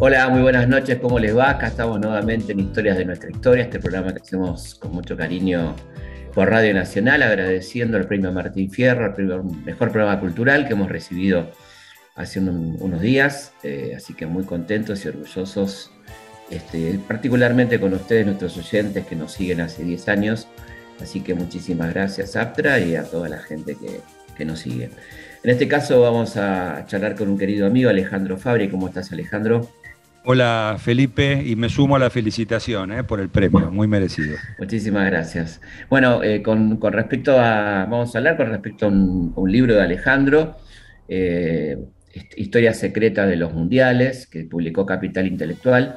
Hola, 0.00 0.28
muy 0.28 0.42
buenas 0.42 0.68
noches, 0.68 0.98
¿cómo 1.00 1.18
les 1.18 1.36
va? 1.36 1.50
Acá 1.50 1.66
estamos 1.66 1.98
nuevamente 2.00 2.52
en 2.52 2.60
Historias 2.60 2.96
de 2.96 3.04
nuestra 3.04 3.30
historia, 3.30 3.64
este 3.64 3.80
programa 3.80 4.12
que 4.12 4.22
hacemos 4.22 4.76
con 4.76 4.92
mucho 4.92 5.16
cariño 5.16 5.74
por 6.34 6.48
Radio 6.48 6.72
Nacional, 6.72 7.22
agradeciendo 7.22 7.96
al 7.96 8.06
premio 8.06 8.32
Martín 8.32 8.70
Fierro, 8.70 9.12
el 9.18 9.44
mejor 9.64 9.90
programa 9.90 10.20
cultural 10.20 10.66
que 10.66 10.74
hemos 10.74 10.88
recibido 10.88 11.50
hace 12.14 12.40
unos 12.40 13.00
días, 13.00 13.52
eh, 13.64 13.94
así 13.96 14.14
que 14.14 14.26
muy 14.26 14.44
contentos 14.44 15.04
y 15.04 15.08
orgullosos, 15.08 15.90
este, 16.48 16.98
particularmente 17.06 17.78
con 17.80 17.92
ustedes, 17.92 18.24
nuestros 18.24 18.56
oyentes 18.56 19.04
que 19.04 19.16
nos 19.16 19.32
siguen 19.32 19.60
hace 19.60 19.82
10 19.82 20.08
años, 20.08 20.48
así 21.00 21.20
que 21.20 21.34
muchísimas 21.34 21.92
gracias 21.92 22.36
Aptra 22.36 22.78
y 22.80 22.96
a 22.96 23.04
toda 23.04 23.28
la 23.28 23.38
gente 23.38 23.76
que, 23.76 24.00
que 24.36 24.44
nos 24.44 24.60
sigue. 24.60 24.90
En 25.44 25.50
este 25.50 25.68
caso 25.68 26.00
vamos 26.02 26.36
a 26.36 26.84
charlar 26.86 27.14
con 27.14 27.28
un 27.28 27.38
querido 27.38 27.66
amigo, 27.66 27.90
Alejandro 27.90 28.38
Fabri. 28.38 28.68
¿Cómo 28.68 28.88
estás, 28.88 29.12
Alejandro? 29.12 29.68
Hola 30.24 30.76
Felipe 30.78 31.42
y 31.42 31.56
me 31.56 31.70
sumo 31.70 31.96
a 31.96 31.98
la 31.98 32.10
felicitación 32.10 32.92
eh, 32.92 33.02
por 33.02 33.18
el 33.18 33.30
premio, 33.30 33.70
muy 33.70 33.86
merecido. 33.86 34.36
Muchísimas 34.58 35.06
gracias. 35.06 35.60
Bueno, 35.88 36.22
eh, 36.22 36.42
con, 36.42 36.78
respecto 36.92 37.38
a, 37.38 37.86
vamos 37.88 38.14
a 38.14 38.18
hablar 38.18 38.36
con 38.36 38.50
respecto 38.50 38.86
a 38.86 38.88
un, 38.88 39.50
libro 39.50 39.74
de 39.74 39.82
Alejandro, 39.82 40.56
eh, 41.08 41.78
Historia 42.36 42.74
Secreta 42.74 43.26
de 43.26 43.36
los 43.36 43.54
Mundiales, 43.54 44.26
que 44.26 44.44
publicó 44.44 44.84
Capital 44.84 45.26
Intelectual, 45.26 45.96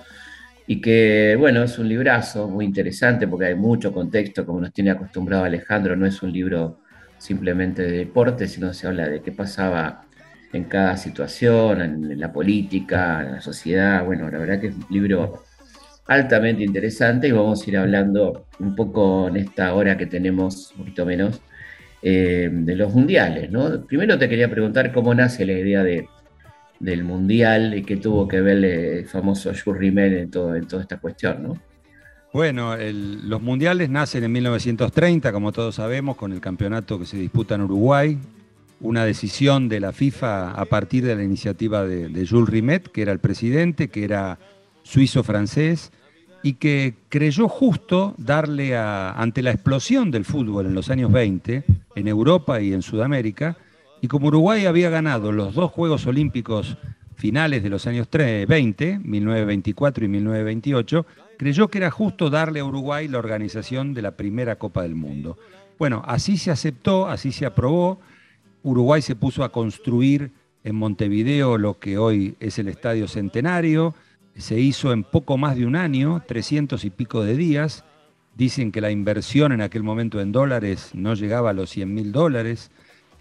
y 0.71 0.80
que, 0.80 1.35
bueno, 1.38 1.63
es 1.63 1.77
un 1.80 1.89
librazo 1.89 2.48
muy 2.48 2.63
interesante 2.63 3.27
porque 3.27 3.48
hay 3.48 3.55
mucho 3.55 3.91
contexto, 3.91 4.45
como 4.45 4.61
nos 4.61 4.71
tiene 4.71 4.91
acostumbrado 4.91 5.44
Alejandro, 5.44 5.97
no 5.97 6.05
es 6.05 6.23
un 6.23 6.31
libro 6.31 6.80
simplemente 7.17 7.81
de 7.81 7.91
deporte, 7.91 8.47
sino 8.47 8.73
se 8.73 8.88
habla 8.88 9.09
de 9.09 9.22
qué 9.22 9.33
pasaba 9.33 10.05
en 10.53 10.64
cada 10.64 10.95
situación, 10.95 11.81
en 11.81 12.17
la 12.17 12.31
política, 12.31 13.22
en 13.22 13.33
la 13.33 13.42
sociedad. 13.42 14.05
Bueno, 14.05 14.30
la 14.30 14.38
verdad 14.38 14.61
que 14.61 14.67
es 14.67 14.75
un 14.75 14.86
libro 14.89 15.44
altamente 16.08 16.64
interesante 16.64 17.27
y 17.27 17.31
vamos 17.33 17.67
a 17.67 17.69
ir 17.69 17.77
hablando 17.77 18.47
un 18.59 18.73
poco 18.73 19.27
en 19.27 19.36
esta 19.36 19.73
hora 19.73 19.97
que 19.97 20.05
tenemos, 20.05 20.72
un 20.72 20.86
poquito 20.86 21.05
menos, 21.05 21.42
eh, 22.02 22.49
de 22.49 22.75
los 22.77 22.94
mundiales. 22.94 23.52
¿no? 23.52 23.86
Primero 23.86 24.17
te 24.17 24.30
quería 24.30 24.49
preguntar 24.49 24.94
cómo 24.94 25.14
nace 25.14 25.45
la 25.45 25.52
idea 25.52 25.83
de, 25.83 26.08
del 26.81 27.03
mundial 27.03 27.77
y 27.77 27.83
qué 27.83 27.97
tuvo 27.97 28.27
que 28.27 28.41
ver 28.41 28.63
el 28.65 29.05
famoso 29.05 29.51
Jules 29.53 29.95
en, 29.95 30.07
en 30.07 30.31
toda 30.31 30.81
esta 30.81 30.97
cuestión. 30.97 31.43
¿no? 31.43 31.57
Bueno, 32.33 32.75
los 32.77 33.41
mundiales 33.41 33.89
nacen 33.89 34.23
en 34.23 34.31
1930, 34.31 35.31
como 35.31 35.52
todos 35.52 35.75
sabemos, 35.75 36.15
con 36.15 36.31
el 36.31 36.39
campeonato 36.39 36.97
que 36.97 37.05
se 37.05 37.17
disputa 37.17 37.55
en 37.55 37.61
Uruguay, 37.61 38.17
una 38.79 39.05
decisión 39.05 39.69
de 39.69 39.79
la 39.79 39.91
FIFA 39.91 40.52
a 40.52 40.65
partir 40.65 41.05
de 41.05 41.15
la 41.15 41.23
iniciativa 41.23 41.85
de, 41.85 42.27
Jules 42.27 42.49
Rimet, 42.49 42.87
que 42.87 43.02
era 43.02 43.11
el 43.11 43.19
presidente, 43.19 43.89
que 43.89 44.05
era 44.05 44.39
suizo-francés, 44.83 45.91
y 46.41 46.53
que 46.53 46.95
creyó 47.09 47.47
justo 47.47 48.15
darle 48.17 48.75
ante 48.75 49.43
la 49.43 49.52
explosión 49.52 50.09
del 50.09 50.25
fútbol 50.25 50.65
en 50.65 50.73
los 50.73 50.89
años 50.89 51.11
20, 51.11 51.63
en 51.95 52.07
Europa 52.07 52.61
y 52.61 52.73
en 52.73 52.81
Sudamérica, 52.81 53.57
y 54.02 54.07
como 54.07 54.27
Uruguay 54.27 54.66
había 54.66 54.89
ganado 54.89 55.31
los 55.31 55.53
dos 55.53 55.71
Juegos 55.71 56.05
Olímpicos 56.07 56.77
finales 57.16 57.61
de 57.61 57.69
los 57.69 57.85
años 57.85 58.08
20, 58.11 58.99
1924 58.99 60.05
y 60.05 60.08
1928, 60.08 61.05
creyó 61.38 61.67
que 61.67 61.77
era 61.77 61.91
justo 61.91 62.30
darle 62.30 62.59
a 62.59 62.66
Uruguay 62.66 63.08
la 63.08 63.19
organización 63.19 63.93
de 63.93 64.02
la 64.02 64.17
primera 64.17 64.58
Copa 64.58 64.81
del 64.81 64.95
Mundo. 64.95 65.38
Bueno, 65.77 66.03
así 66.05 66.38
se 66.38 66.52
aceptó, 66.52 67.08
así 67.08 67.31
se 67.31 67.45
aprobó, 67.45 67.99
Uruguay 68.63 69.02
se 69.02 69.16
puso 69.16 69.43
a 69.43 69.52
construir 69.52 70.31
en 70.63 70.75
Montevideo 70.75 71.58
lo 71.58 71.80
que 71.80 71.97
hoy 71.97 72.36
es 72.39 72.59
el 72.59 72.67
Estadio 72.67 73.08
Centenario. 73.08 73.95
Se 74.36 74.59
hizo 74.59 74.93
en 74.93 75.03
poco 75.03 75.37
más 75.37 75.55
de 75.55 75.65
un 75.65 75.76
año, 75.76 76.23
300 76.27 76.86
y 76.86 76.89
pico 76.89 77.23
de 77.23 77.36
días. 77.36 77.83
Dicen 78.36 78.71
que 78.71 78.81
la 78.81 78.92
inversión 78.92 79.52
en 79.52 79.61
aquel 79.61 79.83
momento 79.83 80.21
en 80.21 80.31
dólares 80.31 80.92
no 80.93 81.15
llegaba 81.15 81.49
a 81.49 81.53
los 81.53 81.70
100 81.71 81.93
mil 81.93 82.11
dólares. 82.11 82.71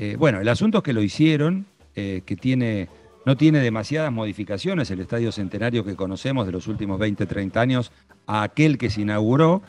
Eh, 0.02 0.16
bueno, 0.18 0.40
el 0.40 0.48
asunto 0.48 0.78
es 0.78 0.84
que 0.84 0.94
lo 0.94 1.02
hicieron, 1.02 1.66
eh, 1.94 2.22
que 2.24 2.34
tiene, 2.34 2.88
no 3.26 3.36
tiene 3.36 3.58
demasiadas 3.58 4.10
modificaciones 4.10 4.90
el 4.90 5.00
Estadio 5.00 5.30
Centenario 5.30 5.84
que 5.84 5.94
conocemos 5.94 6.46
de 6.46 6.52
los 6.52 6.68
últimos 6.68 6.98
20, 6.98 7.26
30 7.26 7.60
años 7.60 7.92
a 8.26 8.42
aquel 8.42 8.78
que 8.78 8.88
se 8.88 9.02
inauguró. 9.02 9.60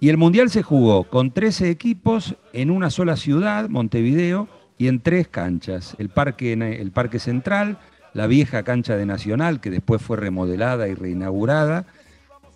Y 0.00 0.08
el 0.08 0.16
Mundial 0.16 0.48
se 0.48 0.62
jugó 0.62 1.04
con 1.04 1.32
13 1.32 1.68
equipos 1.68 2.34
en 2.54 2.70
una 2.70 2.88
sola 2.88 3.18
ciudad, 3.18 3.68
Montevideo, 3.68 4.48
y 4.78 4.88
en 4.88 5.00
tres 5.00 5.28
canchas. 5.28 5.96
El 5.98 6.08
parque, 6.08 6.54
el 6.54 6.90
parque 6.90 7.18
Central, 7.18 7.78
la 8.14 8.26
vieja 8.26 8.62
cancha 8.62 8.96
de 8.96 9.04
Nacional, 9.04 9.60
que 9.60 9.68
después 9.68 10.00
fue 10.00 10.16
remodelada 10.16 10.88
y 10.88 10.94
reinaugurada, 10.94 11.84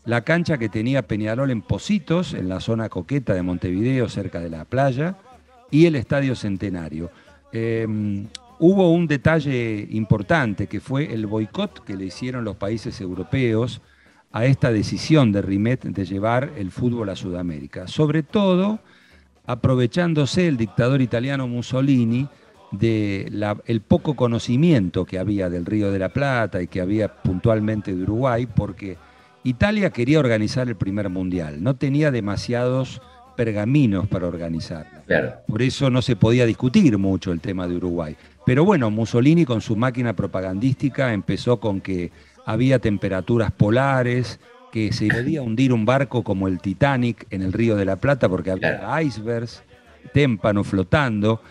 la 0.06 0.23
cancha 0.23 0.56
que 0.56 0.71
tenía 0.71 1.03
Peñarol 1.03 1.50
en 1.50 1.61
Positos, 1.61 2.33
en 2.33 2.49
la 2.49 2.61
zona 2.61 2.89
coqueta 2.89 3.34
de 3.34 3.43
Montevideo, 3.43 4.09
cerca 4.09 4.41
de 4.41 4.49
la 4.49 4.65
playa, 4.65 5.19
y 5.72 5.87
el 5.87 5.97
Estadio 5.97 6.37
Centenario. 6.37 7.10
Em, 7.50 8.28
hubo 8.60 8.93
un 8.93 9.09
detalle 9.09 9.88
importante 9.91 10.69
que 10.69 10.78
fue 10.78 11.12
el 11.12 11.27
boicot 11.27 11.83
que 11.84 11.97
le 11.97 12.05
hicieron 12.05 12.44
los 12.44 12.56
países 12.56 13.00
europeos 13.00 13.82
a 14.31 14.44
esta 14.44 14.71
decisión 14.71 15.32
de 15.32 15.43
Rimet 15.43 15.82
de 15.82 16.05
llevar 16.05 16.53
el 16.56 16.71
fútbol 16.71 17.09
a 17.09 17.16
Sudamérica. 17.16 17.88
Sobre 17.88 18.22
todo 18.22 18.78
aprovechándose 19.47 20.47
el 20.47 20.56
dictador 20.56 21.00
italiano 21.00 21.49
Mussolini 21.49 22.28
de 22.71 23.31
el 23.66 23.81
poco 23.81 24.15
conocimiento 24.15 25.05
que 25.05 25.19
había 25.19 25.50
del 25.50 25.66
Río 25.66 25.91
de 25.91 25.99
la 25.99 26.11
Plata 26.11 26.62
y 26.62 26.69
que 26.69 26.81
había 26.81 27.22
puntualmente 27.22 27.94
de 27.94 28.03
Uruguay, 28.03 28.47
porque 28.47 28.97
Italia 29.44 29.91
quería 29.91 30.21
organizar 30.21 30.69
el 30.69 30.77
primer 30.77 31.09
mundial, 31.09 31.62
no 31.62 31.77
tenía 31.77 32.11
demasiados 32.11 33.03
pergaminos 33.37 34.09
para 34.09 34.26
organizarlo. 34.26 35.00
Por 35.47 35.62
eso 35.62 35.91
no 35.91 36.03
se 36.03 36.16
podía 36.16 36.47
discutir 36.47 36.97
mucho 36.98 37.32
el 37.32 37.41
tema 37.41 37.66
de 37.66 37.76
Uruguay. 37.76 38.16
Pero 38.44 38.65
bueno, 38.65 38.91
Mussolini 38.91 39.44
con 39.44 39.60
su 39.60 39.76
máquina 39.76 40.15
propagandística 40.15 41.12
empezó 41.12 41.60
con 41.60 41.81
que 41.81 42.10
había 42.44 42.78
temperaturas 42.78 43.53
polares, 43.53 44.41
que 44.72 44.93
se 44.93 45.09
podía 45.09 45.43
hundir 45.43 45.72
un 45.72 45.84
barco 45.84 46.25
como 46.25 46.48
el 46.48 46.60
Titanic 46.60 47.26
en 47.31 47.43
el 47.43 47.53
Río 47.53 47.76
de 47.76 47.84
la 47.84 47.97
Plata 47.97 48.28
porque 48.28 48.50
había 48.50 49.03
icebergs, 49.03 49.62
témpano 50.12 50.64
flotando, 50.64 51.43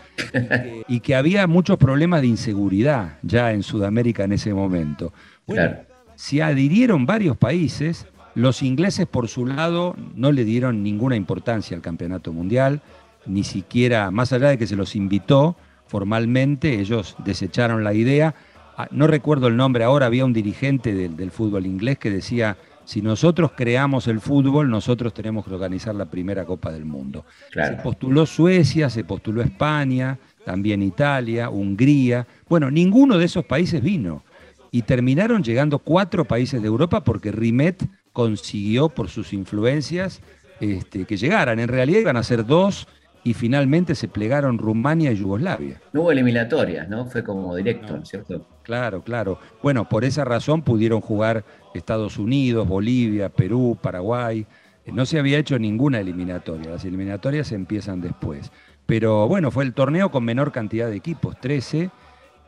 y 0.88 1.00
que, 1.00 1.16
había 1.16 1.48
muchos 1.48 1.78
problemas 1.78 2.22
de 2.22 2.28
inseguridad 2.28 3.20
ya 3.22 3.54
en 3.54 3.64
Sudamérica 3.64 4.24
en 4.24 4.34
ese 4.34 4.54
momento. 4.54 5.14
Bueno, 5.46 5.76
se 6.16 6.42
adhirieron 6.42 7.06
varios 7.06 7.38
países, 7.38 8.06
los 8.36 8.64
ingleses 8.64 9.08
por 9.08 9.28
su 9.28 9.46
lado 9.46 9.96
no 10.16 10.32
le 10.32 10.46
dieron 10.46 10.84
ninguna 10.84 11.16
importancia 11.16 11.76
al 11.76 11.82
campeonato 11.82 12.34
mundial, 12.34 12.82
ni 13.26 13.44
siquiera, 13.44 14.12
más 14.12 14.34
allá 14.34 14.50
de 14.50 14.58
que 14.58 14.68
se 14.68 14.76
los 14.76 14.96
invitó 14.96 15.56
formalmente, 15.88 16.80
ellos 16.80 17.16
desecharon 17.26 17.84
la 17.84 17.94
idea. 17.94 18.34
Ah, 18.78 18.88
no 18.92 19.08
recuerdo 19.08 19.48
el 19.48 19.58
nombre 19.58 19.84
ahora, 19.84 20.06
había 20.06 20.26
un 20.26 20.34
dirigente 20.34 20.94
del 20.94 21.32
fútbol 21.32 21.66
inglés 21.66 21.98
que 21.98 22.10
decía, 22.10 22.58
si 22.86 23.02
nosotros 23.02 23.52
creamos 23.56 24.08
el 24.08 24.20
fútbol, 24.20 24.70
nosotros 24.70 25.14
tenemos 25.14 25.46
que 25.46 25.54
organizar 25.54 25.94
la 25.94 26.06
primera 26.06 26.46
Copa 26.46 26.72
del 26.72 26.86
Mundo. 26.86 27.26
Se 27.54 27.78
postuló 27.84 28.26
Suecia, 28.26 28.90
se 28.90 29.04
postuló 29.04 29.42
España, 29.42 30.18
también 30.46 30.82
Italia, 30.82 31.50
Hungría. 31.50 32.26
Bueno, 32.50 32.72
ninguno 32.72 33.18
de 33.18 33.26
esos 33.26 33.46
países 33.46 33.82
vino. 33.82 34.24
Y 34.72 34.84
terminaron 34.84 35.44
llegando 35.44 35.80
cuatro 35.80 36.26
países 36.26 36.62
de 36.62 36.68
Europa 36.68 37.04
porque 37.04 37.32
Rimet 37.32 37.84
consiguió 38.14 38.90
por 38.90 39.10
sus 39.10 39.34
influencias 39.34 40.22
este, 40.60 41.06
que 41.06 41.18
llegaran. 41.18 41.60
En 41.60 41.68
realidad 41.68 42.00
iban 42.00 42.18
a 42.18 42.24
ser 42.24 42.46
dos 42.46 42.88
y 43.24 43.34
finalmente 43.34 43.96
se 43.96 44.08
plegaron 44.08 44.58
Rumania 44.58 45.12
y 45.12 45.18
Yugoslavia. 45.18 45.82
No 45.94 46.02
hubo 46.02 46.12
eliminatorias, 46.12 46.90
¿no? 46.90 47.06
Fue 47.06 47.24
como 47.24 47.56
directo, 47.56 48.04
¿cierto? 48.04 48.48
Claro, 48.64 49.04
claro. 49.04 49.40
Bueno, 49.62 49.88
por 49.88 50.06
esa 50.06 50.26
razón 50.26 50.64
pudieron 50.64 51.02
jugar 51.02 51.44
Estados 51.74 52.18
Unidos, 52.18 52.68
Bolivia, 52.68 53.30
Perú, 53.30 53.78
Paraguay. 53.82 54.46
No 54.88 55.06
se 55.06 55.20
había 55.20 55.38
hecho 55.38 55.60
ninguna 55.60 56.00
eliminatoria, 56.00 56.72
las 56.72 56.86
eliminatorias 56.86 57.52
empiezan 57.52 58.02
después. 58.02 58.52
Pero 58.88 59.28
bueno, 59.28 59.52
fue 59.52 59.64
el 59.64 59.74
torneo 59.74 60.10
con 60.10 60.26
menor 60.26 60.52
cantidad 60.52 60.90
de 60.90 60.96
equipos, 60.96 61.40
13, 61.40 61.92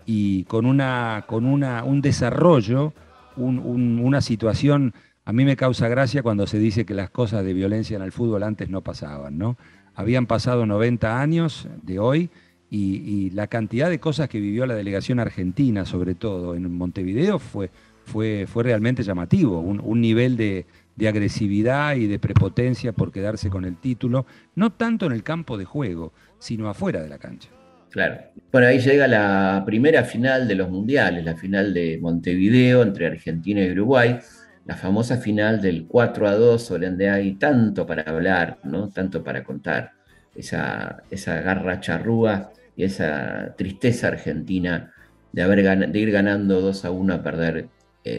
y 0.06 0.44
con, 0.46 0.66
una, 0.66 1.24
con 1.28 1.46
una, 1.46 1.84
un 1.84 2.02
desarrollo, 2.02 2.94
una 3.36 4.22
situación, 4.22 4.94
a 5.26 5.34
mí 5.34 5.46
me 5.46 5.56
causa 5.56 5.88
gracia 5.88 6.22
cuando 6.22 6.48
se 6.48 6.60
dice 6.60 6.86
que 6.86 6.94
las 6.94 7.10
cosas 7.10 7.46
de 7.46 7.54
violencia 7.54 7.96
en 7.96 8.04
el 8.04 8.12
fútbol 8.12 8.44
antes 8.44 8.70
no 8.70 8.82
pasaban, 8.82 9.38
¿no? 9.38 9.58
Habían 9.96 10.26
pasado 10.26 10.66
90 10.66 11.22
años 11.22 11.68
de 11.82 12.00
hoy 12.00 12.30
y, 12.70 13.30
la 13.32 13.46
cantidad 13.48 13.90
de 13.90 14.00
cosas 14.00 14.30
que 14.30 14.40
vivió 14.40 14.66
la 14.66 14.74
delegación 14.74 15.20
argentina, 15.20 15.86
sobre 15.86 16.16
todo 16.16 16.56
en 16.56 16.72
Montevideo, 16.76 17.38
fue, 17.38 17.70
fue, 18.04 18.46
fue 18.48 18.64
realmente 18.64 19.04
llamativo. 19.04 19.60
Un, 19.60 20.02
nivel 20.02 20.36
de, 20.38 20.66
de 20.96 21.08
agresividad 21.08 21.96
y 21.96 22.08
de 22.08 22.18
prepotencia 22.18 22.92
por 22.92 23.12
quedarse 23.12 23.52
con 23.52 23.64
el 23.66 23.78
título, 23.78 24.26
no 24.56 24.72
tanto 24.72 25.06
en 25.06 25.12
el 25.12 25.22
campo 25.22 25.56
de 25.58 25.66
juego, 25.66 26.14
sino 26.40 26.68
afuera 26.68 27.04
de 27.04 27.10
la 27.10 27.20
cancha. 27.20 27.50
Claro. 27.92 28.18
Bueno, 28.52 28.66
ahí 28.66 28.80
llega 28.80 29.08
la 29.08 29.62
primera 29.68 30.04
final 30.04 30.48
de 30.48 30.56
los 30.56 30.68
mundiales, 30.72 31.24
la 31.24 31.36
final 31.36 31.76
de 31.76 32.00
Montevideo 32.02 32.82
entre 32.82 33.06
Argentina 33.06 33.64
y 33.64 33.72
Uruguay, 33.72 34.18
la 34.66 34.76
famosa 34.76 35.18
final 35.18 35.62
del 35.62 35.86
4 35.88 36.28
a 36.28 36.36
2, 36.36 36.70
donde 36.70 37.10
hay 37.10 37.34
tanto 37.34 37.86
para 37.86 38.04
hablar, 38.04 38.60
¿no? 38.64 38.90
tanto 38.90 39.24
para 39.24 39.44
contar, 39.44 39.92
esa, 40.36 41.04
esa 41.12 41.42
garra 41.42 41.80
charrúa 41.80 42.52
y 42.76 42.86
esa 42.86 43.54
tristeza 43.56 44.08
argentina 44.08 44.92
de, 45.32 45.42
haber, 45.44 45.92
de 45.92 46.00
ir 46.00 46.12
ganando 46.12 46.62
2 46.62 46.86
a 46.86 46.92
1 46.92 47.14
a 47.14 47.22
perder 47.22 47.68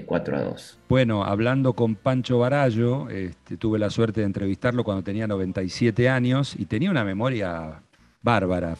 4 0.07 0.37
eh, 0.37 0.41
a 0.41 0.43
2. 0.45 0.79
Bueno, 0.89 1.25
hablando 1.25 1.73
con 1.73 1.95
Pancho 1.97 2.39
Barallo, 2.39 3.09
este, 3.11 3.57
tuve 3.57 3.79
la 3.79 3.91
suerte 3.91 4.21
de 4.21 4.27
entrevistarlo 4.27 4.85
cuando 4.85 5.03
tenía 5.03 5.27
97 5.27 6.09
años 6.09 6.55
y 6.59 6.67
tenía 6.67 6.91
una 6.91 7.05
memoria 7.05 7.83
bárbara, 8.23 8.77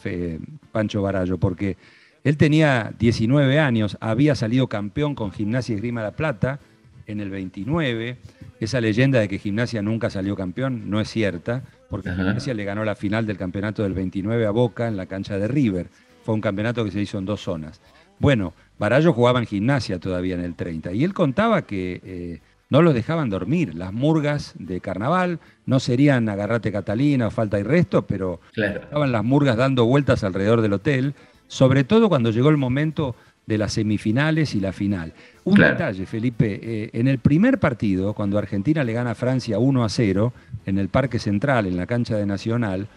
Pancho 0.71 1.01
Barallo, 1.01 1.37
porque 1.37 1.77
él 2.23 2.37
tenía 2.37 2.91
19 2.97 3.59
años, 3.59 3.97
había 3.99 4.33
salido 4.33 4.67
campeón 4.67 5.13
con 5.13 5.31
Gimnasia 5.31 5.73
y 5.73 5.75
Esgrima 5.75 6.01
La 6.01 6.11
Plata 6.11 6.59
en 7.07 7.19
el 7.19 7.29
29. 7.29 8.17
Esa 8.59 8.81
leyenda 8.81 9.19
de 9.19 9.27
que 9.27 9.39
Gimnasia 9.39 9.81
nunca 9.81 10.09
salió 10.09 10.35
campeón 10.35 10.89
no 10.89 10.99
es 10.99 11.09
cierta, 11.09 11.63
porque 11.89 12.11
Gimnasia 12.11 12.53
le 12.53 12.63
ganó 12.63 12.83
la 12.83 12.95
final 12.95 13.25
del 13.25 13.37
campeonato 13.37 13.83
del 13.83 13.93
29 13.93 14.45
a 14.45 14.51
Boca 14.51 14.87
en 14.87 14.97
la 14.97 15.05
cancha 15.05 15.37
de 15.37 15.47
River. 15.47 15.87
Fue 16.23 16.33
un 16.33 16.41
campeonato 16.41 16.83
que 16.83 16.91
se 16.91 17.01
hizo 17.01 17.17
en 17.17 17.25
dos 17.25 17.41
zonas. 17.41 17.81
Bueno, 18.19 18.53
Barallo 18.79 19.13
jugaba 19.13 19.39
en 19.39 19.45
gimnasia 19.45 19.99
todavía 19.99 20.35
en 20.35 20.41
el 20.41 20.55
30 20.55 20.93
y 20.93 21.03
él 21.03 21.13
contaba 21.13 21.63
que 21.63 22.01
eh, 22.03 22.39
no 22.69 22.81
los 22.81 22.93
dejaban 22.93 23.29
dormir. 23.29 23.75
Las 23.75 23.93
murgas 23.93 24.53
de 24.57 24.79
carnaval 24.81 25.39
no 25.65 25.79
serían 25.79 26.27
agarrate 26.29 26.71
Catalina 26.71 27.27
o 27.27 27.31
falta 27.31 27.59
y 27.59 27.63
resto, 27.63 28.03
pero 28.03 28.39
estaban 28.55 29.11
las 29.11 29.23
murgas 29.23 29.57
dando 29.57 29.85
vueltas 29.85 30.23
alrededor 30.23 30.61
del 30.61 30.73
hotel, 30.73 31.13
sobre 31.47 31.83
todo 31.83 32.09
cuando 32.09 32.31
llegó 32.31 32.49
el 32.49 32.57
momento 32.57 33.15
de 33.45 33.57
las 33.57 33.73
semifinales 33.73 34.55
y 34.55 34.59
la 34.59 34.73
final. 34.73 35.13
Un 35.45 35.59
detalle, 35.59 36.07
Felipe, 36.07 36.59
eh, 36.61 36.89
en 36.93 37.07
el 37.07 37.19
primer 37.19 37.59
partido, 37.59 38.13
cuando 38.13 38.39
Argentina 38.39 38.83
le 38.83 38.93
gana 38.93 39.11
a 39.11 39.15
Francia 39.15 39.59
1 39.59 39.83
a 39.83 39.89
0 39.89 40.33
en 40.65 40.79
el 40.79 40.89
Parque 40.89 41.19
Central, 41.19 41.67
en 41.67 41.77
la 41.77 41.85
cancha 41.85 42.17
de 42.17 42.25
Nacional, 42.25 42.87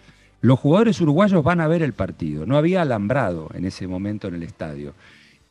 los 0.41 0.59
jugadores 0.59 0.99
uruguayos 0.99 1.43
van 1.43 1.61
a 1.61 1.67
ver 1.67 1.83
el 1.83 1.93
partido. 1.93 2.47
No 2.47 2.57
había 2.57 2.81
alambrado 2.81 3.49
en 3.53 3.65
ese 3.65 3.85
momento 3.87 4.27
en 4.27 4.35
el 4.35 4.43
estadio. 4.43 4.95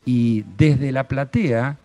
Y 0.03 0.43
desde 0.57 0.91
la 0.91 1.07
platea 1.07 1.77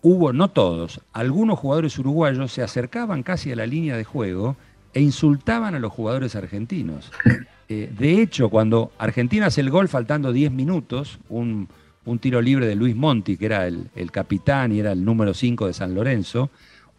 hubo, 0.00 0.32
no 0.32 0.48
todos, 0.48 1.02
algunos 1.12 1.58
jugadores 1.58 1.98
uruguayos 1.98 2.50
se 2.50 2.62
acercaban 2.62 3.22
casi 3.22 3.52
a 3.52 3.56
la 3.56 3.66
línea 3.66 3.98
de 3.98 4.04
juego 4.04 4.56
e 4.94 5.02
insultaban 5.02 5.74
a 5.74 5.78
los 5.78 5.92
jugadores 5.92 6.34
argentinos. 6.34 7.12
Eh, 7.70 7.92
de 7.98 8.22
hecho, 8.22 8.48
cuando 8.48 8.92
Argentina 8.96 9.44
hace 9.44 9.60
el 9.60 9.68
gol 9.68 9.88
faltando 9.88 10.32
10 10.32 10.52
minutos, 10.52 11.18
un, 11.28 11.68
tiro 12.16 12.40
libre 12.40 12.66
de 12.66 12.76
Luis 12.76 12.96
Monti, 12.96 13.36
que 13.36 13.44
era 13.44 13.66
el, 13.66 13.90
el 13.94 14.10
capitán 14.10 14.72
y 14.72 14.80
era 14.80 14.92
el 14.92 15.04
número 15.04 15.34
5 15.34 15.66
de 15.66 15.74
San 15.74 15.94
Lorenzo, 15.94 16.48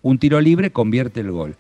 un 0.04 0.20
tiro 0.20 0.40
libre 0.40 0.72
convierte 0.72 1.22
el 1.22 1.32
gol 1.32 1.56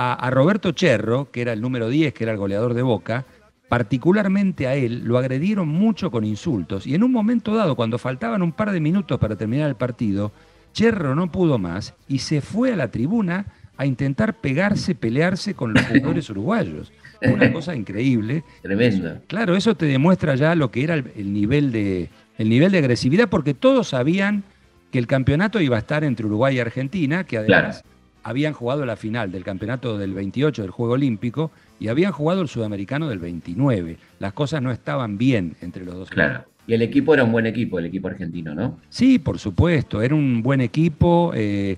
a, 0.00 0.30
Roberto 0.30 0.72
Cherro, 0.72 1.30
que 1.30 1.42
era 1.42 1.52
el 1.52 1.60
número 1.60 1.88
10, 1.88 2.14
que 2.14 2.24
era 2.24 2.32
el 2.32 2.38
goleador 2.38 2.74
de 2.74 2.82
Boca, 2.82 3.26
particularmente 3.68 4.66
a 4.66 4.74
él, 4.74 5.02
lo 5.04 5.18
agredieron 5.18 5.68
mucho 5.68 6.10
con 6.10 6.24
insultos. 6.24 6.86
Y 6.86 6.94
en 6.94 7.02
un 7.02 7.12
momento 7.12 7.54
dado, 7.54 7.76
cuando 7.76 7.98
faltaban 7.98 8.42
un 8.42 8.52
par 8.52 8.72
de 8.72 8.80
minutos 8.80 9.18
para 9.18 9.36
terminar 9.36 9.68
el 9.68 9.76
partido, 9.76 10.32
Cherro 10.72 11.14
no 11.14 11.30
pudo 11.30 11.58
más 11.58 11.94
y 12.08 12.18
se 12.18 12.40
fue 12.40 12.72
a 12.72 12.76
la 12.76 12.90
tribuna 12.90 13.46
a 13.76 13.86
intentar 13.86 14.34
pegarse, 14.34 14.94
pelearse 14.94 15.54
con 15.54 15.74
los 15.74 15.84
jugadores 15.84 16.30
uruguayos. 16.30 16.92
Una 17.22 17.52
cosa 17.52 17.74
increíble. 17.76 18.44
Tremenda. 18.62 19.20
Claro, 19.26 19.54
eso 19.54 19.74
te 19.74 19.86
demuestra 19.86 20.34
ya 20.36 20.54
lo 20.54 20.70
que 20.70 20.84
era 20.84 20.94
el, 20.94 21.32
nivel 21.32 21.70
de, 21.70 22.08
el 22.40 22.48
nivel 22.48 22.72
de 22.72 22.78
agresividad, 22.78 23.28
porque 23.28 23.52
todos 23.52 23.88
sabían 23.88 24.44
que 24.90 24.98
el 24.98 25.06
campeonato 25.06 25.60
iba 25.60 25.76
a 25.76 25.80
estar 25.80 26.04
entre 26.04 26.24
Uruguay 26.24 26.56
y 26.56 26.58
Argentina, 26.58 27.24
que 27.24 27.36
además 27.36 27.84
habían 28.22 28.54
jugado 28.54 28.86
la 28.86 28.96
final 28.96 29.30
del 29.30 29.44
campeonato 29.44 29.98
del 29.98 30.14
28 30.14 30.62
del 30.62 30.70
Juego 30.70 30.94
Olímpico 30.94 31.50
y 31.78 31.88
habían 31.88 32.12
jugado 32.12 32.40
el 32.40 32.48
sudamericano 32.48 33.10
del 33.10 33.18
29. 33.18 33.98
Las 34.20 34.32
cosas 34.32 34.62
no 34.62 34.70
estaban 34.70 35.18
bien 35.18 35.54
entre 35.60 35.84
los 35.84 35.94
dos. 35.94 36.08
Claro. 36.08 36.46
Y 36.66 36.72
el 36.72 36.80
equipo 36.80 37.12
era 37.12 37.24
un 37.24 37.32
buen 37.32 37.44
equipo, 37.44 37.78
el 37.78 37.84
equipo 37.84 38.08
argentino, 38.08 38.54
¿no? 38.54 38.78
Sí, 38.88 39.18
por 39.18 39.38
supuesto, 39.38 40.00
era 40.00 40.14
un 40.14 40.42
buen 40.42 40.62
equipo. 40.62 41.32
Eh, 41.34 41.76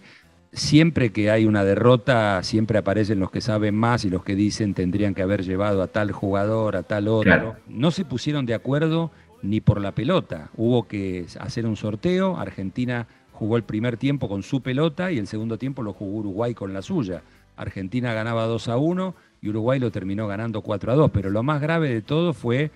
siempre 0.52 1.10
que 1.10 1.32
hay 1.32 1.44
una 1.44 1.64
derrota, 1.64 2.40
siempre 2.44 2.78
aparecen 2.78 3.18
los 3.18 3.32
que 3.32 3.40
saben 3.40 3.74
más 3.74 4.04
y 4.04 4.10
los 4.10 4.22
que 4.22 4.36
dicen 4.36 4.74
tendrían 4.74 5.12
que 5.12 5.22
haber 5.22 5.42
llevado 5.42 5.82
a 5.82 5.88
tal 5.88 6.12
jugador, 6.12 6.76
a 6.76 6.84
tal 6.84 7.08
otro. 7.08 7.56
No 7.66 7.90
se 7.90 8.04
pusieron 8.04 8.46
de 8.46 8.54
acuerdo 8.54 9.10
ni 9.42 9.60
por 9.60 9.80
la 9.80 9.92
pelota. 9.92 10.50
Hubo 10.56 10.86
que 10.86 11.26
hacer 11.40 11.66
un 11.66 11.76
sorteo. 11.76 12.36
Argentina 12.36 13.06
jugó 13.32 13.56
el 13.56 13.64
primer 13.64 13.96
tiempo 13.96 14.28
con 14.28 14.42
su 14.42 14.62
pelota 14.62 15.10
y 15.10 15.18
el 15.18 15.26
segundo 15.26 15.58
tiempo 15.58 15.82
lo 15.82 15.92
jugó 15.92 16.18
Uruguay 16.18 16.54
con 16.54 16.72
la 16.72 16.82
suya. 16.82 17.22
Argentina 17.56 18.14
ganaba 18.14 18.44
2 18.46 18.68
a 18.68 18.76
1 18.76 19.14
y 19.42 19.48
Uruguay 19.48 19.78
lo 19.78 19.90
terminó 19.90 20.26
ganando 20.26 20.62
4 20.62 20.92
a 20.92 20.94
2. 20.94 21.10
Pero 21.10 21.30
lo 21.30 21.42
más 21.42 21.60
grave 21.60 21.92
de 21.92 22.02
todo 22.02 22.32
fue, 22.32 22.70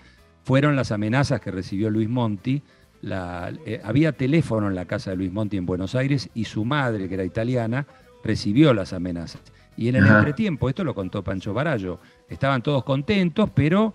fueron 0.44 0.76
las 0.76 0.92
amenazas 0.92 1.40
que 1.40 1.50
recibió 1.50 1.90
Luis 1.90 2.08
Monti. 2.08 2.62
Eh, 3.02 3.80
había 3.84 4.12
teléfono 4.12 4.68
en 4.68 4.74
la 4.74 4.86
casa 4.86 5.10
de 5.10 5.16
Luis 5.16 5.32
Monti 5.32 5.56
en 5.56 5.66
Buenos 5.66 5.94
Aires 5.94 6.28
y 6.34 6.44
su 6.44 6.64
madre, 6.64 7.08
que 7.08 7.14
era 7.14 7.24
italiana, 7.24 7.86
recibió 8.24 8.74
las 8.74 8.92
amenazas. 8.92 9.40
Y 9.76 9.88
en 9.88 9.96
el 9.96 10.06
entretiempo, 10.06 10.68
esto 10.68 10.84
lo 10.84 10.94
contó 10.94 11.22
Pancho 11.22 11.52
Barallo, 11.52 12.00
estaban 12.28 12.62
todos 12.62 12.82
contentos, 12.82 13.50
pero 13.54 13.92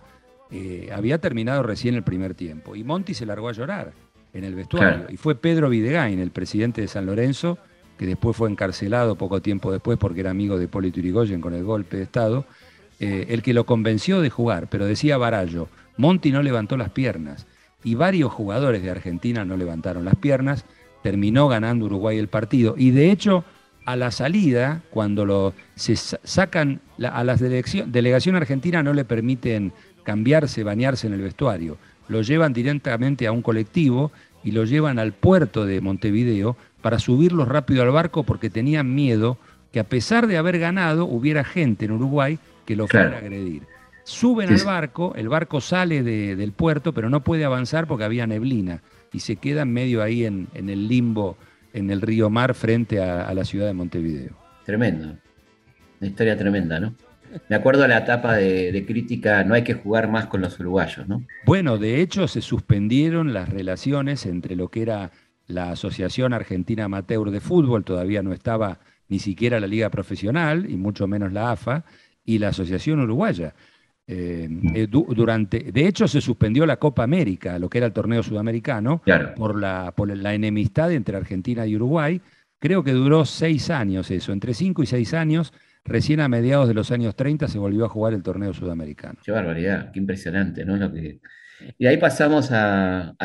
eh, 0.51 0.89
había 0.94 1.19
terminado 1.19 1.63
recién 1.63 1.95
el 1.95 2.03
primer 2.03 2.33
tiempo. 2.36 2.75
Y 2.75 2.83
Monti 2.83 3.13
se 3.13 3.25
largó 3.25 3.50
a 3.50 3.53
llorar 3.53 3.94
en 4.33 4.44
el 4.44 4.56
vestuario. 4.56 5.06
Y 5.09 5.18
fue 5.18 5.36
Pedro 5.36 5.69
Videgain, 5.69 6.19
el 6.19 6.31
presidente 6.31 6.81
de 6.81 6.88
San 6.88 7.06
Lorenzo, 7.06 7.57
que 7.98 8.06
después 8.06 8.36
fue 8.36 8.50
encarcelado 8.50 9.15
poco 9.15 9.42
tiempo 9.42 9.71
después 9.71 9.98
porque 9.98 10.21
era 10.21 10.31
amigo 10.31 10.57
de 10.57 10.68
Polito 10.68 11.00
Urigoyen 11.00 11.39
con 11.39 11.53
el 11.53 11.63
golpe 11.63 11.98
de 11.98 12.03
Estado, 12.03 12.45
eh, 13.00 13.27
el 13.30 13.42
que 13.42 13.53
lo 13.53 13.65
convenció 13.65 14.21
de 14.21 14.30
jugar. 14.30 14.68
Pero 14.69 14.86
decía 14.86 15.18
Barallo, 15.18 15.69
Monti 15.98 16.31
no 16.31 16.42
levantó 16.42 16.77
las 16.77 16.89
piernas 16.89 17.48
y 17.83 17.95
varios 17.95 18.31
jugadores 18.31 18.83
de 18.83 18.92
Argentina 18.92 19.45
no 19.45 19.57
levantaron 19.57 20.06
las 20.06 20.15
piernas, 20.15 20.65
terminó 21.03 21.48
ganando 21.48 21.86
Uruguay 21.86 22.18
el 22.18 22.27
partido. 22.27 22.75
Y 22.77 22.92
de 22.92 23.12
hecho, 23.12 23.44
a 23.86 23.95
la 23.95 24.12
salida, 24.12 24.83
cuando 24.92 25.25
lo, 25.25 25.53
se 25.75 25.95
sacan, 25.95 26.81
a 27.03 27.24
la 27.24 27.36
delegación, 27.36 27.92
delegación 27.92 28.36
argentina 28.36 28.83
no 28.83 28.94
le 28.94 29.06
permiten 29.06 29.74
cambiarse, 30.03 30.63
bañarse 30.63 31.07
en 31.07 31.13
el 31.13 31.21
vestuario 31.21 31.77
lo 32.12 32.22
llevan 32.22 32.53
directamente 32.53 33.25
a 33.25 33.31
un 33.31 33.41
colectivo 33.41 34.12
y 34.43 34.51
lo 34.51 34.65
llevan 34.65 35.00
al 35.00 35.13
puerto 35.13 35.65
de 35.65 35.81
Montevideo 35.81 36.58
para 36.81 37.00
subirlos 37.00 37.48
rápido 37.48 37.84
al 37.84 37.91
barco 37.91 38.24
porque 38.24 38.50
tenían 38.50 38.93
miedo 38.93 39.38
que 39.72 39.79
a 39.79 39.86
pesar 39.86 40.27
de 40.27 40.38
haber 40.38 40.60
ganado 40.60 41.05
hubiera 41.05 41.43
gente 41.43 41.86
en 41.86 41.91
Uruguay 41.91 42.38
que 42.65 42.75
lo 42.75 42.88
fuera 42.88 43.15
a 43.15 43.20
agredir. 43.20 43.63
Suben 44.03 44.50
al 44.50 44.63
barco, 44.65 45.13
el 45.15 45.29
barco 45.29 45.62
sale 45.62 46.03
del 46.03 46.51
puerto, 46.51 46.93
pero 46.93 47.10
no 47.10 47.24
puede 47.24 47.46
avanzar 47.46 47.88
porque 47.88 48.03
había 48.03 48.27
neblina 48.27 48.81
y 49.13 49.20
se 49.20 49.38
queda 49.38 49.63
medio 49.63 50.03
ahí 50.03 50.25
en, 50.25 50.50
el 50.53 50.88
limbo, 50.88 51.38
en 51.72 51.91
el 51.91 52.01
río 52.01 52.29
Mar, 52.29 52.55
frente 52.55 53.00
a 53.00 53.34
la 53.34 53.46
ciudad 53.46 53.67
de 53.67 53.74
Montevideo. 53.74 54.36
Tremendo. 54.65 55.15
Una 56.00 56.10
historia 56.10 56.38
tremenda, 56.38 56.79
¿no? 56.79 56.93
Me 57.50 57.56
acuerdo 57.56 57.84
a 57.84 57.88
la 57.88 58.00
etapa 58.00 58.36
de, 58.36 58.84
crítica, 58.88 59.44
no 59.44 59.54
hay 59.54 59.64
que 59.64 59.74
jugar 59.74 60.10
más 60.10 60.28
con 60.28 60.42
los 60.42 60.60
uruguayos, 60.60 61.08
¿no? 61.08 61.26
Bueno, 61.46 61.78
de 61.78 62.02
hecho 62.02 62.28
se 62.28 62.42
suspendieron 62.42 63.34
las 63.34 63.50
relaciones 63.50 64.26
entre 64.26 64.56
lo 64.56 64.70
que 64.70 64.82
era 64.82 65.12
la 65.48 65.72
Asociación 65.72 66.34
Argentina 66.34 66.86
Amateur 66.86 67.30
de 67.32 67.40
Fútbol, 67.40 67.84
todavía 67.84 68.24
no 68.24 68.34
estaba 68.34 68.80
ni 69.10 69.20
siquiera 69.20 69.60
la 69.60 69.68
Liga 69.68 69.90
Profesional, 69.90 70.70
y 70.70 70.78
mucho 70.78 71.08
menos 71.08 71.34
la 71.34 71.52
AFA, 71.52 71.84
y 72.24 72.40
la 72.40 72.50
Asociación 72.50 73.02
Uruguaya. 73.02 73.54
Eh, 74.08 74.50
eh, 74.74 74.88
durante, 74.90 75.72
de 75.72 75.88
hecho, 75.88 76.08
se 76.08 76.22
suspendió 76.22 76.66
la 76.66 76.78
Copa 76.78 77.04
América, 77.04 77.60
lo 77.60 77.70
que 77.70 77.78
era 77.80 77.88
el 77.88 77.94
torneo 77.94 78.24
sudamericano, 78.24 79.02
por, 79.36 79.60
la, 79.60 79.94
por 79.96 80.16
la 80.16 80.34
enemistad 80.34 80.92
entre 80.92 81.18
Argentina 81.18 81.66
y 81.66 81.76
Uruguay. 81.76 82.22
Creo 82.60 82.84
que 82.84 82.92
duró 82.92 83.26
seis 83.26 83.70
años 83.70 84.12
eso, 84.12 84.32
entre 84.32 84.54
cinco 84.54 84.84
y 84.84 84.86
seis 84.86 85.14
años 85.14 85.54
Recién 85.84 86.20
a 86.20 86.28
mediados 86.28 86.68
de 86.68 86.74
los 86.74 86.92
años 86.92 87.16
30 87.16 87.48
se 87.48 87.58
volvió 87.58 87.86
a 87.86 87.90
jugar 87.90 88.14
el 88.14 88.24
torneo 88.24 88.54
sudamericano. 88.54 89.20
Qué 89.24 89.32
barbaridad, 89.32 89.92
qué 89.92 90.00
impresionante, 90.00 90.64
¿no? 90.64 90.78
Lo 90.78 90.92
que... 90.92 91.20
Y 91.78 91.86
ahí 91.86 91.98
pasamos 91.98 92.52
al, 92.52 93.16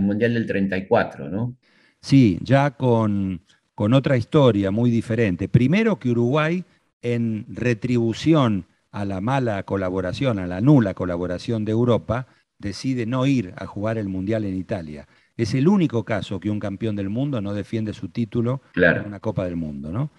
Mundial 0.00 0.34
del 0.34 0.46
34, 0.46 1.28
¿no? 1.28 1.56
Sí, 2.00 2.38
ya 2.42 2.72
con, 2.72 3.42
con 3.74 3.92
otra 3.94 4.16
historia 4.16 4.70
muy 4.70 4.90
diferente. 4.90 5.48
Primero 5.48 5.98
que 5.98 6.10
Uruguay, 6.10 6.64
en 7.00 7.46
retribución 7.48 8.66
a 8.90 9.04
la 9.04 9.20
mala 9.20 9.62
colaboración, 9.64 10.38
a 10.38 10.46
la 10.46 10.60
nula 10.60 10.94
colaboración 10.94 11.64
de 11.64 11.72
Europa, 11.72 12.26
decide 12.58 13.06
no 13.06 13.26
ir 13.26 13.52
a 13.56 13.66
jugar 13.66 13.98
el 13.98 14.08
Mundial 14.08 14.44
en 14.44 14.56
Italia. 14.56 15.06
Es 15.36 15.54
el 15.54 15.66
único 15.66 16.04
caso 16.04 16.38
que 16.38 16.50
un 16.50 16.60
campeón 16.60 16.94
del 16.94 17.08
mundo 17.08 17.40
no 17.40 17.54
defiende 17.54 17.92
su 17.92 18.08
título 18.08 18.62
en 18.74 19.06
una 19.06 19.20
Copa 19.20 19.44
del 19.44 19.56
Mundo, 19.56 19.90
¿no? 19.90 20.10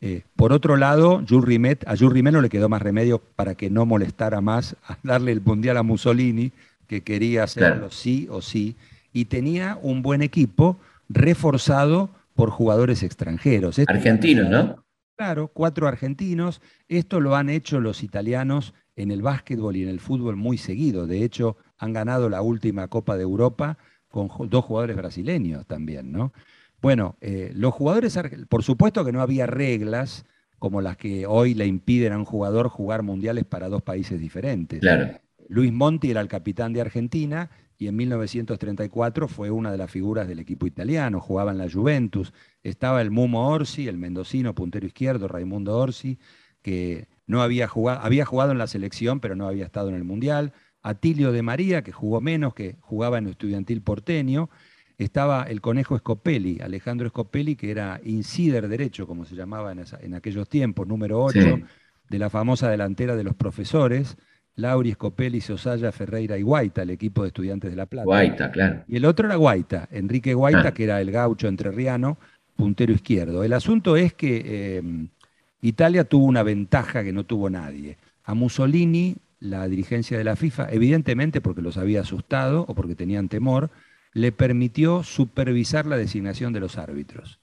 Eh, 0.00 0.22
por 0.34 0.52
otro 0.52 0.76
lado, 0.76 1.22
Jules 1.28 1.44
Rimet, 1.44 1.86
a 1.86 1.96
Jules 1.96 2.14
Rimet 2.14 2.32
no 2.32 2.40
le 2.40 2.48
quedó 2.48 2.68
más 2.68 2.80
remedio 2.80 3.18
para 3.36 3.54
que 3.54 3.68
no 3.68 3.84
molestara 3.84 4.40
más 4.40 4.76
a 4.86 4.98
darle 5.02 5.32
el 5.32 5.42
mundial 5.42 5.76
a 5.76 5.82
Mussolini, 5.82 6.52
que 6.86 7.02
quería 7.02 7.44
hacerlo 7.44 7.90
sí 7.90 8.26
o 8.30 8.40
sí, 8.40 8.76
y 9.12 9.26
tenía 9.26 9.78
un 9.82 10.02
buen 10.02 10.22
equipo 10.22 10.78
reforzado 11.08 12.10
por 12.34 12.50
jugadores 12.50 13.02
extranjeros. 13.02 13.78
Argentinos, 13.86 14.48
¿no? 14.48 14.84
Claro, 15.16 15.48
cuatro 15.48 15.86
argentinos. 15.86 16.62
Esto 16.88 17.20
lo 17.20 17.36
han 17.36 17.50
hecho 17.50 17.78
los 17.80 18.02
italianos 18.02 18.72
en 18.96 19.10
el 19.10 19.20
básquetbol 19.20 19.76
y 19.76 19.82
en 19.82 19.90
el 19.90 20.00
fútbol 20.00 20.36
muy 20.36 20.56
seguido. 20.56 21.06
De 21.06 21.22
hecho, 21.24 21.58
han 21.78 21.92
ganado 21.92 22.30
la 22.30 22.40
última 22.40 22.88
Copa 22.88 23.16
de 23.16 23.22
Europa 23.24 23.76
con 24.08 24.30
dos 24.48 24.64
jugadores 24.64 24.96
brasileños 24.96 25.66
también, 25.66 26.10
¿no? 26.10 26.32
Bueno, 26.80 27.16
eh, 27.20 27.52
los 27.54 27.74
jugadores, 27.74 28.18
por 28.48 28.62
supuesto 28.62 29.04
que 29.04 29.12
no 29.12 29.20
había 29.20 29.46
reglas 29.46 30.24
como 30.58 30.82
las 30.82 30.96
que 30.96 31.26
hoy 31.26 31.54
le 31.54 31.66
impiden 31.66 32.12
a 32.12 32.18
un 32.18 32.24
jugador 32.24 32.68
jugar 32.68 33.02
mundiales 33.02 33.44
para 33.44 33.68
dos 33.68 33.82
países 33.82 34.20
diferentes. 34.20 34.80
Claro. 34.80 35.18
Luis 35.48 35.72
Monti 35.72 36.10
era 36.10 36.20
el 36.20 36.28
capitán 36.28 36.72
de 36.72 36.80
Argentina 36.80 37.50
y 37.76 37.88
en 37.88 37.96
1934 37.96 39.26
fue 39.26 39.50
una 39.50 39.72
de 39.72 39.78
las 39.78 39.90
figuras 39.90 40.28
del 40.28 40.38
equipo 40.38 40.66
italiano, 40.66 41.18
jugaba 41.18 41.50
en 41.50 41.58
la 41.58 41.70
Juventus, 41.70 42.32
estaba 42.62 43.00
el 43.00 43.10
Mumo 43.10 43.48
Orsi, 43.48 43.88
el 43.88 43.96
mendocino 43.96 44.54
puntero 44.54 44.86
izquierdo, 44.86 45.28
Raimundo 45.28 45.76
Orsi, 45.78 46.18
que 46.60 47.08
no 47.26 47.42
había 47.42 47.66
jugado, 47.68 48.00
había 48.02 48.26
jugado 48.26 48.52
en 48.52 48.58
la 48.58 48.66
selección, 48.66 49.18
pero 49.20 49.34
no 49.34 49.48
había 49.48 49.64
estado 49.64 49.88
en 49.88 49.94
el 49.94 50.04
Mundial, 50.04 50.52
Atilio 50.82 51.32
de 51.32 51.42
María, 51.42 51.82
que 51.82 51.92
jugó 51.92 52.20
menos, 52.20 52.54
que 52.54 52.76
jugaba 52.80 53.16
en 53.16 53.24
el 53.24 53.30
estudiantil 53.30 53.82
porteño, 53.82 54.50
estaba 55.04 55.44
el 55.44 55.60
conejo 55.60 55.96
Scopelli, 55.96 56.60
Alejandro 56.60 57.08
Scopelli, 57.08 57.56
que 57.56 57.70
era 57.70 58.00
insider 58.04 58.68
derecho, 58.68 59.06
como 59.06 59.24
se 59.24 59.34
llamaba 59.34 59.72
en, 59.72 60.14
aquellos 60.14 60.48
tiempos, 60.48 60.86
número 60.86 61.22
8, 61.22 61.60
de 62.08 62.18
la 62.18 62.28
famosa 62.28 62.70
delantera 62.70 63.16
de 63.16 63.24
los 63.24 63.34
profesores, 63.34 64.16
Lauri 64.56 64.92
Scopelli, 64.92 65.40
Sosaya, 65.40 65.90
Ferreira 65.90 66.36
y 66.36 66.42
Guaita, 66.42 66.82
el 66.82 66.90
equipo 66.90 67.22
de 67.22 67.28
estudiantes 67.28 67.70
de 67.70 67.76
La 67.76 67.86
Plata. 67.86 68.04
Guaita, 68.04 68.50
claro. 68.50 68.84
Y 68.88 68.96
el 68.96 69.06
otro 69.06 69.26
era 69.26 69.36
Guaita, 69.36 69.88
Enrique 69.90 70.34
Guaita, 70.34 70.68
ah. 70.68 70.74
que 70.74 70.84
era 70.84 71.00
el 71.00 71.10
gaucho 71.10 71.48
entrerriano, 71.48 72.18
puntero 72.56 72.92
izquierdo. 72.92 73.42
El 73.42 73.54
asunto 73.54 73.96
es 73.96 74.12
que 74.12 74.42
eh, 74.44 74.82
Italia 75.62 76.04
tuvo 76.04 76.26
una 76.26 76.42
ventaja 76.42 77.02
que 77.02 77.12
no 77.12 77.24
tuvo 77.24 77.48
nadie. 77.48 77.96
A 78.24 78.34
Mussolini, 78.34 79.16
la 79.38 79.66
dirigencia 79.66 80.18
de 80.18 80.24
la 80.24 80.36
FIFA, 80.36 80.68
evidentemente 80.70 81.40
porque 81.40 81.62
los 81.62 81.78
había 81.78 82.02
asustado 82.02 82.66
o 82.68 82.74
porque 82.74 82.94
tenían 82.94 83.30
temor, 83.30 83.70
le 84.12 84.32
permitió 84.32 85.02
supervisar 85.02 85.86
la 85.86 85.96
designación 85.96 86.52
de 86.52 86.60
los 86.60 86.78
árbitros. 86.78 87.40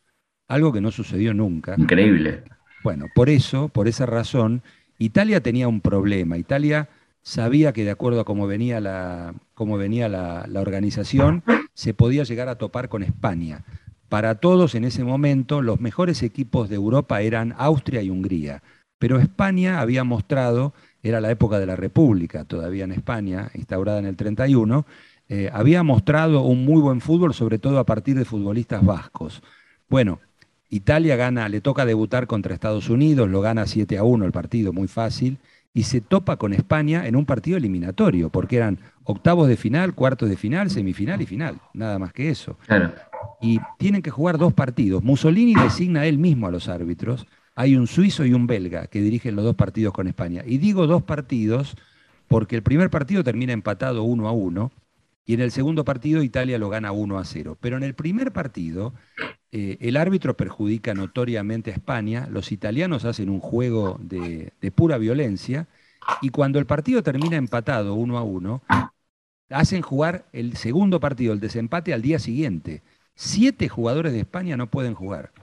Algo 0.47 0.71
que 0.71 0.81
no 0.81 0.91
sucedió 0.91 1.33
nunca. 1.33 1.75
Increíble. 1.77 2.43
Bueno, 2.83 3.07
por 3.13 3.29
eso, 3.29 3.69
por 3.69 3.87
esa 3.87 4.05
razón, 4.05 4.61
Italia 4.97 5.41
tenía 5.41 5.67
un 5.67 5.81
problema. 5.81 6.37
Italia 6.37 6.89
sabía 7.21 7.73
que 7.73 7.83
de 7.83 7.91
acuerdo 7.91 8.21
a 8.21 8.25
cómo 8.25 8.47
venía, 8.47 8.79
la, 8.79 9.33
cómo 9.53 9.77
venía 9.77 10.07
la, 10.07 10.47
organización, 10.55 11.43
se 11.73 11.93
podía 11.93 12.23
llegar 12.23 12.47
a 12.47 12.57
topar 12.57 12.89
con 12.89 13.03
España. 13.03 13.65
Para 14.09 14.35
todos 14.35 14.75
en 14.75 14.85
ese 14.85 15.03
momento, 15.03 15.61
los 15.61 15.81
mejores 15.81 16.23
equipos 16.23 16.69
de 16.69 16.75
Europa 16.75 17.21
eran 17.21 17.53
Austria 17.57 18.01
y 18.01 18.09
Hungría. 18.09 18.63
Pero 18.99 19.19
España 19.19 19.81
había 19.81 20.03
mostrado, 20.05 20.73
era 21.03 21.19
la 21.19 21.29
época 21.29 21.59
de 21.59 21.65
la 21.65 21.75
República, 21.75 22.45
todavía 22.45 22.85
en 22.85 22.93
España, 22.93 23.51
instaurada 23.53 23.99
en 23.99 24.05
el 24.05 24.15
31, 24.15 24.85
eh, 25.29 25.49
había 25.53 25.83
mostrado 25.83 26.41
un 26.41 26.65
muy 26.65 26.81
buen 26.81 27.01
fútbol, 27.01 27.33
sobre 27.33 27.59
todo 27.59 27.79
a 27.79 27.85
partir 27.85 28.17
de 28.17 28.25
futbolistas 28.25 28.85
vascos. 28.85 29.41
Bueno, 29.89 30.19
Italia 30.69 31.15
gana, 31.15 31.49
le 31.49 31.61
toca 31.61 31.85
debutar 31.85 32.27
contra 32.27 32.53
Estados 32.53 32.89
Unidos, 32.89 33.29
lo 33.29 33.41
gana 33.41 33.65
7 33.65 33.97
a 33.97 34.03
1 34.03 34.25
el 34.25 34.31
partido, 34.31 34.73
muy 34.73 34.87
fácil 34.87 35.39
y 35.77 35.83
se 35.83 36.01
topa 36.01 36.37
con 36.37 36.53
España 36.53 37.05
en 37.05 37.15
un 37.15 37.27
partido 37.27 37.55
eliminatorio, 37.55 38.31
porque 38.31 38.57
eran 38.57 38.79
octavos 39.03 39.47
de 39.47 39.57
final, 39.57 39.93
cuartos 39.93 40.27
de 40.27 40.35
final, 40.35 40.71
semifinal 40.71 41.21
y 41.21 41.27
final, 41.27 41.59
nada 41.75 41.99
más 41.99 42.13
que 42.13 42.31
eso. 42.31 42.57
Y 43.41 43.59
tienen 43.77 44.01
que 44.01 44.09
jugar 44.09 44.39
dos 44.39 44.53
partidos. 44.53 45.03
Mussolini 45.03 45.53
designa 45.53 46.07
él 46.07 46.17
mismo 46.17 46.47
a 46.47 46.51
los 46.51 46.67
árbitros. 46.67 47.27
Hay 47.53 47.75
un 47.75 47.85
suizo 47.85 48.25
y 48.25 48.33
un 48.33 48.47
belga 48.47 48.87
que 48.87 49.01
dirigen 49.01 49.35
los 49.35 49.45
dos 49.45 49.55
partidos 49.55 49.93
con 49.93 50.07
España. 50.07 50.41
Y 50.47 50.57
digo 50.57 50.87
dos 50.87 51.03
partidos 51.03 51.75
porque 52.27 52.55
el 52.55 52.63
primer 52.63 52.89
partido 52.89 53.23
termina 53.23 53.53
empatado 53.53 54.01
uno 54.01 54.27
a 54.27 54.31
uno 54.31 54.71
y 55.27 55.33
en 55.33 55.41
el 55.41 55.51
segundo 55.51 55.83
partido 55.83 56.23
Italia 56.23 56.57
lo 56.57 56.69
gana 56.69 56.93
1 56.93 57.19
a 57.19 57.25
0. 57.25 57.57
Pero 57.59 57.75
en 57.75 57.83
el 57.83 57.93
primer 57.93 58.31
partido 58.31 58.93
eh, 59.51 59.77
el 59.81 59.97
árbitro 59.97 60.37
perjudica 60.37 60.93
notoriamente 60.93 61.69
a 61.69 61.73
España, 61.73 62.29
los 62.31 62.53
italianos 62.53 63.03
hacen 63.03 63.29
un 63.29 63.41
juego 63.41 63.99
de, 64.01 64.53
pura 64.73 64.97
violencia 64.97 65.67
y 66.21 66.29
cuando 66.29 66.59
el 66.59 66.65
partido 66.65 67.03
termina 67.03 67.35
empatado 67.35 67.93
1 67.95 68.17
a 68.17 68.23
1, 68.23 68.63
hacen 69.49 69.81
jugar 69.81 70.29
el 70.31 70.55
segundo 70.55 71.01
partido, 71.01 71.33
el 71.33 71.41
desempate, 71.41 71.93
al 71.93 72.01
día 72.01 72.19
siguiente. 72.19 72.81
Siete 73.13 73.67
jugadores 73.67 74.13
de 74.13 74.21
España 74.21 74.55
no 74.55 74.67
pueden 74.67 74.93
jugar 74.93 75.33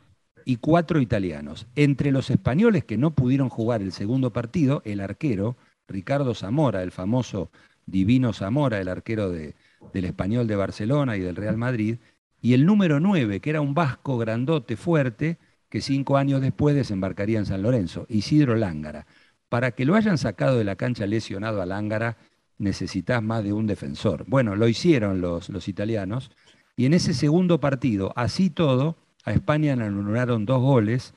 y 0.46 0.56
cuatro 0.56 0.98
italianos. 0.98 1.66
Entre 1.76 2.10
los 2.10 2.30
españoles 2.30 2.84
que 2.84 2.96
no 2.96 3.10
pudieron 3.10 3.50
jugar 3.50 3.82
el 3.82 3.92
segundo 3.92 4.32
partido, 4.32 4.80
el 4.86 5.00
arquero, 5.00 5.56
Ricardo 5.88 6.34
Zamora, 6.34 6.82
el 6.82 6.90
famoso 6.90 7.50
Divino 7.84 8.32
Zamora, 8.32 8.80
el 8.80 8.88
arquero 8.88 9.30
de, 9.30 9.54
del 9.92 10.04
Español 10.04 10.46
de 10.46 10.56
Barcelona 10.56 11.16
y 11.16 11.20
del 11.20 11.36
Real 11.36 11.56
Madrid, 11.56 11.98
y 12.40 12.54
el 12.54 12.66
número 12.66 13.00
9, 13.00 13.40
que 13.40 13.50
era 13.50 13.60
un 13.60 13.74
vasco 13.74 14.18
grandote, 14.18 14.76
fuerte, 14.76 15.38
que 15.68 15.80
cinco 15.80 16.16
años 16.16 16.40
después 16.40 16.76
desembarcaría 16.76 17.38
en 17.38 17.46
San 17.46 17.62
Lorenzo, 17.62 18.06
Isidro 18.08 18.54
Lángara. 18.54 19.06
Para 19.48 19.72
que 19.72 19.84
lo 19.84 19.94
hayan 19.94 20.18
sacado 20.18 20.58
de 20.58 20.64
la 20.64 20.76
cancha 20.76 21.06
lesionado 21.06 21.62
a 21.62 21.66
Lángara, 21.66 22.16
necesitas 22.58 23.22
más 23.22 23.42
de 23.44 23.52
un 23.52 23.66
defensor. 23.66 24.24
Bueno, 24.28 24.56
lo 24.56 24.68
hicieron 24.68 25.20
los, 25.20 25.48
los 25.48 25.68
italianos, 25.68 26.30
y 26.76 26.86
en 26.86 26.94
ese 26.94 27.14
segundo 27.14 27.60
partido, 27.60 28.12
así 28.16 28.50
todo, 28.50 28.96
a 29.24 29.32
España 29.32 29.74
le 29.76 29.84
anularon 29.84 30.44
dos 30.44 30.60
goles, 30.60 31.14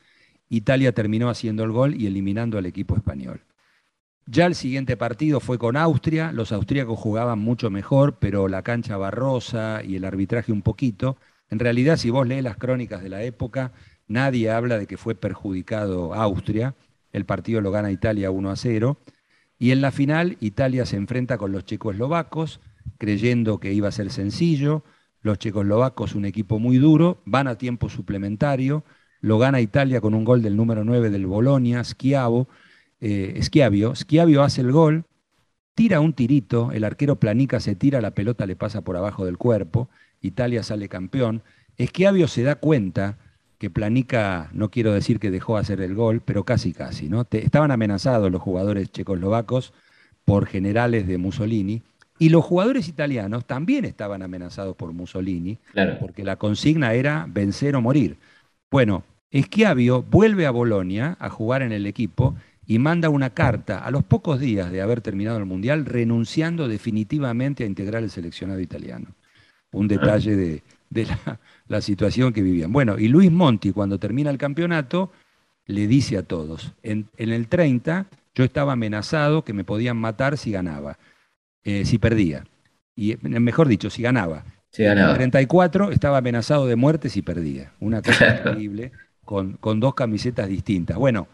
Italia 0.50 0.94
terminó 0.94 1.30
haciendo 1.30 1.64
el 1.64 1.72
gol 1.72 2.00
y 2.00 2.08
eliminando 2.08 2.58
al 2.58 2.66
equipo 2.66 2.96
español. 2.96 3.42
Ya 4.30 4.46
el 4.46 4.56
siguiente 4.56 4.98
partido 4.98 5.40
fue 5.40 5.58
con 5.58 5.78
Austria, 5.78 6.34
los 6.34 6.52
austríacos 6.52 7.00
jugaban 7.00 7.40
mucho 7.40 7.70
mejor, 7.70 8.18
pero 8.20 8.50
la 8.50 8.62
cancha 8.62 8.98
barrosa 8.98 9.82
y 9.86 9.96
el 9.96 10.04
arbitraje 10.04 10.52
un 10.52 10.62
poquito. 10.62 11.16
En 11.50 11.60
realidad, 11.60 11.96
si 11.96 12.10
vos 12.10 12.28
lees 12.28 12.44
las 12.44 12.58
crónicas 12.58 13.02
de 13.02 13.08
la 13.08 13.24
época, 13.24 13.72
nadie 14.10 14.52
habla 14.52 14.78
de 14.78 14.86
que 14.86 14.98
fue 14.98 15.16
perjudicado 15.16 16.14
Austria. 16.14 16.76
El 17.14 17.24
partido 17.24 17.62
lo 17.62 17.72
gana 17.72 17.90
Italia 17.90 18.30
1 18.30 18.52
a 18.52 18.58
0. 18.58 18.98
Y 19.60 19.72
en 19.72 19.80
la 19.80 19.92
final, 19.92 20.36
Italia 20.42 20.86
se 20.86 20.98
enfrenta 20.98 21.38
con 21.38 21.54
los 21.54 21.64
checoslovacos, 21.64 22.60
creyendo 22.98 23.62
que 23.62 23.72
iba 23.72 23.88
a 23.88 23.94
ser 23.94 24.12
sencillo. 24.12 24.84
Los 25.22 25.40
checoslovacos, 25.40 26.16
un 26.16 26.26
equipo 26.26 26.60
muy 26.60 26.80
duro, 26.80 27.22
van 27.24 27.48
a 27.48 27.58
tiempo 27.58 27.88
suplementario. 27.88 28.84
Lo 29.22 29.40
gana 29.40 29.62
Italia 29.62 30.02
con 30.02 30.14
un 30.14 30.26
gol 30.26 30.42
del 30.42 30.58
número 30.58 30.84
9 30.84 31.12
del 31.12 31.28
Bolonia, 31.28 31.82
Schiavo 31.86 32.50
eh, 33.02 33.40
Schiavio. 33.42 33.94
hace 34.44 34.62
el 34.62 34.72
gol, 34.72 35.06
tira 35.76 36.00
un 36.00 36.14
tirito, 36.14 36.72
el 36.72 36.84
arquero 36.84 37.18
Planica 37.18 37.60
se 37.60 37.76
tira, 37.76 38.02
la 38.02 38.12
pelota 38.12 38.46
le 38.46 38.56
pasa 38.56 38.82
por 38.82 38.98
abajo 38.98 39.26
del 39.26 39.38
cuerpo, 39.38 39.90
Italia 40.22 40.64
sale 40.64 40.90
campeón. 40.90 41.44
Schiavio 41.80 42.28
se 42.28 42.44
da 42.44 42.56
cuenta 42.56 43.18
que 43.58 43.70
Planica, 43.70 44.50
no 44.54 44.70
quiero 44.70 44.94
decir 44.94 45.20
que 45.20 45.32
dejó 45.32 45.58
hacer 45.58 45.82
el 45.82 45.96
gol, 45.96 46.22
pero 46.24 46.44
casi 46.44 46.74
casi, 46.74 47.10
¿no? 47.10 47.26
estaban 47.32 47.72
amenazados 47.72 48.32
los 48.32 48.42
jugadores 48.42 48.92
checoslovacos 48.92 49.74
por 50.26 50.46
generales 50.46 51.08
de 51.08 51.18
Mussolini. 51.18 51.82
Y 52.20 52.30
los 52.30 52.44
jugadores 52.44 52.88
italianos 52.88 53.46
también 53.46 53.86
estaban 53.86 54.24
amenazados 54.24 54.76
por 54.76 54.92
Mussolini, 54.92 55.60
porque 56.00 56.24
la 56.24 56.36
consigna 56.36 56.94
era 56.94 57.28
vencer 57.30 57.76
o 57.76 57.82
morir. 57.82 58.18
Bueno, 58.72 59.04
Schiavio 59.34 60.02
vuelve 60.02 60.48
a 60.48 60.52
Bolonia 60.52 61.16
a 61.20 61.30
jugar 61.30 61.62
en 61.62 61.72
el 61.72 61.86
equipo 61.86 62.36
y 62.68 62.80
manda 62.80 63.08
una 63.08 63.30
carta 63.30 63.80
a 63.80 63.90
los 63.92 64.04
pocos 64.04 64.42
días 64.42 64.70
de 64.70 64.82
haber 64.82 65.00
terminado 65.00 65.38
el 65.38 65.46
Mundial 65.46 65.86
renunciando 65.86 66.68
definitivamente 66.68 67.64
a 67.64 67.68
integrar 67.68 68.04
el 68.04 68.12
seleccionado 68.12 68.60
italiano. 68.60 69.08
Un 69.72 69.88
detalle 69.88 70.62
de, 70.90 71.08
la, 71.68 71.82
situación 71.82 72.34
que 72.34 72.42
vivían. 72.42 72.74
Bueno, 72.74 73.00
y 73.00 73.08
Luis 73.08 73.32
Monti 73.32 73.72
cuando 73.72 73.98
termina 74.00 74.30
el 74.30 74.38
campeonato 74.38 75.12
le 75.66 75.88
dice 75.88 76.18
a 76.18 76.24
todos, 76.24 76.74
en, 76.84 77.08
el 77.18 77.48
30 77.48 78.08
yo 78.36 78.44
estaba 78.44 78.74
amenazado 78.74 79.46
que 79.46 79.54
me 79.54 79.64
podían 79.64 79.98
matar 79.98 80.38
si 80.38 80.52
ganaba, 80.52 80.98
eh, 81.64 81.86
si 81.86 81.98
perdía. 81.98 82.44
Y 82.96 83.14
eh, 83.14 83.18
mejor 83.22 83.70
dicho, 83.70 83.90
si 83.90 84.02
ganaba. 84.02 84.44
Si 84.72 84.84
ganaba. 84.84 85.08
En 85.08 85.12
el 85.12 85.18
34 85.18 85.92
estaba 85.92 86.18
amenazado 86.18 86.68
de 86.68 86.76
muerte 86.76 87.10
si 87.10 87.22
perdía. 87.22 87.72
Una 87.80 88.02
cosa 88.02 88.40
increíble, 88.40 88.92
con, 89.24 89.54
con 89.54 89.80
dos 89.80 89.94
camisetas 89.94 90.50
distintas. 90.50 90.98
Bueno, 90.98 91.28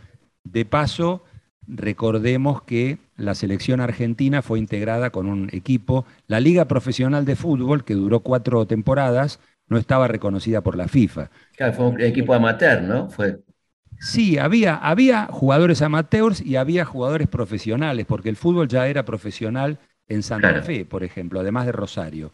de 0.43 0.65
paso, 0.65 1.23
recordemos 1.67 2.61
que 2.63 2.97
la 3.15 3.35
selección 3.35 3.79
argentina 3.79 4.41
fue 4.41 4.59
integrada 4.59 5.09
con 5.09 5.27
un 5.27 5.49
equipo, 5.51 6.05
la 6.27 6.39
Liga 6.39 6.65
Profesional 6.65 7.25
de 7.25 7.35
Fútbol, 7.35 7.83
que 7.83 7.93
duró 7.93 8.21
cuatro 8.21 8.65
temporadas, 8.65 9.39
no 9.67 9.77
estaba 9.77 10.07
reconocida 10.07 10.61
por 10.61 10.75
la 10.75 10.87
FIFA. 10.87 11.29
Claro, 11.55 11.73
fue 11.73 11.87
un 11.87 12.01
equipo 12.01 12.33
amateur, 12.33 12.81
¿no? 12.81 13.09
Fue... 13.09 13.39
Sí, 13.99 14.37
había, 14.37 14.75
había 14.75 15.27
jugadores 15.27 15.81
amateurs 15.81 16.41
y 16.41 16.57
había 16.57 16.83
jugadores 16.83 17.27
profesionales, 17.27 18.05
porque 18.05 18.29
el 18.29 18.35
fútbol 18.35 18.67
ya 18.67 18.87
era 18.87 19.05
profesional 19.05 19.79
en 20.09 20.23
Santa 20.23 20.61
Fe, 20.61 20.83
por 20.85 21.03
ejemplo, 21.03 21.39
además 21.39 21.65
de 21.65 21.71
Rosario. 21.71 22.31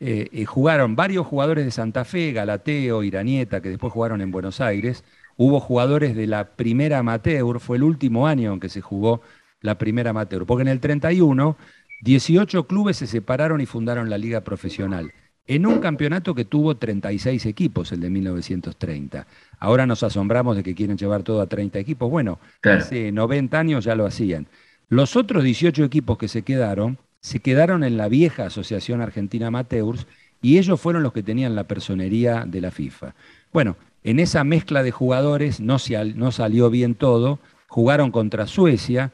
Eh, 0.00 0.28
eh, 0.32 0.44
jugaron 0.46 0.96
varios 0.96 1.26
jugadores 1.26 1.64
de 1.64 1.70
Santa 1.70 2.04
Fe, 2.04 2.32
Galateo, 2.32 3.04
Iranieta, 3.04 3.60
que 3.60 3.68
después 3.68 3.92
jugaron 3.92 4.20
en 4.20 4.30
Buenos 4.30 4.60
Aires. 4.60 5.04
Hubo 5.44 5.58
jugadores 5.58 6.14
de 6.14 6.28
la 6.28 6.50
primera 6.50 6.98
amateur, 6.98 7.58
fue 7.58 7.76
el 7.76 7.82
último 7.82 8.28
año 8.28 8.52
en 8.52 8.60
que 8.60 8.68
se 8.68 8.80
jugó 8.80 9.22
la 9.60 9.76
primera 9.76 10.10
amateur, 10.10 10.46
porque 10.46 10.62
en 10.62 10.68
el 10.68 10.78
31 10.78 11.56
18 12.00 12.68
clubes 12.68 12.98
se 12.98 13.08
separaron 13.08 13.60
y 13.60 13.66
fundaron 13.66 14.08
la 14.08 14.18
liga 14.18 14.42
profesional, 14.42 15.10
en 15.48 15.66
un 15.66 15.80
campeonato 15.80 16.36
que 16.36 16.44
tuvo 16.44 16.76
36 16.76 17.44
equipos, 17.46 17.90
el 17.90 17.98
de 17.98 18.10
1930. 18.10 19.26
Ahora 19.58 19.84
nos 19.84 20.04
asombramos 20.04 20.54
de 20.54 20.62
que 20.62 20.76
quieren 20.76 20.96
llevar 20.96 21.24
todo 21.24 21.40
a 21.40 21.48
30 21.48 21.76
equipos. 21.80 22.08
Bueno, 22.08 22.38
hace 22.62 23.10
90 23.10 23.58
años 23.58 23.84
ya 23.84 23.96
lo 23.96 24.06
hacían. 24.06 24.46
Los 24.90 25.16
otros 25.16 25.42
18 25.42 25.82
equipos 25.82 26.18
que 26.18 26.28
se 26.28 26.42
quedaron, 26.42 26.98
se 27.18 27.40
quedaron 27.40 27.82
en 27.82 27.96
la 27.96 28.06
vieja 28.06 28.46
Asociación 28.46 29.00
Argentina 29.00 29.48
Amateurs 29.48 30.06
y 30.40 30.58
ellos 30.58 30.80
fueron 30.80 31.02
los 31.02 31.12
que 31.12 31.24
tenían 31.24 31.56
la 31.56 31.64
personería 31.64 32.44
de 32.46 32.60
la 32.60 32.70
FIFA. 32.70 33.16
Bueno, 33.52 33.76
en 34.04 34.20
esa 34.20 34.44
mezcla 34.44 34.82
de 34.82 34.90
jugadores 34.90 35.60
no, 35.60 35.76
no 36.14 36.32
salió 36.32 36.70
bien 36.70 36.94
todo, 36.94 37.38
jugaron 37.68 38.10
contra 38.10 38.46
Suecia, 38.46 39.12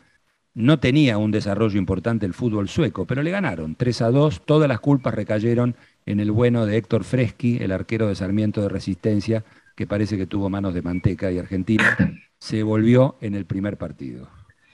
no 0.54 0.80
tenía 0.80 1.18
un 1.18 1.30
desarrollo 1.30 1.78
importante 1.78 2.26
el 2.26 2.34
fútbol 2.34 2.68
sueco, 2.68 3.06
pero 3.06 3.22
le 3.22 3.30
ganaron 3.30 3.76
3 3.76 4.02
a 4.02 4.10
2, 4.10 4.42
todas 4.44 4.68
las 4.68 4.80
culpas 4.80 5.14
recayeron 5.14 5.76
en 6.04 6.20
el 6.20 6.32
bueno 6.32 6.66
de 6.66 6.76
Héctor 6.76 7.04
Freschi, 7.04 7.58
el 7.60 7.70
arquero 7.70 8.08
de 8.08 8.14
Sarmiento 8.16 8.62
de 8.62 8.68
Resistencia, 8.68 9.44
que 9.76 9.86
parece 9.86 10.16
que 10.16 10.26
tuvo 10.26 10.50
manos 10.50 10.74
de 10.74 10.82
manteca 10.82 11.30
y 11.30 11.38
Argentina 11.38 11.96
se 12.38 12.62
volvió 12.62 13.16
en 13.20 13.34
el 13.34 13.44
primer 13.44 13.76
partido. 13.76 14.28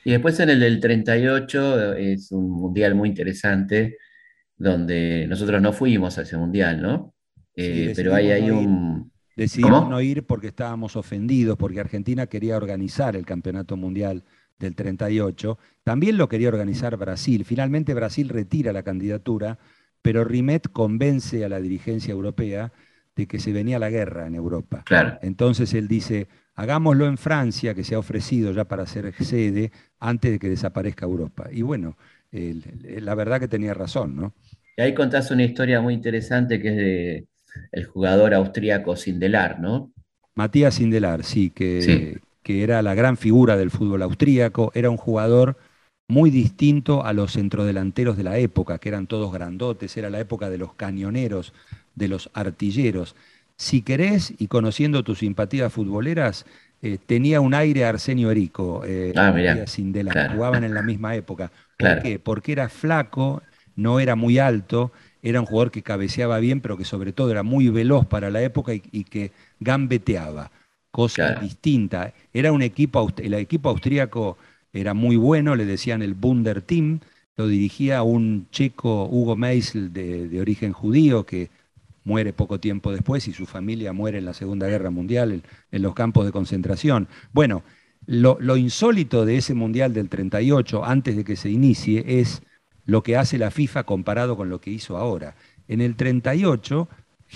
Y 0.04 0.12
después 0.12 0.38
en 0.40 0.50
el 0.50 0.60
del 0.60 0.80
38 0.80 1.94
es 1.94 2.30
un 2.32 2.50
mundial 2.50 2.94
muy 2.94 3.08
interesante, 3.08 3.98
donde 4.56 5.26
nosotros 5.26 5.60
no 5.60 5.72
fuimos 5.72 6.16
a 6.18 6.22
ese 6.22 6.36
mundial, 6.36 6.80
¿no? 6.80 7.14
Eh, 7.56 7.92
pero 7.96 8.14
hay, 8.14 8.30
hay 8.30 8.50
un... 8.50 9.12
Decidimos 9.36 9.88
no 9.88 10.00
ir 10.00 10.24
porque 10.24 10.48
estábamos 10.48 10.96
ofendidos, 10.96 11.56
porque 11.56 11.80
Argentina 11.80 12.26
quería 12.26 12.56
organizar 12.56 13.16
el 13.16 13.26
campeonato 13.26 13.76
mundial 13.76 14.24
del 14.58 14.74
38. 14.74 15.58
También 15.82 16.16
lo 16.16 16.28
quería 16.28 16.48
organizar 16.48 16.96
Brasil. 16.96 17.44
Finalmente 17.44 17.94
Brasil 17.94 18.28
retira 18.28 18.72
la 18.72 18.82
candidatura, 18.82 19.58
pero 20.02 20.22
Rimet 20.24 20.70
convence 20.70 21.44
a 21.44 21.48
la 21.48 21.60
dirigencia 21.60 22.12
europea 22.12 22.72
de 23.16 23.26
que 23.26 23.38
se 23.38 23.52
venía 23.52 23.78
la 23.78 23.90
guerra 23.90 24.26
en 24.26 24.34
Europa. 24.34 24.82
Claro. 24.84 25.18
Entonces 25.22 25.72
él 25.74 25.88
dice, 25.88 26.28
hagámoslo 26.54 27.06
en 27.06 27.16
Francia, 27.16 27.74
que 27.74 27.84
se 27.84 27.94
ha 27.94 27.98
ofrecido 27.98 28.52
ya 28.52 28.64
para 28.64 28.86
ser 28.86 29.12
sede, 29.14 29.72
antes 29.98 30.32
de 30.32 30.38
que 30.38 30.48
desaparezca 30.48 31.06
Europa. 31.06 31.48
Y 31.50 31.62
bueno, 31.62 31.96
la 32.30 33.14
verdad 33.14 33.40
que 33.40 33.48
tenía 33.48 33.74
razón, 33.74 34.16
¿no? 34.16 34.34
Y 34.76 34.82
ahí 34.82 34.94
contás 34.94 35.30
una 35.30 35.44
historia 35.44 35.80
muy 35.80 35.94
interesante 35.94 36.60
que 36.60 36.68
es 36.68 36.76
de 36.76 37.26
el 37.72 37.84
jugador 37.84 38.34
austríaco 38.34 38.96
Sindelar, 38.96 39.60
¿no? 39.60 39.92
Matías 40.34 40.74
Sindelar, 40.74 41.24
sí, 41.24 41.50
que, 41.50 42.20
que 42.42 42.62
era 42.62 42.82
la 42.82 42.94
gran 42.94 43.16
figura 43.16 43.56
del 43.56 43.70
fútbol 43.70 44.02
austríaco, 44.02 44.72
era 44.74 44.90
un 44.90 44.96
jugador 44.96 45.56
muy 46.08 46.30
distinto 46.30 47.04
a 47.04 47.12
los 47.12 47.32
centrodelanteros 47.32 48.16
de 48.16 48.24
la 48.24 48.38
época, 48.38 48.78
que 48.78 48.88
eran 48.88 49.06
todos 49.06 49.32
grandotes, 49.32 49.96
era 49.96 50.10
la 50.10 50.20
época 50.20 50.50
de 50.50 50.58
los 50.58 50.74
cañoneros, 50.74 51.52
de 51.94 52.08
los 52.08 52.30
artilleros. 52.34 53.16
Si 53.56 53.82
querés, 53.82 54.34
y 54.38 54.48
conociendo 54.48 55.04
tus 55.04 55.20
simpatías 55.20 55.72
futboleras, 55.72 56.44
eh, 56.82 56.98
tenía 56.98 57.40
un 57.40 57.54
aire 57.54 57.84
Arsenio 57.84 58.30
Erico, 58.30 58.82
eh, 58.84 59.14
ah, 59.16 59.32
jugaban 60.34 60.64
en 60.64 60.74
la 60.74 60.82
misma 60.82 61.14
época. 61.14 61.50
¿Por 61.78 62.02
qué? 62.02 62.18
Porque 62.18 62.52
era 62.52 62.68
flaco, 62.68 63.42
no 63.74 64.00
era 64.00 64.16
muy 64.16 64.38
alto, 64.38 64.92
era 65.24 65.40
un 65.40 65.46
jugador 65.46 65.70
que 65.70 65.82
cabeceaba 65.82 66.38
bien, 66.38 66.60
pero 66.60 66.76
que 66.76 66.84
sobre 66.84 67.14
todo 67.14 67.30
era 67.30 67.42
muy 67.42 67.70
veloz 67.70 68.04
para 68.04 68.30
la 68.30 68.42
época 68.42 68.74
y, 68.74 69.04
que 69.04 69.32
gambeteaba, 69.58 70.50
cosa 70.90 71.36
distinta. 71.36 72.12
Era 72.34 72.52
un 72.52 72.60
equipo, 72.60 73.10
el 73.16 73.32
equipo 73.32 73.70
austríaco 73.70 74.36
era 74.70 74.92
muy 74.92 75.16
bueno, 75.16 75.56
le 75.56 75.64
decían 75.64 76.02
el 76.02 76.12
Bunder 76.12 76.60
Team, 76.60 77.00
lo 77.36 77.48
dirigía 77.48 78.02
un 78.02 78.48
checo, 78.50 79.06
Hugo 79.06 79.34
Meisel, 79.34 79.94
de, 79.94 80.38
origen 80.38 80.74
judío, 80.74 81.24
que 81.24 81.48
muere 82.04 82.34
poco 82.34 82.60
tiempo 82.60 82.92
después 82.92 83.26
y 83.26 83.32
su 83.32 83.46
familia 83.46 83.94
muere 83.94 84.18
en 84.18 84.26
la 84.26 84.34
Segunda 84.34 84.68
Guerra 84.68 84.90
Mundial 84.90 85.40
en, 85.72 85.82
los 85.82 85.94
campos 85.94 86.26
de 86.26 86.32
concentración. 86.32 87.08
Bueno, 87.32 87.62
lo, 88.04 88.36
lo, 88.40 88.58
insólito 88.58 89.24
de 89.24 89.38
ese 89.38 89.54
Mundial 89.54 89.94
del 89.94 90.10
38, 90.10 90.84
antes 90.84 91.16
de 91.16 91.24
que 91.24 91.36
se 91.36 91.48
inicie, 91.48 92.04
es 92.20 92.42
lo 92.86 93.02
que 93.02 93.16
hace 93.16 93.38
la 93.38 93.50
FIFA 93.50 93.84
comparado 93.84 94.36
con 94.36 94.48
lo 94.48 94.60
que 94.60 94.70
hizo 94.70 94.96
ahora. 94.96 95.34
En 95.68 95.80
el 95.80 95.96
38, 95.96 96.88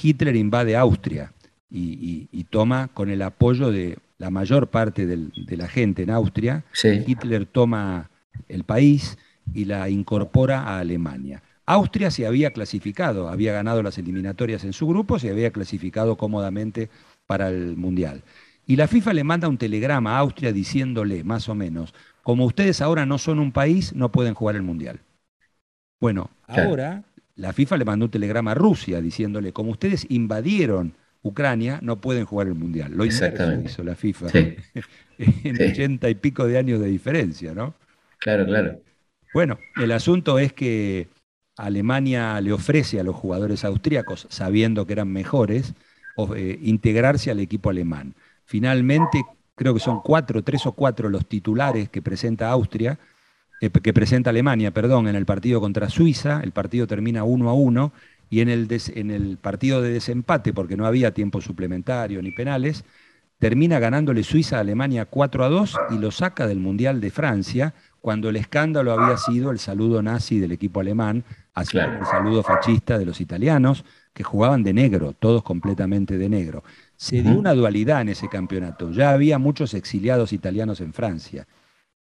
Hitler 0.02 0.36
invade 0.36 0.76
Austria 0.76 1.32
y, 1.70 2.44
toma 2.50 2.88
con 2.88 3.10
el 3.10 3.22
apoyo 3.22 3.70
de 3.70 3.98
la 4.18 4.30
mayor 4.30 4.68
parte 4.68 5.06
de 5.06 5.56
la 5.56 5.68
gente 5.68 6.02
en 6.02 6.10
Austria, 6.10 6.64
Hitler 6.82 7.46
toma 7.46 8.10
el 8.48 8.64
país 8.64 9.18
y 9.54 9.64
la 9.64 9.88
incorpora 9.88 10.62
a 10.62 10.78
Alemania. 10.78 11.42
Austria 11.66 12.10
se 12.10 12.26
había 12.26 12.52
clasificado, 12.52 13.28
había 13.28 13.52
ganado 13.52 13.82
las 13.82 13.98
eliminatorias 13.98 14.64
en 14.64 14.72
su 14.72 14.86
grupo, 14.86 15.18
se 15.18 15.30
había 15.30 15.50
clasificado 15.50 16.16
cómodamente 16.16 16.88
para 17.26 17.50
el 17.50 17.76
Mundial. 17.76 18.22
Y 18.66 18.76
la 18.76 18.88
FIFA 18.88 19.12
le 19.12 19.24
manda 19.24 19.48
un 19.48 19.58
telegrama 19.58 20.16
a 20.16 20.20
Austria 20.20 20.52
diciéndole, 20.52 21.24
más 21.24 21.48
o 21.48 21.54
menos, 21.54 21.94
como 22.22 22.46
ustedes 22.46 22.80
ahora 22.80 23.06
no 23.06 23.18
son 23.18 23.38
un 23.38 23.52
país, 23.52 23.94
no 23.94 24.10
pueden 24.10 24.34
jugar 24.34 24.56
el 24.56 24.62
Mundial. 24.62 25.00
Bueno, 26.00 26.30
ahora 26.46 27.02
la 27.34 27.52
FIFA 27.52 27.76
le 27.78 27.84
mandó 27.84 28.06
un 28.06 28.10
telegrama 28.10 28.52
a 28.52 28.54
Rusia 28.54 29.00
diciéndole, 29.00 29.52
como 29.52 29.70
ustedes 29.70 30.06
invadieron 30.10 30.94
Ucrania, 31.22 31.78
no 31.82 32.00
pueden 32.00 32.24
jugar 32.24 32.48
el 32.48 32.54
Mundial. 32.54 32.92
Lo 32.94 33.04
hizo 33.04 33.24
la 33.84 33.94
FIFA. 33.94 34.26
en 35.18 35.70
ochenta 35.70 36.08
y 36.08 36.14
pico 36.14 36.46
de 36.46 36.58
años 36.58 36.80
de 36.80 36.88
diferencia, 36.88 37.54
¿no? 37.54 37.74
Claro, 38.18 38.46
claro. 38.46 38.80
Bueno, 39.32 39.58
el 39.76 39.92
asunto 39.92 40.38
es 40.38 40.52
que 40.52 41.08
Alemania 41.56 42.40
le 42.40 42.52
ofrece 42.52 42.98
a 43.00 43.04
los 43.04 43.14
jugadores 43.14 43.64
austríacos, 43.64 44.26
sabiendo 44.30 44.86
que 44.86 44.94
eran 44.94 45.12
mejores, 45.12 45.74
eh, 46.34 46.58
integrarse 46.62 47.30
al 47.30 47.40
equipo 47.40 47.70
alemán. 47.70 48.14
Finalmente, 48.44 49.22
creo 49.54 49.74
que 49.74 49.80
son 49.80 50.00
cuatro, 50.00 50.42
tres 50.42 50.66
o 50.66 50.72
cuatro 50.72 51.08
los 51.08 51.26
titulares 51.26 51.88
que 51.88 52.00
presenta 52.00 52.50
Austria, 52.50 52.98
eh, 53.60 53.70
que 53.70 53.92
presenta 53.92 54.30
Alemania, 54.30 54.72
perdón, 54.72 55.08
en 55.08 55.16
el 55.16 55.26
partido 55.26 55.60
contra 55.60 55.88
Suiza. 55.88 56.40
El 56.42 56.52
partido 56.52 56.86
termina 56.86 57.24
uno 57.24 57.50
a 57.50 57.54
uno 57.54 57.92
y 58.30 58.40
en 58.40 58.48
el, 58.48 58.68
en 58.94 59.10
el 59.10 59.36
partido 59.38 59.82
de 59.82 59.90
desempate, 59.90 60.52
porque 60.52 60.76
no 60.76 60.86
había 60.86 61.12
tiempo 61.12 61.40
suplementario 61.40 62.22
ni 62.22 62.30
penales, 62.30 62.84
termina 63.38 63.78
ganándole 63.78 64.22
Suiza 64.22 64.56
a 64.56 64.60
Alemania 64.60 65.06
4 65.06 65.44
a 65.44 65.48
2 65.48 65.76
y 65.90 65.98
lo 65.98 66.10
saca 66.10 66.46
del 66.46 66.58
Mundial 66.58 67.00
de 67.00 67.10
Francia, 67.10 67.74
cuando 68.00 68.28
el 68.28 68.36
escándalo 68.36 68.92
había 68.92 69.16
sido 69.16 69.50
el 69.50 69.58
saludo 69.58 70.02
nazi 70.02 70.38
del 70.38 70.52
equipo 70.52 70.80
alemán 70.80 71.24
hacia 71.54 71.84
el 71.84 72.06
saludo 72.06 72.42
fascista 72.42 72.98
de 72.98 73.06
los 73.06 73.20
italianos, 73.20 73.84
que 74.12 74.24
jugaban 74.24 74.62
de 74.62 74.72
negro, 74.72 75.12
todos 75.12 75.42
completamente 75.42 76.18
de 76.18 76.28
negro. 76.28 76.64
Se 76.96 77.22
dio 77.22 77.38
una 77.38 77.54
dualidad 77.54 78.00
en 78.00 78.08
ese 78.08 78.28
campeonato. 78.28 78.90
Ya 78.90 79.10
había 79.10 79.38
muchos 79.38 79.74
exiliados 79.74 80.32
italianos 80.32 80.80
en 80.80 80.92
Francia. 80.92 81.46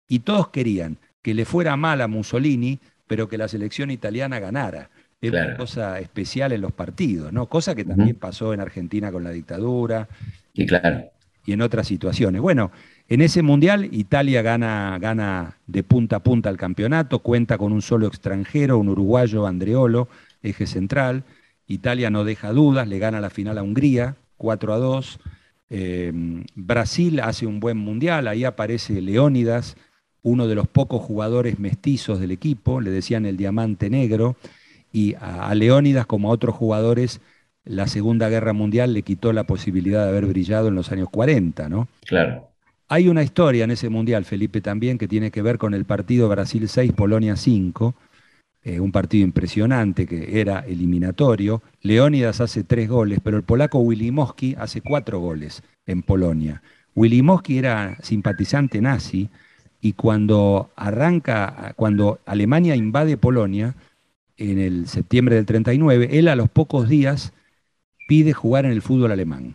Y 0.08 0.20
todos 0.20 0.50
querían 0.50 0.98
que 1.26 1.34
le 1.34 1.44
fuera 1.44 1.76
mal 1.76 2.02
a 2.02 2.08
Mussolini, 2.08 2.78
pero 3.08 3.28
que 3.28 3.36
la 3.36 3.48
selección 3.48 3.90
italiana 3.90 4.38
ganara. 4.38 4.92
Era 5.20 5.48
una 5.48 5.58
cosa 5.58 6.00
especial 6.00 6.52
en 6.52 6.62
los 6.62 6.72
partidos, 6.72 7.34
¿no? 7.34 7.48
Cosa 7.48 7.74
que 7.74 7.84
también 7.84 8.16
pasó 8.16 8.54
en 8.54 8.60
Argentina 8.60 9.12
con 9.12 9.24
la 9.24 9.32
dictadura. 9.32 10.08
Y 10.54 10.68
claro. 10.68 11.10
Y 11.44 11.54
en 11.54 11.64
otras 11.64 11.88
situaciones. 11.88 12.42
Bueno, 12.42 12.72
en 13.10 13.22
ese 13.22 13.42
mundial 13.42 13.90
Italia 13.92 14.44
gana, 14.44 15.00
gana 15.02 15.58
de 15.66 15.82
punta 15.82 16.18
a 16.18 16.20
punta 16.20 16.52
el 16.52 16.58
campeonato, 16.58 17.18
cuenta 17.18 17.58
con 17.58 17.74
un 17.74 17.82
solo 17.82 18.06
extranjero, 18.06 18.78
un 18.78 18.90
uruguayo, 18.90 19.48
Andreolo, 19.48 20.08
eje 20.44 20.68
central. 20.68 21.24
Italia 21.66 22.12
no 22.12 22.24
deja 22.24 22.52
dudas, 22.52 22.88
le 22.88 23.00
gana 23.00 23.20
la 23.20 23.32
final 23.32 23.58
a 23.58 23.64
Hungría, 23.64 24.16
4 24.38 24.74
a 24.76 24.78
2. 24.78 25.20
Em, 25.72 26.44
Brasil 26.54 27.20
hace 27.20 27.48
un 27.48 27.60
buen 27.60 27.78
mundial, 27.78 28.28
ahí 28.28 28.44
aparece 28.44 29.02
Leónidas, 29.02 29.76
uno 30.26 30.48
de 30.48 30.56
los 30.56 30.68
pocos 30.68 31.04
jugadores 31.04 31.60
mestizos 31.60 32.20
del 32.20 32.32
equipo, 32.32 32.82
le 32.82 32.90
decían 32.90 33.28
el 33.28 33.38
diamante 33.38 33.92
negro 33.92 34.36
y 34.92 35.14
a, 35.20 35.54
Leónidas 35.54 36.08
como 36.08 36.30
a 36.30 36.34
otros 36.34 36.56
jugadores 36.56 37.22
la 37.64 37.86
Segunda 37.86 38.28
Guerra 38.28 38.52
Mundial 38.52 38.94
le 38.94 39.04
quitó 39.04 39.34
la 39.34 39.44
posibilidad 39.44 40.04
de 40.04 40.10
haber 40.10 40.26
brillado 40.26 40.68
en 40.68 40.76
los 40.76 40.92
años 40.92 41.10
40, 41.12 41.70
¿no? 41.70 41.88
Claro. 42.08 42.50
Hay 42.88 43.08
una 43.08 43.22
historia 43.22 43.66
en 43.66 43.72
ese 43.72 43.90
Mundial, 43.90 44.26
Felipe, 44.26 44.62
también, 44.62 44.98
que 44.98 45.08
tiene 45.08 45.30
que 45.30 45.44
ver 45.44 45.60
con 45.60 45.76
el 45.76 45.86
partido 45.86 46.28
Brasil 46.28 46.68
6, 46.68 46.94
Polonia 46.94 47.36
5, 47.36 47.94
eh, 48.64 48.80
un 48.80 48.92
partido 48.92 49.24
impresionante 49.24 50.08
que 50.08 50.42
era 50.42 50.62
eliminatorio. 50.62 51.62
Leónidas 51.82 52.42
hace 52.42 52.64
tres 52.64 52.90
goles, 52.90 53.20
pero 53.24 53.38
el 53.38 53.44
polaco 53.44 53.78
Wilimowski 53.78 54.56
hace 54.58 54.82
cuatro 54.82 55.20
goles 55.20 55.62
en 55.86 56.02
Polonia. 56.02 56.64
Wilimowski 56.96 57.60
era 57.60 57.98
simpatizante 58.02 58.82
nazi 58.82 59.30
y 59.86 59.94
cuando 59.94 60.72
arranca, 60.76 61.76
cuando 61.76 62.18
Alemania 62.26 62.76
invade 62.76 63.18
Polonia, 63.18 63.76
en 64.36 64.58
el 64.58 64.88
septiembre 64.88 65.36
del 65.36 65.46
39, 65.46 66.10
él 66.14 66.28
a 66.28 66.36
los 66.36 66.50
pocos 66.50 66.90
días 66.90 67.34
pide 68.08 68.34
jugar 68.34 68.66
en 68.66 68.72
el 68.72 68.82
fútbol 68.82 69.12
alemán. 69.12 69.54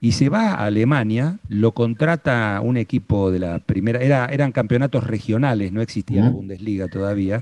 Y 0.00 0.12
se 0.12 0.28
va 0.28 0.50
a 0.50 0.66
Alemania, 0.66 1.38
lo 1.48 1.72
contrata 1.72 2.60
un 2.62 2.76
equipo 2.76 3.30
de 3.30 3.38
la 3.38 3.58
primera, 3.58 4.00
era, 4.00 4.26
eran 4.26 4.52
campeonatos 4.52 5.06
regionales, 5.06 5.72
no 5.72 5.80
existía 5.80 6.24
la 6.24 6.28
Bundesliga 6.28 6.88
todavía, 6.88 7.40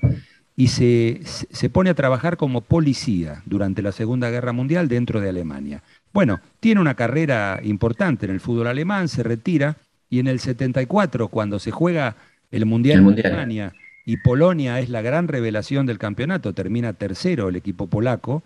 y 0.54 0.68
se, 0.68 1.22
se, 1.24 1.70
pone 1.70 1.90
a 1.90 1.94
trabajar 1.94 2.36
como 2.36 2.60
policía 2.60 3.42
durante 3.46 3.82
la 3.82 3.90
Segunda 3.90 4.30
Guerra 4.30 4.52
Mundial 4.52 4.86
dentro 4.86 5.20
de 5.20 5.28
Alemania. 5.28 5.82
Bueno, 6.12 6.38
tiene 6.60 6.80
una 6.80 6.94
carrera 6.94 7.58
importante 7.64 8.26
en 8.26 8.32
el 8.32 8.38
fútbol 8.38 8.68
alemán, 8.68 9.08
se 9.08 9.24
retira, 9.24 9.76
y 10.12 10.18
en 10.18 10.26
el 10.26 10.40
74, 10.40 11.28
cuando 11.28 11.58
se 11.58 11.70
juega 11.70 12.16
el 12.50 12.66
Mundial, 12.66 12.98
en 12.98 13.18
Alemania, 13.24 13.72
y 14.04 14.18
Polonia 14.18 14.78
es 14.78 14.90
la 14.90 15.00
gran 15.00 15.26
revelación 15.26 15.86
del 15.86 15.96
campeonato, 15.96 16.52
termina 16.52 16.92
tercero 16.92 17.48
el 17.48 17.56
equipo 17.56 17.86
polaco, 17.86 18.42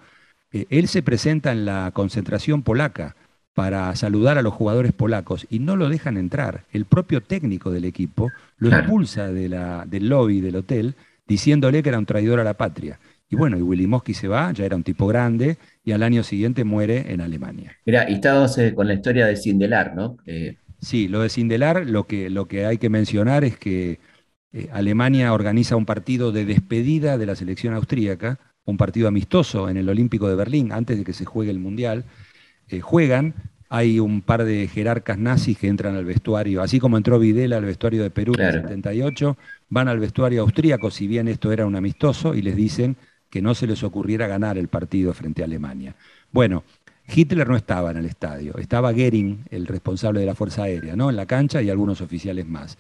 eh, 0.53 0.67
él 0.71 0.87
se 0.87 1.03
presenta 1.03 1.51
en 1.51 1.65
la 1.65 1.91
concentración 1.93 2.63
polaca 2.63 3.17
para 3.53 3.93
saludar 3.97 4.39
a 4.39 4.43
los 4.43 4.55
jugadores 4.55 4.93
polacos 4.93 5.49
y 5.51 5.59
no 5.59 5.75
lo 5.75 5.89
dejan 5.89 6.17
entrar. 6.17 6.63
El 6.73 6.85
propio 6.85 7.21
técnico 7.21 7.73
del 7.73 7.85
equipo 7.85 8.31
lo 8.59 8.69
expulsa 8.69 9.33
de 9.33 9.49
la, 9.49 9.87
del 9.89 10.09
lobby 10.09 10.41
del 10.41 10.55
hotel 10.55 10.95
diciéndole 11.27 11.83
que 11.83 11.89
era 11.89 11.99
un 11.99 12.07
traidor 12.07 12.39
a 12.39 12.45
la 12.45 12.55
patria. 12.55 13.01
Y 13.29 13.35
bueno, 13.35 13.59
y 13.59 13.63
Willy 13.63 13.89
Mosky 13.89 14.15
se 14.15 14.29
va, 14.29 14.53
ya 14.53 14.65
era 14.65 14.77
un 14.77 14.85
tipo 14.85 15.09
grande, 15.09 15.57
y 15.85 15.91
al 15.91 16.05
año 16.05 16.23
siguiente 16.23 16.63
muere 16.63 17.13
en 17.13 17.23
Alemania. 17.23 17.73
Mira, 17.85 18.09
y 18.09 18.15
estábamos 18.15 18.57
eh, 18.59 18.73
con 18.73 18.87
la 18.87 18.95
historia 18.95 19.27
de 19.27 19.35
Sindelar, 19.35 19.97
¿no? 19.97 20.19
Eh, 20.27 20.59
sí, 20.87 21.09
lo 21.09 21.21
de 21.21 21.29
Sindelar, 21.29 21.85
lo 21.87 22.07
que, 22.07 22.31
lo 22.31 22.47
que 22.47 22.65
hay 22.65 22.79
que 22.79 22.89
mencionar 22.89 23.43
es 23.43 23.59
que 23.59 23.99
eh, 24.53 24.69
Alemania 24.73 25.33
organiza 25.33 25.75
un 25.75 25.85
partido 25.85 26.31
de 26.31 26.45
despedida 26.45 27.19
de 27.19 27.27
la 27.27 27.35
selección 27.35 27.75
austríaca, 27.75 28.39
un 28.65 28.77
partido 28.77 29.09
amistoso 29.09 29.69
en 29.69 29.77
el 29.77 29.89
Olímpico 29.89 30.29
de 30.29 30.37
Berlín, 30.37 30.71
antes 30.73 30.97
de 30.97 31.05
que 31.05 31.13
se 31.13 31.25
juegue 31.25 31.51
el 31.51 31.59
Mundial. 31.59 32.05
Eh, 32.69 32.81
juegan, 32.81 33.35
hay 33.69 33.99
un 33.99 34.23
par 34.23 34.45
de 34.45 34.69
jerarcas 34.69 35.19
nazis 35.19 35.59
que 35.59 35.67
entran 35.67 35.97
al 35.97 36.05
vestuario, 36.05 36.63
así 36.63 36.79
como 36.79 36.97
entró 36.97 37.19
Videla 37.19 37.57
al 37.57 37.65
vestuario 37.65 38.05
de 38.05 38.11
Perú 38.11 38.35
en 38.39 38.47
el 38.47 38.53
78, 38.53 39.37
van 39.69 39.89
al 39.89 39.99
vestuario 39.99 40.43
austríaco, 40.43 40.93
si 40.93 41.09
bien 41.09 41.27
esto 41.27 41.51
era 41.51 41.67
un 41.67 41.75
amistoso, 41.75 42.35
y 42.35 42.43
les 42.43 42.55
dicen 42.55 42.97
que 43.29 43.43
no 43.43 43.57
se 43.57 43.67
les 43.67 43.83
ocurriera 43.83 44.29
ganar 44.29 44.57
el 44.57 44.69
partido 44.69 45.13
frente 45.15 45.43
a 45.43 45.47
Alemania. 45.47 45.97
Bueno, 46.31 46.63
Hitler 47.09 47.49
no 47.49 47.57
estaba 47.57 47.91
en 47.91 47.99
el 47.99 48.07
estadio, 48.07 48.57
estaba 48.59 48.93
Goering, 48.93 49.45
el 49.51 49.67
responsable 49.67 50.21
de 50.21 50.27
la 50.27 50.35
Fuerza 50.35 50.65
Aérea, 50.65 50.97
¿no? 50.97 51.11
en 51.11 51.17
la 51.17 51.27
cancha 51.27 51.63
y 51.63 51.71
algunos 51.71 52.01
oficiales 52.01 52.47
más. 52.47 52.79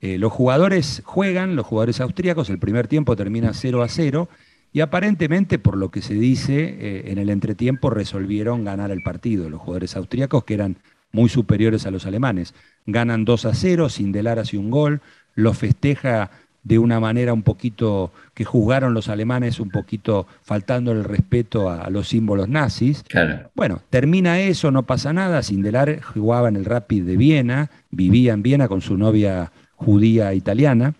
Eh, 0.00 0.18
los 0.18 0.32
jugadores 0.32 1.02
juegan, 1.04 1.56
los 1.56 1.66
jugadores 1.66 2.00
austríacos, 2.00 2.50
el 2.50 2.58
primer 2.58 2.88
tiempo 2.88 3.16
termina 3.16 3.52
0 3.52 3.82
a 3.82 3.88
0 3.88 4.28
y 4.72 4.80
aparentemente, 4.80 5.58
por 5.58 5.76
lo 5.76 5.90
que 5.90 6.02
se 6.02 6.14
dice, 6.14 6.76
eh, 6.78 7.10
en 7.10 7.18
el 7.18 7.30
entretiempo 7.30 7.88
resolvieron 7.88 8.64
ganar 8.64 8.90
el 8.90 9.02
partido. 9.02 9.48
Los 9.48 9.60
jugadores 9.60 9.96
austríacos, 9.96 10.44
que 10.44 10.54
eran 10.54 10.76
muy 11.12 11.30
superiores 11.30 11.86
a 11.86 11.90
los 11.90 12.04
alemanes, 12.04 12.54
ganan 12.84 13.24
2 13.24 13.46
a 13.46 13.54
0, 13.54 13.88
Sindelar 13.88 14.38
hace 14.38 14.58
un 14.58 14.70
gol, 14.70 15.00
lo 15.34 15.54
festeja 15.54 16.30
de 16.66 16.80
una 16.80 16.98
manera 16.98 17.32
un 17.32 17.44
poquito 17.44 18.10
que 18.34 18.44
juzgaron 18.44 18.92
los 18.92 19.08
alemanes, 19.08 19.60
un 19.60 19.70
poquito 19.70 20.26
faltando 20.42 20.90
el 20.90 21.04
respeto 21.04 21.70
a, 21.70 21.88
los 21.90 22.08
símbolos 22.08 22.48
nazis. 22.48 23.04
Bueno, 23.54 23.82
termina 23.88 24.40
eso, 24.40 24.72
no 24.72 24.82
pasa 24.82 25.12
nada. 25.12 25.44
Sindelar 25.44 26.02
jugaba 26.02 26.48
en 26.48 26.56
el 26.56 26.64
Rapid 26.64 27.04
de 27.04 27.16
Viena, 27.16 27.70
vivía 27.90 28.32
en 28.32 28.42
Viena 28.42 28.66
con 28.66 28.80
su 28.80 28.98
novia 28.98 29.52
judía 29.76 30.34
italiana, 30.34 30.94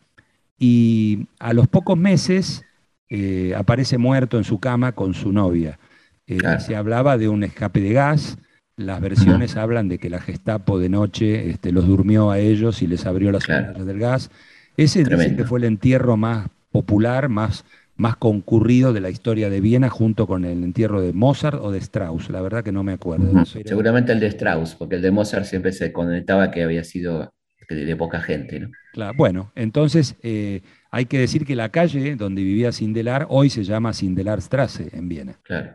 y 0.57 1.27
a 1.41 1.53
los 1.53 1.67
pocos 1.67 1.99
meses 1.99 2.65
eh, 3.09 3.53
aparece 3.57 3.99
muerto 3.99 4.39
en 4.39 4.45
su 4.45 4.61
cama 4.61 4.93
con 4.93 5.15
su 5.15 5.33
novia. 5.33 5.81
Eh, 6.29 6.39
se 6.61 6.77
hablaba 6.77 7.19
de 7.19 7.29
un 7.29 7.43
escape 7.43 7.81
de 7.81 7.93
gas, 7.93 8.39
las 8.77 9.01
versiones 9.01 9.57
hablan 9.57 9.89
de 9.89 9.99
que 9.99 10.11
la 10.11 10.21
Gestapo 10.21 10.79
de 10.79 10.91
noche 10.91 11.51
este, 11.51 11.73
los 11.73 11.89
durmió 11.89 12.31
a 12.31 12.39
ellos 12.39 12.83
y 12.83 12.87
les 12.87 13.05
abrió 13.05 13.33
las 13.33 13.45
claro. 13.45 13.85
del 13.85 13.99
gas. 13.99 14.31
Ese 14.77 15.05
dice 15.05 15.37
que 15.37 15.45
fue 15.45 15.59
el 15.59 15.65
entierro 15.65 16.17
más 16.17 16.49
popular, 16.71 17.29
más, 17.29 17.65
más 17.97 18.17
concurrido 18.17 18.93
de 18.93 19.01
la 19.01 19.11
historia 19.11 19.49
de 19.49 19.61
Viena, 19.61 19.89
junto 19.89 20.27
con 20.27 20.45
el 20.45 20.63
entierro 20.63 21.01
de 21.01 21.13
Mozart 21.13 21.61
o 21.61 21.71
de 21.71 21.79
Strauss. 21.79 22.31
La 22.31 22.43
verdad 22.43 22.63
que 22.63 22.73
no 22.73 22.83
me 22.83 22.93
acuerdo. 22.93 23.45
Seguramente 23.47 24.13
el 24.13 24.21
de 24.21 24.27
Strauss, 24.27 24.75
porque 24.75 24.97
el 24.97 25.03
de 25.03 25.11
Mozart 25.11 25.45
siempre 25.45 25.73
se 25.73 25.93
conectaba 25.93 26.51
que 26.51 26.63
había 26.63 26.85
sido 26.85 27.33
de, 27.69 27.97
poca 27.97 28.21
gente. 28.21 28.61
¿no? 28.61 28.71
Claro, 28.93 29.15
bueno, 29.17 29.53
entonces 29.55 30.17
eh, 30.23 30.63
hay 30.91 31.07
que 31.07 31.19
decir 31.19 31.45
que 31.45 31.57
la 31.57 31.71
calle 31.71 32.17
donde 32.17 32.43
vivía 32.43 32.73
Sindelar 32.73 33.27
hoy 33.29 33.51
se 33.51 33.65
llama 33.65 33.93
Sindelarstrasse 33.93 34.91
en 34.93 35.09
Viena. 35.09 35.39
Claro. 35.43 35.73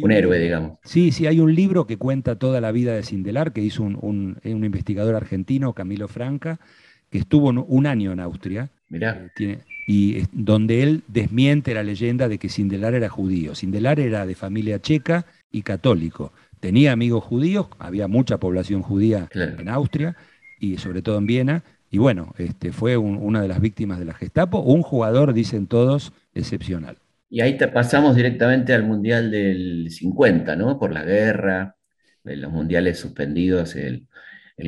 un, 0.00 0.12
héroe, 0.12 0.38
digamos. 0.38 0.78
Sí, 0.84 1.12
sí, 1.12 1.26
hay 1.26 1.40
un 1.40 1.54
libro 1.54 1.86
que 1.86 1.96
cuenta 1.96 2.36
toda 2.36 2.60
la 2.60 2.72
vida 2.72 2.94
de 2.94 3.02
Sindelar, 3.02 3.52
que 3.52 3.60
hizo 3.60 3.82
un, 3.82 4.38
investigador 4.44 5.14
argentino, 5.14 5.72
Camilo 5.72 6.08
Franca, 6.08 6.60
que 7.14 7.18
estuvo 7.18 7.50
un 7.50 7.86
año 7.86 8.10
en 8.10 8.18
Austria. 8.18 8.70
Mirá. 8.88 9.30
Eh, 9.38 9.60
y 9.86 10.24
donde 10.32 10.82
él 10.82 11.04
desmiente 11.06 11.72
la 11.72 11.84
leyenda 11.84 12.26
de 12.28 12.38
que 12.38 12.48
Sindelar 12.48 12.92
era 12.94 13.08
judío. 13.08 13.54
Sindelar 13.54 14.00
era 14.00 14.26
de 14.26 14.34
familia 14.34 14.80
checa 14.80 15.24
y 15.52 15.62
católico. 15.62 16.32
Tenía 16.58 16.90
amigos 16.90 17.22
judíos, 17.22 17.68
había 17.78 18.08
mucha 18.08 18.38
población 18.38 18.82
judía 18.82 19.28
en 19.32 19.68
Austria, 19.68 20.16
y 20.58 20.78
sobre 20.78 21.02
todo 21.02 21.18
en 21.18 21.26
Viena. 21.26 21.62
Y 21.88 21.98
bueno, 21.98 22.34
este, 22.36 22.72
fue 22.72 22.96
una 22.96 23.40
de 23.40 23.46
las 23.46 23.60
víctimas 23.60 24.00
de 24.00 24.06
la 24.06 24.14
Gestapo, 24.14 24.58
un 24.58 24.82
jugador, 24.82 25.34
dicen 25.34 25.68
todos, 25.68 26.12
excepcional. 26.34 26.96
Y 27.30 27.42
ahí 27.42 27.56
te 27.56 27.68
pasamos 27.68 28.16
directamente 28.16 28.74
al 28.74 28.82
Mundial 28.82 29.30
del 29.30 29.86
50, 29.88 30.56
¿no? 30.56 30.80
Por 30.80 30.92
la 30.92 31.04
guerra, 31.04 31.76
los 32.24 32.50
mundiales 32.50 32.98
suspendidos 32.98 33.76
el, 33.76 34.08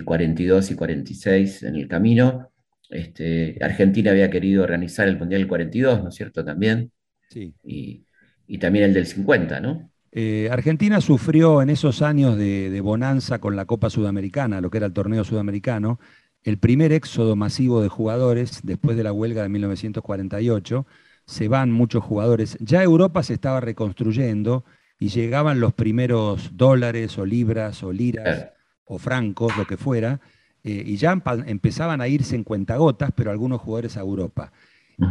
42 0.05 0.71
y 0.71 0.75
46 0.75 1.63
en 1.65 1.77
el 1.77 1.89
camino. 1.89 2.51
Este, 2.91 3.59
Argentina 3.61 4.11
había 4.11 4.31
querido 4.31 4.63
organizar 4.63 5.09
el 5.09 5.19
Mundial 5.19 5.43
del 5.43 5.49
42, 5.49 6.03
¿no 6.03 6.09
es 6.09 6.15
cierto? 6.15 6.45
También. 6.45 6.93
Sí. 7.29 7.55
Y, 7.63 8.05
y 8.47 8.59
también 8.59 8.87
el 8.87 8.95
del 8.95 9.07
50, 9.07 9.61
¿no? 9.61 9.91
Eh, 10.13 10.49
Argentina 10.51 11.01
sufrió 11.01 11.61
en 11.61 11.69
esos 11.69 12.01
años 12.01 12.39
de, 12.39 12.81
bonanza 12.81 13.39
con 13.39 13.55
la 13.55 13.67
Copa 13.67 13.91
Sudamericana, 13.91 14.61
lo 14.61 14.71
que 14.71 14.79
era 14.79 14.87
el 14.87 14.93
torneo 14.93 15.25
sudamericano, 15.25 15.99
el 16.43 16.59
primer 16.59 16.93
éxodo 16.93 17.37
masivo 17.37 17.83
de 17.83 17.89
jugadores 17.89 18.61
después 18.63 18.97
de 18.97 19.03
la 19.05 19.13
huelga 19.13 19.43
de 19.43 19.49
1948. 19.51 20.87
Se 21.27 21.49
van 21.49 21.73
muchos 21.73 22.05
jugadores. 22.05 22.57
Ya 22.61 22.83
Europa 22.83 23.23
se 23.25 23.35
estaba 23.35 23.61
reconstruyendo 23.61 24.65
y 24.99 25.09
llegaban 25.09 25.61
los 25.61 25.75
primeros 25.75 26.57
dólares 26.57 27.19
o 27.19 27.27
libras 27.27 27.83
o 27.83 27.93
liras 27.93 28.56
o 28.87 28.99
francos, 28.99 29.57
lo 29.57 29.67
que 29.67 29.77
fuera, 29.77 30.21
eh, 30.65 30.83
y 30.87 30.97
ya 30.97 31.21
empezaban 31.47 32.01
a 32.01 32.09
irse 32.09 32.35
en 32.35 32.45
cuentagotas, 32.45 33.11
pero 33.15 33.31
algunos 33.31 33.61
jugadores 33.61 33.97
a 33.97 34.01
Europa. 34.01 34.53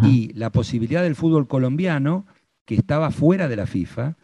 Y 0.02 0.34
la 0.34 0.52
posibilidad 0.52 1.04
del 1.04 1.16
fútbol 1.16 1.48
colombiano, 1.48 2.26
que 2.66 2.74
estaba 2.74 3.12
fuera 3.12 3.48
de 3.48 3.56
la 3.56 3.68
FIFA, 3.68 4.18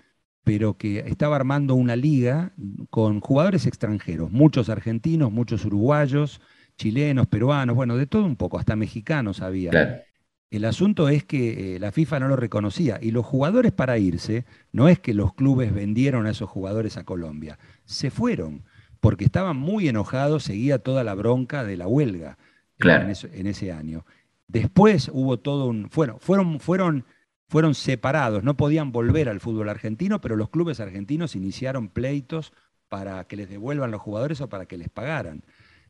pero 0.44 0.76
que 0.76 1.00
estaba 1.00 1.36
armando 1.36 1.76
una 1.76 1.96
liga 1.96 2.54
con 2.90 3.20
jugadores 3.20 3.68
extranjeros, 3.68 4.32
muchos 4.32 4.70
argentinos, 4.70 5.32
muchos 5.32 5.64
uruguayos, 5.64 6.42
chilenos, 6.78 7.28
peruanos, 7.28 7.76
bueno, 7.76 7.96
de 7.96 8.08
todo 8.08 8.26
un 8.26 8.36
poco, 8.36 8.58
hasta 8.58 8.76
mexicanos 8.76 9.42
había. 9.42 10.04
El 10.50 10.66
asunto 10.66 11.08
es 11.08 11.24
que 11.24 11.76
eh, 11.76 11.80
la 11.80 11.92
FIFA 11.92 12.22
no 12.22 12.28
lo 12.28 12.36
reconocía 12.36 13.00
y 13.02 13.12
los 13.12 13.26
jugadores 13.26 13.72
para 13.72 14.00
irse, 14.00 14.46
no 14.72 14.90
es 14.90 15.00
que 15.00 15.14
los 15.14 15.34
clubes 15.34 15.74
vendieron 15.74 16.26
a 16.26 16.32
esos 16.32 16.50
jugadores 16.50 16.98
a 16.98 17.06
Colombia, 17.06 17.60
se 17.86 18.10
fueron 18.10 18.64
porque 19.02 19.26
estaban 19.26 19.58
muy 19.58 19.90
enojados, 19.90 20.44
seguía 20.44 20.80
toda 20.80 21.04
la 21.04 21.14
bronca 21.16 21.66
de 21.66 21.76
la 21.76 21.88
huelga 21.88 22.38
en, 22.78 23.14
en, 23.34 23.48
ese 23.48 23.74
año. 23.74 24.06
Después 24.48 25.10
hubo 25.12 25.40
todo 25.40 25.66
un, 25.66 25.90
bueno, 25.94 26.18
fueron, 26.20 26.62
fueron 26.62 27.06
fueron 27.52 27.76
separados, 27.76 28.46
no 28.46 28.56
podían 28.56 28.94
volver 28.94 29.28
al 29.28 29.42
fútbol 29.42 29.68
argentino, 29.68 30.22
pero 30.22 30.38
los 30.38 30.50
clubes 30.50 30.80
argentinos 30.80 31.36
iniciaron 31.36 31.90
pleitos 31.90 32.54
para 32.88 33.26
que 33.26 33.36
les 33.36 33.50
devuelvan 33.50 33.92
los 33.92 34.00
jugadores 34.00 34.40
o 34.40 34.48
para 34.48 34.68
que 34.68 34.78
les 34.78 34.88
pagaran. 34.88 35.44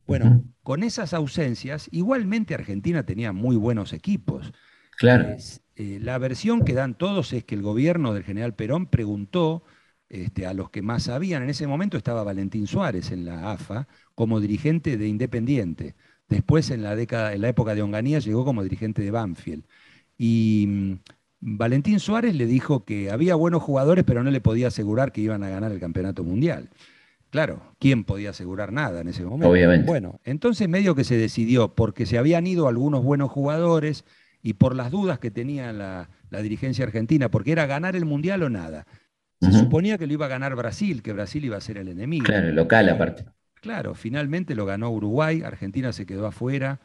Bueno, 0.04 0.42
con 0.64 0.82
esas 0.82 1.14
ausencias, 1.14 1.88
igualmente 1.92 2.54
Argentina 2.54 3.04
tenía 3.04 3.32
muy 3.32 3.54
buenos 3.54 3.92
equipos. 3.92 4.52
Claro. 4.98 5.36
Eh, 5.76 5.98
la 6.00 6.18
versión 6.18 6.64
que 6.64 6.74
dan 6.74 6.94
todos 6.94 7.32
es 7.32 7.44
que 7.44 7.54
el 7.54 7.62
gobierno 7.62 8.12
del 8.12 8.24
general 8.24 8.56
Perón 8.56 8.86
preguntó 8.86 9.62
este, 10.12 10.46
a 10.46 10.52
los 10.52 10.68
que 10.68 10.82
más 10.82 11.04
sabían. 11.04 11.42
En 11.42 11.48
ese 11.48 11.66
momento 11.66 11.96
estaba 11.96 12.22
Valentín 12.22 12.66
Suárez 12.66 13.10
en 13.12 13.24
la 13.24 13.50
AFA 13.50 13.88
como 14.14 14.40
dirigente 14.40 14.98
de 14.98 15.08
Independiente. 15.08 15.94
Después, 16.28 16.70
en 16.70 16.82
la, 16.82 16.94
década, 16.94 17.32
en 17.32 17.40
la 17.40 17.48
época 17.48 17.74
de 17.74 17.80
Onganía, 17.80 18.18
llegó 18.18 18.44
como 18.44 18.62
dirigente 18.62 19.00
de 19.00 19.10
Banfield. 19.10 19.64
Y 20.18 20.66
mm, 20.68 20.92
Valentín 21.40 21.98
Suárez 21.98 22.34
le 22.34 22.44
dijo 22.44 22.84
que 22.84 23.10
había 23.10 23.36
buenos 23.36 23.62
jugadores, 23.62 24.04
pero 24.04 24.22
no 24.22 24.30
le 24.30 24.42
podía 24.42 24.68
asegurar 24.68 25.12
que 25.12 25.22
iban 25.22 25.42
a 25.44 25.48
ganar 25.48 25.72
el 25.72 25.80
campeonato 25.80 26.24
mundial. 26.24 26.68
claro, 27.30 27.62
¿quién 27.78 28.04
podía 28.04 28.30
asegurar 28.30 28.70
nada 28.70 29.00
en 29.00 29.08
ese 29.08 29.24
momento? 29.24 29.48
Obviamente. 29.48 29.86
Bueno, 29.86 30.20
entonces 30.24 30.68
medio 30.68 30.94
que 30.94 31.04
se 31.04 31.16
decidió, 31.16 31.74
porque 31.74 32.04
se 32.04 32.18
habían 32.18 32.46
ido 32.46 32.68
algunos 32.68 33.02
buenos 33.02 33.30
jugadores 33.30 34.04
y 34.42 34.54
por 34.54 34.74
las 34.76 34.90
dudas 34.90 35.18
que 35.18 35.30
tenía 35.30 35.72
la, 35.72 36.10
dirigencia 36.42 36.84
argentina, 36.84 37.30
porque 37.30 37.52
era 37.52 37.64
ganar 37.64 37.96
el 37.96 38.04
Mundial 38.04 38.42
o 38.42 38.50
nada. 38.50 38.86
Se 39.42 39.52
suponía 39.52 39.98
que 39.98 40.06
lo 40.06 40.12
iba 40.12 40.26
a 40.26 40.28
ganar 40.28 40.54
Brasil, 40.54 41.02
que 41.02 41.12
Brasil 41.12 41.44
iba 41.44 41.56
a 41.56 41.60
ser 41.60 41.78
el 41.78 41.88
enemigo. 41.88 42.24
Claro, 42.24 42.52
local 42.52 42.88
aparte. 42.88 43.24
Claro, 43.60 43.94
finalmente 43.94 44.54
lo 44.54 44.66
ganó 44.66 44.90
Uruguay, 44.90 45.42
Argentina 45.42 45.92
se 45.92 46.06
quedó 46.06 46.26
afuera 46.26 46.80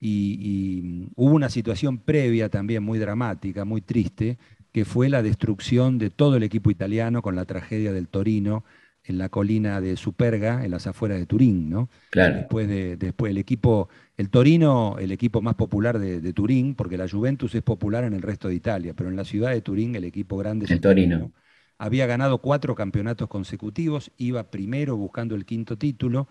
y, 0.00 0.38
y, 0.40 0.82
mm, 0.82 1.08
hubo 1.16 1.34
una 1.34 1.48
situación 1.48 1.98
previa 1.98 2.48
también 2.48 2.82
muy 2.82 2.98
dramática, 2.98 3.64
muy 3.64 3.80
triste, 3.80 4.38
que 4.72 4.84
fue 4.84 5.08
la 5.08 5.22
destrucción 5.22 5.98
de 5.98 6.10
todo 6.10 6.36
el 6.36 6.42
equipo 6.42 6.70
italiano 6.70 7.22
con 7.22 7.34
la 7.34 7.44
tragedia 7.44 7.92
del 7.92 8.08
Torino 8.08 8.64
en 9.06 9.18
la 9.18 9.28
colina 9.28 9.80
de 9.80 9.96
Superga, 9.96 10.64
en 10.64 10.70
las 10.70 10.86
afueras 10.86 11.18
de 11.18 11.26
Turín, 11.26 11.70
¿no? 11.70 11.88
Claro. 12.10 12.36
Después, 12.36 12.68
de, 12.68 12.96
después 12.96 13.30
el 13.30 13.38
equipo, 13.38 13.88
el 14.16 14.30
Torino, 14.30 14.96
el 14.98 15.12
equipo 15.12 15.40
más 15.40 15.54
popular 15.54 15.98
de, 15.98 16.32
Turín, 16.32 16.74
porque 16.74 16.96
la 16.96 17.08
Juventus 17.08 17.54
es 17.54 17.62
popular 17.62 18.04
en 18.04 18.14
el 18.14 18.22
resto 18.22 18.48
de 18.48 18.54
Italia, 18.54 18.94
pero 18.96 19.08
en 19.08 19.16
la 19.16 19.24
ciudad 19.24 19.50
de 19.50 19.60
Turín 19.60 19.94
el 19.94 20.04
equipo 20.04 20.36
grande 20.36 20.64
es 20.64 20.72
el 20.72 20.80
Torino. 20.80 21.32
Había 21.78 22.06
ganado 22.06 22.38
cuatro 22.38 22.74
campeonatos 22.74 23.28
consecutivos, 23.28 24.10
iba 24.16 24.50
primero 24.50 24.96
buscando 24.96 25.34
el 25.34 25.44
quinto 25.44 25.76
título 25.76 26.28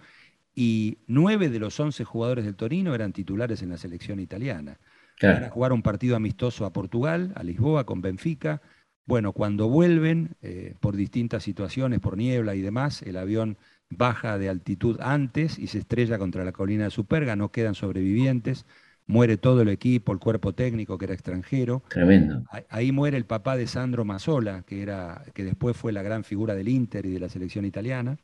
y 0.56 0.98
nueve 1.08 1.50
de 1.50 1.60
los 1.60 1.80
once 1.80 2.04
jugadores 2.04 2.46
del 2.46 2.56
Torino 2.56 2.96
eran 2.96 3.14
titulares 3.14 3.62
en 3.62 3.70
la 3.70 3.78
selección 3.78 4.20
italiana. 4.20 4.80
Claro. 5.18 5.36
Van 5.36 5.44
a 5.46 5.50
jugar 5.52 5.74
un 5.74 5.82
partido 5.82 6.16
amistoso 6.16 6.66
a 6.66 6.74
Portugal, 6.74 7.32
a 7.36 7.44
Lisboa, 7.44 7.86
con 7.86 8.02
Benfica, 8.02 8.62
bueno, 9.06 9.34
cuando 9.34 9.70
vuelven, 9.70 10.36
eh, 10.42 10.74
por 10.80 10.96
distintas 10.96 11.44
situaciones, 11.44 12.00
por 12.00 12.18
niebla 12.18 12.56
y 12.56 12.62
demás, 12.62 13.04
el 13.04 13.18
avión 13.18 13.58
baja 13.90 14.40
de 14.40 14.50
altitud 14.50 15.00
antes 15.00 15.60
y 15.60 15.68
se 15.68 15.78
estrella 15.78 16.18
contra 16.18 16.44
la 16.44 16.52
colina 16.52 16.86
de 16.86 16.90
Superga, 16.90 17.36
no 17.36 17.52
quedan 17.52 17.76
sobrevivientes, 17.76 18.66
muere 19.08 19.38
todo 19.38 19.62
el 19.62 19.70
equipo, 19.70 20.12
el 20.12 20.20
cuerpo 20.20 20.54
técnico 20.54 20.98
que 20.98 21.06
era 21.06 21.14
extranjero. 21.14 21.84
Tremendo. 21.90 22.44
Ahí 22.70 22.92
muere 22.92 23.18
el 23.18 23.26
papá 23.26 23.56
de 23.56 23.68
Sandro 23.68 24.06
Mazzola, 24.06 24.64
que, 24.64 24.82
era, 24.82 25.24
que 25.34 25.44
después 25.44 25.78
fue 25.78 25.92
la 25.92 26.02
gran 26.02 26.24
figura 26.24 26.56
del 26.56 26.70
Inter 26.70 27.06
y 27.06 27.12
de 27.12 27.20
la 27.20 27.30
selección 27.30 27.66
italiana. 27.66 28.18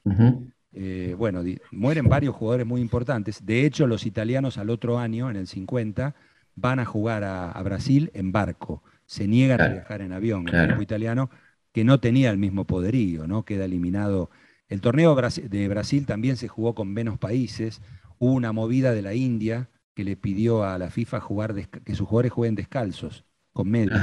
Eh, 0.74 1.16
bueno, 1.18 1.44
mueren 1.72 2.06
varios 2.08 2.36
jugadores 2.36 2.66
muy 2.66 2.82
importantes. 2.82 3.46
De 3.46 3.66
hecho, 3.66 3.88
los 3.88 4.06
italianos 4.06 4.58
al 4.58 4.70
otro 4.70 5.00
año, 5.00 5.30
en 5.30 5.36
el 5.36 5.48
50, 5.48 6.16
van 6.56 6.80
a 6.80 6.86
jugar 6.86 7.24
a 7.24 7.62
Brasil 7.64 8.12
en 8.14 8.32
barco 8.32 8.84
se 9.12 9.28
niegan 9.28 9.60
a 9.60 9.68
viajar 9.68 10.02
en 10.02 10.14
avión. 10.14 10.48
El 10.48 10.64
equipo 10.68 10.82
italiano, 10.82 11.30
que 11.74 11.84
no 11.84 12.00
tenía 12.00 12.32
el 12.32 12.38
mismo 12.38 12.64
poderío, 12.64 13.28
¿no? 13.28 13.44
Queda 13.44 13.66
eliminado. 13.66 14.30
El 14.70 14.80
torneo 14.80 15.14
de 15.18 15.68
Brasil 15.68 16.06
también 16.06 16.38
se 16.38 16.48
jugó 16.48 16.76
con 16.76 16.94
menos 16.94 17.20
países. 17.20 17.82
Hubo 18.20 18.32
una 18.32 18.54
movida 18.54 18.94
de 18.94 19.02
la 19.02 19.14
India 19.14 19.68
que 20.02 20.06
le 20.06 20.18
pidió 20.18 20.64
a 20.64 20.80
la 20.80 20.90
FIFA 20.90 21.20
jugar 21.20 21.54
que 21.54 21.94
sus 21.94 22.08
jugadores 22.08 22.32
jueguen 22.32 22.56
descalzos, 22.56 23.24
con 23.54 23.70
medios, 23.70 24.02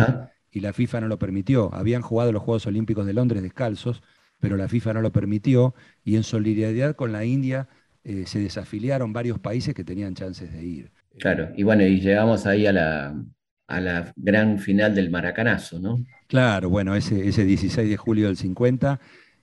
y 0.52 0.60
la 0.60 0.72
FIFA 0.72 1.00
no 1.00 1.08
lo 1.08 1.18
permitió. 1.18 1.74
Habían 1.74 2.02
jugado 2.02 2.30
los 2.30 2.40
Juegos 2.44 2.66
Olímpicos 2.68 3.04
de 3.04 3.14
Londres 3.14 3.42
descalzos, 3.42 4.00
pero 4.38 4.56
la 4.56 4.68
FIFA 4.68 4.94
no 4.94 5.00
lo 5.02 5.10
permitió, 5.10 5.74
y 6.04 6.14
en 6.14 6.22
solidaridad 6.22 6.94
con 6.94 7.10
la 7.10 7.24
India 7.24 7.68
eh, 8.04 8.26
se 8.26 8.38
desafiliaron 8.38 9.12
varios 9.12 9.40
países 9.40 9.74
que 9.74 9.82
tenían 9.82 10.14
chances 10.14 10.52
de 10.52 10.62
ir. 10.62 10.92
Claro, 11.18 11.48
y 11.56 11.64
bueno, 11.64 11.84
y 11.84 11.98
llegamos 12.00 12.46
ahí 12.46 12.68
a 12.68 12.72
la, 12.72 13.20
a 13.66 13.80
la 13.80 14.12
gran 14.14 14.60
final 14.60 14.94
del 14.94 15.10
Maracanazo, 15.10 15.80
¿no? 15.80 15.98
Claro, 16.28 16.68
bueno, 16.68 16.94
ese, 16.94 17.26
ese 17.26 17.44
16 17.44 17.90
de 17.90 17.96
julio 17.96 18.28
del 18.28 18.36
50. 18.36 19.00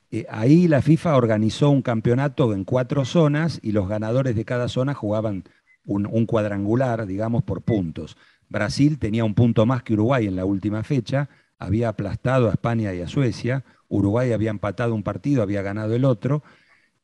Eh, 0.09 0.25
ahí 0.29 0.69
la 0.69 0.81
FIFA 0.81 1.17
organizó 1.17 1.69
un 1.69 1.81
campeonato 1.81 2.53
en 2.53 2.63
cuatro 2.63 3.03
zonas 3.03 3.59
y 3.61 3.73
los 3.73 3.89
ganadores 3.89 4.37
de 4.37 4.45
cada 4.45 4.69
zona 4.69 4.93
jugaban 4.93 5.43
un, 5.85 6.25
cuadrangular, 6.25 7.05
digamos, 7.05 7.43
por 7.43 7.61
puntos. 7.61 8.17
Brasil 8.49 8.99
tenía 8.99 9.23
un 9.23 9.33
punto 9.33 9.65
más 9.65 9.83
que 9.83 9.93
Uruguay 9.93 10.27
en 10.27 10.35
la 10.35 10.45
última 10.45 10.83
fecha, 10.83 11.29
había 11.57 11.89
aplastado 11.89 12.49
a 12.49 12.53
España 12.53 12.93
y 12.93 13.01
a 13.01 13.07
Suecia, 13.07 13.63
Uruguay 13.87 14.31
había 14.31 14.49
empatado 14.49 14.93
un 14.93 15.03
partido, 15.03 15.41
había 15.41 15.61
ganado 15.61 15.95
el 15.95 16.05
otro, 16.05 16.43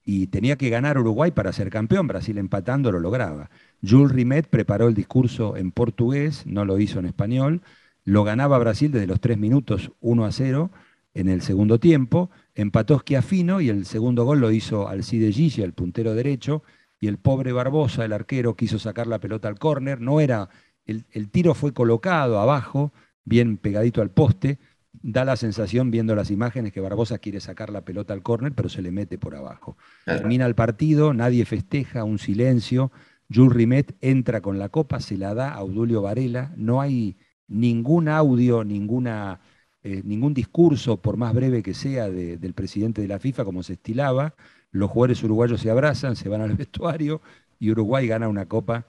y 0.03 0.27
tenía 0.27 0.55
que 0.57 0.69
ganar 0.69 0.97
Uruguay 0.97 1.31
para 1.31 1.53
ser 1.53 1.69
campeón, 1.69 2.07
Brasil 2.07 2.37
empatando 2.37 2.91
lo 2.91 2.99
lograba. 2.99 3.49
Jules 3.87 4.11
Rimet 4.11 4.47
preparó 4.47 4.87
el 4.87 4.95
discurso 4.95 5.55
en 5.57 5.71
portugués, 5.71 6.45
no 6.45 6.65
lo 6.65 6.79
hizo 6.79 6.99
en 6.99 7.05
español. 7.05 7.61
Lo 8.03 8.23
ganaba 8.23 8.57
Brasil 8.57 8.91
desde 8.91 9.07
los 9.07 9.21
tres 9.21 9.37
minutos 9.37 9.91
1 10.01 10.25
a 10.25 10.31
0 10.31 10.71
en 11.13 11.29
el 11.29 11.41
segundo 11.41 11.79
tiempo. 11.79 12.31
Empató 12.55 12.99
Schiafino 12.99 13.61
y 13.61 13.69
el 13.69 13.85
segundo 13.85 14.25
gol 14.25 14.39
lo 14.39 14.51
hizo 14.51 14.87
Alcide 14.87 15.31
Gigi, 15.31 15.61
el 15.61 15.73
puntero 15.73 16.15
derecho. 16.15 16.63
Y 17.01 17.07
el 17.07 17.17
pobre 17.17 17.51
Barbosa, 17.51 18.05
el 18.05 18.13
arquero, 18.13 18.55
quiso 18.55 18.79
sacar 18.79 19.07
la 19.07 19.19
pelota 19.19 19.49
al 19.49 19.59
córner. 19.59 19.99
No 19.99 20.21
era. 20.21 20.47
El, 20.85 21.05
el 21.11 21.29
tiro 21.29 21.53
fue 21.53 21.73
colocado 21.73 22.39
abajo, 22.39 22.93
bien 23.25 23.57
pegadito 23.57 24.01
al 24.01 24.11
poste. 24.11 24.59
Da 24.93 25.25
la 25.25 25.35
sensación, 25.35 25.89
viendo 25.89 26.15
las 26.15 26.31
imágenes, 26.31 26.71
que 26.71 26.79
Barbosa 26.79 27.17
quiere 27.17 27.39
sacar 27.39 27.71
la 27.71 27.83
pelota 27.83 28.13
al 28.13 28.21
córner, 28.21 28.53
pero 28.53 28.69
se 28.69 28.81
le 28.81 28.91
mete 28.91 29.17
por 29.17 29.35
abajo. 29.35 29.77
Termina 30.05 30.45
el 30.45 30.53
partido, 30.53 31.13
nadie 31.13 31.43
festeja, 31.45 32.03
un 32.03 32.19
silencio. 32.19 32.91
Jules 33.33 33.53
Rimet 33.53 33.95
entra 34.01 34.41
con 34.41 34.59
la 34.59 34.69
copa, 34.69 34.99
se 34.99 35.17
la 35.17 35.33
da 35.33 35.49
a 35.49 35.55
Audulio 35.55 36.01
Varela, 36.01 36.53
no 36.55 36.81
hay 36.81 37.17
ningún 37.47 38.09
audio, 38.09 38.63
ninguna, 38.63 39.39
eh, 39.83 40.01
ningún 40.03 40.33
discurso, 40.33 41.01
por 41.01 41.17
más 41.17 41.33
breve 41.33 41.63
que 41.63 41.73
sea, 41.73 42.09
del 42.09 42.53
presidente 42.53 43.01
de 43.01 43.07
la 43.07 43.19
FIFA, 43.19 43.45
como 43.45 43.63
se 43.63 43.73
estilaba. 43.73 44.35
Los 44.71 44.89
jugadores 44.89 45.23
uruguayos 45.23 45.61
se 45.61 45.69
abrazan, 45.69 46.15
se 46.15 46.29
van 46.29 46.41
al 46.41 46.55
vestuario 46.57 47.21
y 47.59 47.71
Uruguay 47.71 48.07
gana 48.07 48.27
una 48.27 48.45
copa 48.45 48.87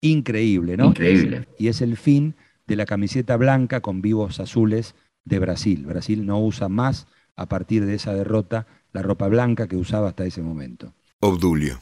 increíble, 0.00 0.76
¿no? 0.76 0.86
Increíble. 0.86 1.48
Y 1.58 1.68
es 1.68 1.80
el 1.80 1.96
fin 1.96 2.34
de 2.66 2.76
la 2.76 2.86
camiseta 2.86 3.36
blanca 3.36 3.80
con 3.80 4.02
vivos 4.02 4.40
azules 4.40 4.94
de 5.24 5.38
Brasil. 5.38 5.84
Brasil 5.86 6.26
no 6.26 6.40
usa 6.44 6.68
más, 6.68 7.06
a 7.36 7.46
partir 7.46 7.86
de 7.86 7.94
esa 7.94 8.14
derrota, 8.14 8.66
la 8.92 9.02
ropa 9.02 9.28
blanca 9.28 9.68
que 9.68 9.76
usaba 9.76 10.08
hasta 10.08 10.24
ese 10.24 10.42
momento. 10.42 10.92
Obdulio. 11.20 11.78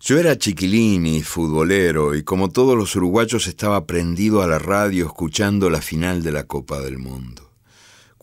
Yo 0.00 0.18
era 0.18 0.36
chiquilín 0.36 1.06
y 1.06 1.22
futbolero 1.22 2.14
y 2.14 2.24
como 2.24 2.50
todos 2.50 2.76
los 2.76 2.94
uruguayos 2.94 3.46
estaba 3.46 3.86
prendido 3.86 4.42
a 4.42 4.46
la 4.46 4.58
radio 4.58 5.06
escuchando 5.06 5.70
la 5.70 5.80
final 5.80 6.22
de 6.22 6.32
la 6.32 6.44
Copa 6.44 6.80
del 6.80 6.98
Mundo. 6.98 7.53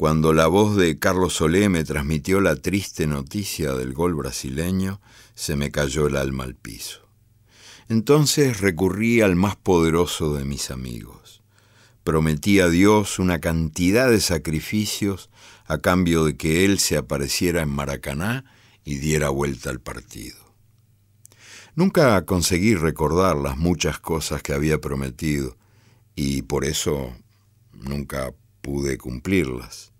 Cuando 0.01 0.33
la 0.33 0.47
voz 0.47 0.77
de 0.77 0.97
Carlos 0.97 1.35
Solé 1.35 1.69
me 1.69 1.83
transmitió 1.83 2.41
la 2.41 2.55
triste 2.55 3.05
noticia 3.05 3.75
del 3.75 3.93
gol 3.93 4.15
brasileño, 4.15 4.99
se 5.35 5.55
me 5.55 5.69
cayó 5.69 6.07
el 6.07 6.17
alma 6.17 6.43
al 6.43 6.55
piso. 6.55 7.07
Entonces 7.87 8.61
recurrí 8.61 9.21
al 9.21 9.35
más 9.35 9.57
poderoso 9.57 10.33
de 10.33 10.43
mis 10.43 10.71
amigos. 10.71 11.43
Prometí 12.03 12.61
a 12.61 12.69
Dios 12.69 13.19
una 13.19 13.39
cantidad 13.41 14.09
de 14.09 14.21
sacrificios 14.21 15.29
a 15.67 15.77
cambio 15.77 16.25
de 16.25 16.35
que 16.35 16.65
Él 16.65 16.79
se 16.79 16.97
apareciera 16.97 17.61
en 17.61 17.69
Maracaná 17.69 18.43
y 18.83 18.95
diera 18.95 19.29
vuelta 19.29 19.69
al 19.69 19.81
partido. 19.81 20.39
Nunca 21.75 22.25
conseguí 22.25 22.73
recordar 22.73 23.37
las 23.37 23.55
muchas 23.55 23.99
cosas 23.99 24.41
que 24.41 24.53
había 24.53 24.81
prometido 24.81 25.57
y 26.15 26.41
por 26.41 26.65
eso 26.65 27.15
nunca 27.71 28.33
pude 28.63 28.97
cumplirlas. 28.97 29.90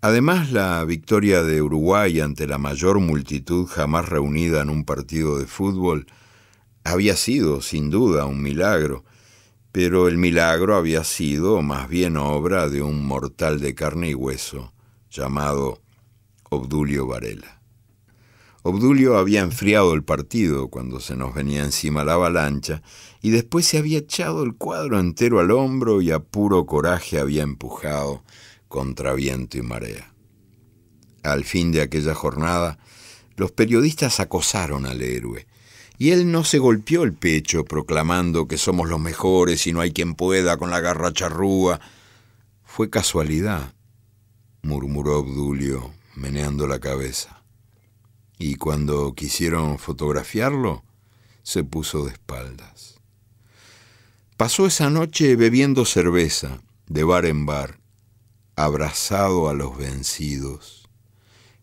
Además, 0.00 0.52
la 0.52 0.84
victoria 0.84 1.42
de 1.42 1.60
Uruguay 1.60 2.20
ante 2.20 2.46
la 2.46 2.56
mayor 2.58 3.00
multitud 3.00 3.66
jamás 3.66 4.08
reunida 4.08 4.62
en 4.62 4.70
un 4.70 4.84
partido 4.84 5.38
de 5.38 5.46
fútbol 5.46 6.06
había 6.84 7.16
sido, 7.16 7.60
sin 7.62 7.90
duda, 7.90 8.24
un 8.24 8.40
milagro, 8.40 9.04
pero 9.72 10.06
el 10.06 10.16
milagro 10.16 10.76
había 10.76 11.02
sido 11.02 11.62
más 11.62 11.88
bien 11.88 12.16
obra 12.16 12.68
de 12.68 12.80
un 12.80 13.04
mortal 13.04 13.58
de 13.58 13.74
carne 13.74 14.10
y 14.10 14.14
hueso 14.14 14.72
llamado 15.10 15.82
Obdulio 16.48 17.08
Varela. 17.08 17.60
Obdulio 18.62 19.18
había 19.18 19.40
enfriado 19.40 19.94
el 19.94 20.04
partido 20.04 20.68
cuando 20.68 21.00
se 21.00 21.16
nos 21.16 21.34
venía 21.34 21.64
encima 21.64 22.04
la 22.04 22.14
avalancha 22.14 22.82
y 23.20 23.30
después 23.30 23.66
se 23.66 23.78
había 23.78 23.98
echado 23.98 24.44
el 24.44 24.54
cuadro 24.54 25.00
entero 25.00 25.40
al 25.40 25.50
hombro 25.50 26.02
y 26.02 26.12
a 26.12 26.20
puro 26.20 26.66
coraje 26.66 27.18
había 27.18 27.42
empujado 27.42 28.22
contra 28.68 29.14
viento 29.14 29.58
y 29.58 29.62
marea. 29.62 30.12
Al 31.22 31.44
fin 31.44 31.72
de 31.72 31.80
aquella 31.80 32.14
jornada, 32.14 32.78
los 33.36 33.52
periodistas 33.52 34.20
acosaron 34.20 34.86
al 34.86 35.02
héroe, 35.02 35.46
y 35.98 36.10
él 36.10 36.30
no 36.30 36.44
se 36.44 36.58
golpeó 36.58 37.02
el 37.02 37.12
pecho 37.12 37.64
proclamando 37.64 38.46
que 38.46 38.56
somos 38.56 38.88
los 38.88 39.00
mejores 39.00 39.66
y 39.66 39.72
no 39.72 39.80
hay 39.80 39.92
quien 39.92 40.14
pueda 40.14 40.56
con 40.56 40.70
la 40.70 40.80
garra 40.80 41.12
charrúa. 41.12 41.80
Fue 42.64 42.88
casualidad, 42.88 43.74
murmuró 44.62 45.18
Obdulio, 45.18 45.92
meneando 46.14 46.68
la 46.68 46.78
cabeza 46.78 47.38
y 48.38 48.54
cuando 48.54 49.14
quisieron 49.14 49.78
fotografiarlo, 49.78 50.84
se 51.42 51.64
puso 51.64 52.04
de 52.04 52.12
espaldas. 52.12 53.00
Pasó 54.36 54.66
esa 54.66 54.90
noche 54.90 55.34
bebiendo 55.34 55.84
cerveza 55.84 56.62
de 56.86 57.02
bar 57.02 57.26
en 57.26 57.44
bar, 57.46 57.80
abrazado 58.58 59.48
a 59.48 59.54
los 59.54 59.78
vencidos, 59.78 60.88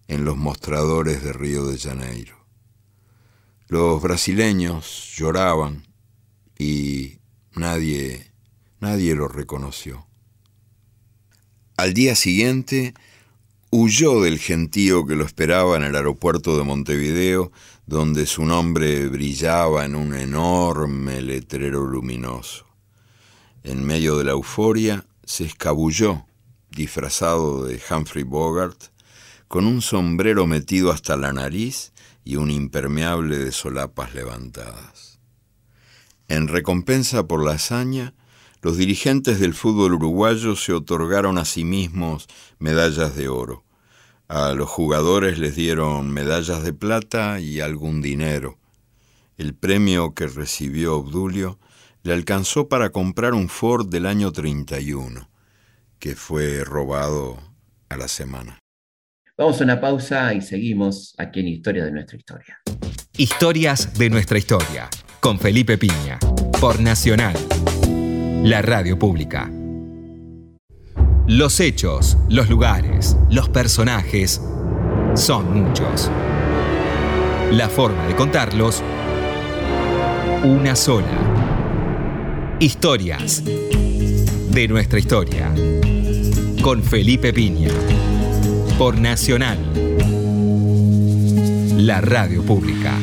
en 0.08 0.24
los 0.24 0.38
mostradores 0.38 1.22
de 1.24 1.34
Río 1.34 1.66
de 1.66 1.78
Janeiro. 1.78 2.38
Los 3.68 4.02
brasileños 4.02 5.14
lloraban 5.18 5.86
y 6.58 7.18
nadie, 7.54 8.32
nadie 8.80 9.14
lo 9.14 9.28
reconoció. 9.28 10.08
Al 11.76 11.94
día 11.94 12.16
siguiente, 12.16 12.94
huyó 13.72 14.22
del 14.22 14.40
gentío 14.40 15.06
que 15.06 15.16
lo 15.16 15.26
esperaba 15.26 15.76
en 15.76 15.84
el 15.84 15.98
aeropuerto 15.98 16.58
de 16.58 16.64
Montevideo, 16.64 17.52
donde 17.88 18.26
su 18.26 18.46
nombre 18.46 19.10
brillaba 19.10 19.84
en 19.84 19.98
un 19.98 20.16
enorme 20.16 21.22
letrero 21.22 21.86
luminoso. 21.86 22.66
En 23.64 23.84
medio 23.84 24.18
de 24.18 24.24
la 24.24 24.32
euforia, 24.32 25.06
se 25.26 25.44
escabulló, 25.44 26.26
disfrazado 26.76 27.66
de 27.66 27.82
Humphrey 27.90 28.24
Bogart, 28.24 28.78
con 29.48 29.66
un 29.66 29.82
sombrero 29.82 30.46
metido 30.46 30.92
hasta 30.92 31.18
la 31.18 31.34
nariz 31.34 31.94
y 32.24 32.36
un 32.36 32.52
impermeable 32.52 33.38
de 33.38 33.52
solapas 33.52 34.14
levantadas. 34.14 35.20
En 36.28 36.48
recompensa 36.48 37.28
por 37.28 37.44
la 37.44 37.54
hazaña, 37.54 38.14
los 38.62 38.78
dirigentes 38.78 39.40
del 39.40 39.54
fútbol 39.54 39.94
uruguayo 39.94 40.56
se 40.56 40.74
otorgaron 40.74 41.38
a 41.38 41.46
sí 41.46 41.64
mismos 41.64 42.28
medallas 42.60 43.16
de 43.16 43.28
oro. 43.28 43.64
A 44.28 44.54
los 44.54 44.70
jugadores 44.70 45.38
les 45.38 45.56
dieron 45.56 46.12
medallas 46.12 46.64
de 46.64 46.74
plata 46.74 47.40
y 47.40 47.62
algún 47.62 48.02
dinero. 48.02 48.58
El 49.38 49.54
premio 49.54 50.16
que 50.16 50.28
recibió 50.28 50.96
Obdulio 50.96 51.60
le 52.02 52.14
alcanzó 52.14 52.68
para 52.68 52.92
comprar 52.92 53.34
un 53.34 53.50
Ford 53.50 53.88
del 53.88 54.08
año 54.08 54.32
31, 54.32 55.30
que 56.00 56.16
fue 56.16 56.64
robado 56.64 57.38
a 57.90 57.98
la 57.98 58.08
semana. 58.08 58.60
Vamos 59.38 59.60
a 59.60 59.64
una 59.64 59.82
pausa 59.82 60.34
y 60.34 60.42
seguimos 60.42 61.14
aquí 61.18 61.42
en 61.42 61.48
Historia 61.50 61.86
de 61.86 61.92
nuestra 61.92 62.18
historia. 62.18 62.60
Historias 63.18 63.94
de 63.98 64.10
nuestra 64.10 64.38
historia, 64.38 64.90
con 65.20 65.40
Felipe 65.40 65.78
Piña, 65.78 66.20
por 66.60 66.80
Nacional 66.80 67.36
la 68.46 68.62
radio 68.62 69.00
pública. 69.00 69.52
Los 71.26 71.60
hechos, 71.60 72.16
los 72.30 72.48
lugares, 72.48 73.18
los 73.32 73.50
personajes 73.50 74.40
son 75.16 75.64
muchos. 75.64 76.12
La 77.52 77.68
forma 77.70 78.06
de 78.06 78.16
contarlos, 78.16 78.84
una 80.44 80.76
sola. 80.76 81.08
Historias 82.60 83.42
de 84.56 84.70
nuestra 84.70 84.98
historia. 84.98 85.54
Con 86.64 86.82
Felipe 86.82 87.34
Piña. 87.34 87.68
Por 88.78 88.98
Nacional. 88.98 89.58
La 91.78 92.00
radio 92.00 92.42
pública. 92.42 92.98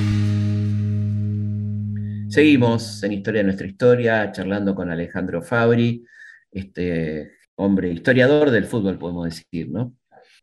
Seguimos 2.30 3.02
en 3.02 3.12
Historia 3.12 3.40
de 3.40 3.44
nuestra 3.44 3.66
historia, 3.66 4.32
charlando 4.32 4.74
con 4.74 4.90
Alejandro 4.90 5.42
Fabri, 5.42 6.02
este 6.50 7.32
hombre 7.56 7.92
historiador 7.92 8.50
del 8.50 8.64
fútbol, 8.64 8.98
podemos 8.98 9.26
decir, 9.26 9.70
¿no? 9.70 9.94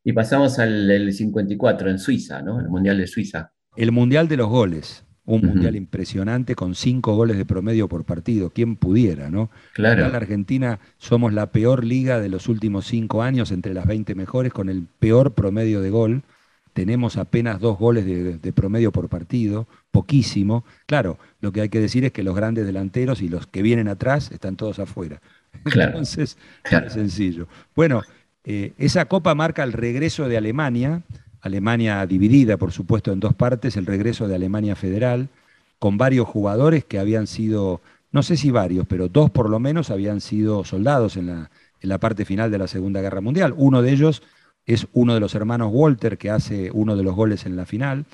Y 0.04 0.14
pasamos 0.14 0.60
al 0.60 1.12
54 1.12 1.90
en 1.90 1.98
Suiza, 1.98 2.44
¿no? 2.44 2.60
El 2.60 2.70
Mundial 2.70 3.00
de 3.00 3.08
Suiza. 3.08 3.52
El 3.76 3.92
Mundial 3.92 4.28
de 4.28 4.38
los 4.38 4.48
goles. 4.48 5.04
Un 5.36 5.46
mundial 5.46 5.76
impresionante 5.76 6.56
con 6.56 6.76
cinco 6.76 7.16
goles 7.16 7.38
de 7.38 7.46
promedio 7.46 7.88
por 7.88 8.04
partido. 8.04 8.50
¿Quién 8.50 8.76
pudiera, 8.76 9.30
no? 9.30 9.50
Claro. 9.74 10.06
En 10.06 10.12
la 10.12 10.18
Argentina 10.18 10.80
somos 10.98 11.34
la 11.34 11.52
peor 11.52 11.84
liga 11.84 12.20
de 12.20 12.30
los 12.30 12.48
últimos 12.48 12.88
cinco 12.88 13.22
años, 13.22 13.52
entre 13.52 13.74
las 13.74 13.86
20 13.86 14.16
mejores, 14.16 14.52
con 14.52 14.70
el 14.70 14.88
peor 15.00 15.34
promedio 15.34 15.82
de 15.82 15.90
gol 15.90 16.24
tenemos 16.80 17.18
apenas 17.18 17.60
dos 17.60 17.78
goles 17.78 18.06
de, 18.06 18.54
promedio 18.54 18.94
por 18.94 19.10
partido, 19.10 19.68
poquísimo. 19.92 20.64
Claro, 20.86 21.18
lo 21.42 21.52
que 21.52 21.60
hay 21.60 21.70
que 21.70 21.82
decir 21.82 22.06
es 22.06 22.14
que 22.14 22.24
los 22.24 22.36
grandes 22.36 22.66
delanteros 22.66 23.22
y 23.22 23.28
los 23.28 23.48
que 23.48 23.62
vienen 23.62 23.90
atrás 23.90 24.32
están 24.32 24.56
todos 24.56 24.80
afuera. 24.80 25.22
Entonces, 25.66 26.38
es 26.64 26.94
sencillo. 26.94 27.48
Bueno, 27.76 28.02
eh, 28.46 28.72
esa 28.78 29.06
copa 29.06 29.36
marca 29.36 29.64
el 29.64 29.74
regreso 29.74 30.30
de 30.30 30.38
Alemania, 30.38 31.02
Alemania 31.42 32.06
dividida, 32.06 32.58
por 32.58 32.72
supuesto, 32.72 33.12
en 33.12 33.20
dos 33.20 33.34
partes, 33.34 33.78
el 33.78 33.86
regreso 33.86 34.28
de 34.28 34.36
Alemania 34.36 34.76
Federal, 34.76 35.30
con 35.80 35.98
varios 35.98 36.28
jugadores 36.28 36.84
que 36.84 37.00
habían 37.00 37.28
sido, 37.28 37.82
no 38.12 38.24
sé 38.24 38.38
si 38.38 38.52
varios, 38.52 38.86
pero 38.88 39.08
dos 39.08 39.30
por 39.30 39.50
lo 39.50 39.60
menos 39.60 39.90
habían 39.90 40.22
sido 40.22 40.66
soldados 40.66 41.16
en 41.16 41.48
la, 41.82 41.98
parte 42.00 42.26
final 42.26 42.52
de 42.52 42.58
la 42.58 42.68
Segunda 42.68 43.02
Guerra 43.02 43.22
Mundial. 43.22 43.54
Uno 43.56 43.82
de 43.82 43.92
ellos 43.92 44.22
es 44.66 44.88
uno 44.94 45.14
de 45.14 45.20
los 45.20 45.34
hermanos 45.36 45.70
Walter 45.72 46.18
que 46.18 46.30
hace 46.30 46.70
uno 46.74 46.96
de 46.96 47.04
los 47.04 47.16
goles 47.16 47.46
en 47.46 47.56
la 47.56 47.66
final. 47.66 48.06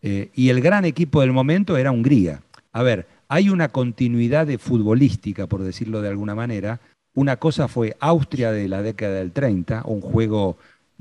Eh, 0.00 0.30
y 0.34 0.48
el 0.48 0.60
gran 0.60 0.84
equipo 0.84 1.20
del 1.20 1.32
momento 1.32 1.76
era 1.76 1.92
Hungría. 1.92 2.42
A 2.72 2.82
ver, 2.82 3.06
hay 3.28 3.50
una 3.50 3.68
continuidad 3.68 4.46
de 4.46 4.58
futbolística, 4.58 5.46
por 5.46 5.62
decirlo 5.62 6.02
de 6.02 6.08
alguna 6.08 6.34
manera. 6.34 6.80
Una 7.14 7.36
cosa 7.36 7.68
fue 7.68 7.96
Austria 8.00 8.50
de 8.52 8.68
la 8.68 8.82
década 8.82 9.16
del 9.16 9.32
30, 9.32 9.82
un 9.84 10.00
juego 10.00 10.56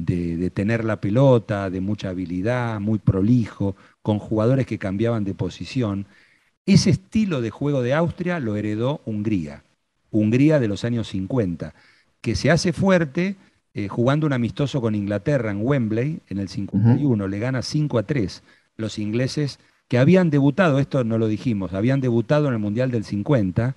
de, 0.06 0.50
tener 0.50 0.84
la 0.84 1.00
pelota, 1.02 1.70
de 1.70 1.82
mucha 1.82 2.10
habilidad, 2.10 2.80
muy 2.80 3.00
prolijo, 3.00 3.76
con 4.02 4.20
jugadores 4.20 4.66
que 4.66 4.78
cambiaban 4.78 5.24
de 5.24 5.34
posición. 5.34 6.06
Ese 6.66 6.90
estilo 6.92 7.42
de 7.42 7.50
juego 7.50 7.82
de 7.82 7.94
Austria 7.94 8.40
lo 8.40 8.56
heredó 8.56 9.02
Hungría, 9.06 9.64
Hungría 10.12 10.60
de 10.60 10.68
los 10.68 10.84
años 10.84 11.08
50, 11.10 11.74
que 12.22 12.36
se 12.36 12.52
hace 12.52 12.74
fuerte 12.74 13.36
eh, 13.74 13.88
jugando 13.88 14.28
un 14.28 14.34
amistoso 14.34 14.82
con 14.82 14.96
Inglaterra 14.96 15.52
en 15.52 15.66
Wembley 15.66 16.20
en 16.28 16.38
el 16.40 16.50
51, 16.50 17.28
le 17.28 17.40
gana 17.40 17.62
5 17.62 17.98
a 17.98 18.04
3 18.04 18.44
los 18.78 19.00
ingleses 19.00 19.60
que 19.88 19.98
habían 19.98 20.30
debutado, 20.30 20.80
esto 20.80 21.04
no 21.04 21.18
lo 21.18 21.28
dijimos, 21.28 21.74
habían 21.74 22.02
debutado 22.02 22.48
en 22.48 22.54
el 22.54 22.60
Mundial 22.60 22.92
del 22.92 23.04
50 23.04 23.76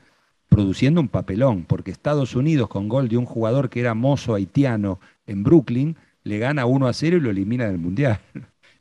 produciendo 0.49 1.01
un 1.01 1.09
papelón, 1.09 1.65
porque 1.65 1.91
Estados 1.91 2.37
Unidos 2.37 2.69
con 2.69 2.89
gol 2.89 3.09
de 3.09 3.17
un 3.17 3.25
jugador 3.25 3.71
que 3.71 3.81
era 3.81 3.95
mozo 3.95 4.35
haitiano 4.35 5.01
en 5.27 5.43
Brooklyn, 5.43 5.97
le 6.25 6.39
gana 6.39 6.67
1 6.67 6.89
a 6.89 6.93
0 6.93 7.17
y 7.19 7.21
lo 7.21 7.31
elimina 7.31 7.67
del 7.67 7.79
Mundial. 7.79 8.19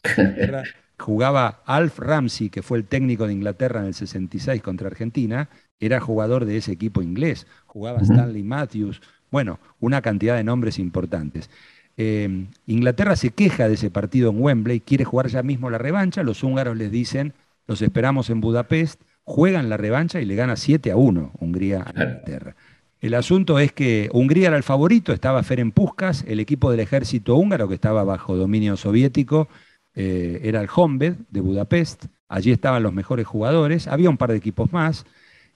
jugaba 0.98 1.62
Alf 1.66 2.00
Ramsey, 2.00 2.50
que 2.50 2.62
fue 2.62 2.78
el 2.78 2.86
técnico 2.86 3.28
de 3.28 3.34
Inglaterra 3.34 3.82
en 3.82 3.88
el 3.88 3.94
66 3.94 4.62
contra 4.62 4.88
Argentina, 4.88 5.50
era 5.80 6.00
jugador 6.00 6.46
de 6.46 6.58
ese 6.58 6.72
equipo 6.72 7.02
inglés. 7.02 7.46
Jugaba 7.66 8.00
Stanley 8.00 8.44
Matthews, 8.44 9.02
bueno, 9.30 9.60
una 9.80 10.02
cantidad 10.02 10.38
de 10.38 10.44
nombres 10.44 10.80
importantes. 10.80 11.50
Eh, 11.98 12.46
Inglaterra 12.66 13.16
se 13.16 13.32
queja 13.32 13.68
de 13.68 13.76
ese 13.76 13.92
partido 13.92 14.30
en 14.32 14.42
Wembley, 14.42 14.80
quiere 14.80 15.04
jugar 15.04 15.28
ya 15.28 15.44
mismo 15.44 15.70
la 15.70 15.78
revancha, 15.78 16.24
los 16.24 16.44
húngaros 16.44 16.78
les 16.78 16.90
dicen, 16.90 17.34
los 17.68 17.82
esperamos 17.82 18.30
en 18.30 18.42
Budapest, 18.42 19.02
juegan 19.26 19.70
la 19.70 19.78
revancha 19.78 20.22
y 20.22 20.26
le 20.26 20.36
gana 20.36 20.56
7 20.56 20.92
a 20.92 20.96
1 20.96 21.32
Hungría 21.40 21.84
a 21.86 21.90
Inglaterra. 21.90 22.56
El 23.04 23.16
asunto 23.16 23.60
es 23.60 23.74
que 23.74 24.10
Hungría 24.14 24.48
era 24.48 24.56
el 24.56 24.64
favorito, 24.64 25.12
estaba 25.12 25.44
Ferenc 25.44 25.74
Puskas, 25.74 26.24
el 26.26 26.40
equipo 26.40 26.72
del 26.72 26.80
ejército 26.80 27.36
húngaro 27.36 27.68
que 27.68 27.76
estaba 27.76 28.06
bajo 28.06 28.38
dominio 28.38 28.78
soviético, 28.78 29.50
eh, 29.94 30.40
era 30.44 30.62
el 30.62 30.70
Honved 30.74 31.16
de 31.30 31.42
Budapest, 31.42 32.06
allí 32.30 32.52
estaban 32.52 32.82
los 32.82 32.94
mejores 32.94 33.28
jugadores, 33.28 33.90
había 33.90 34.10
un 34.10 34.16
par 34.16 34.32
de 34.32 34.38
equipos 34.38 34.72
más, 34.72 35.06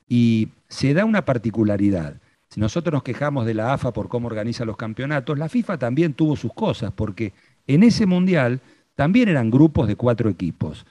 y 0.09 0.49
se 0.67 0.93
da 0.93 1.05
una 1.05 1.23
particularidad. 1.23 2.15
Si 2.49 2.59
nosotros 2.59 2.91
nos 2.91 3.03
quejamos 3.03 3.45
de 3.45 3.53
la 3.53 3.71
AFA 3.71 3.93
por 3.93 4.09
cómo 4.09 4.27
organiza 4.27 4.65
los 4.65 4.75
campeonatos, 4.75 5.39
la 5.39 5.47
FIFA 5.47 5.77
también 5.77 6.15
tuvo 6.15 6.35
sus 6.35 6.51
cosas, 6.51 6.91
porque 6.93 7.31
en 7.65 7.83
ese 7.83 8.05
mundial 8.05 8.59
también 8.93 9.29
eran 9.29 9.51
grupos 9.51 9.87
de 9.87 9.95
cuatro 9.95 10.29
equipos. 10.29 10.85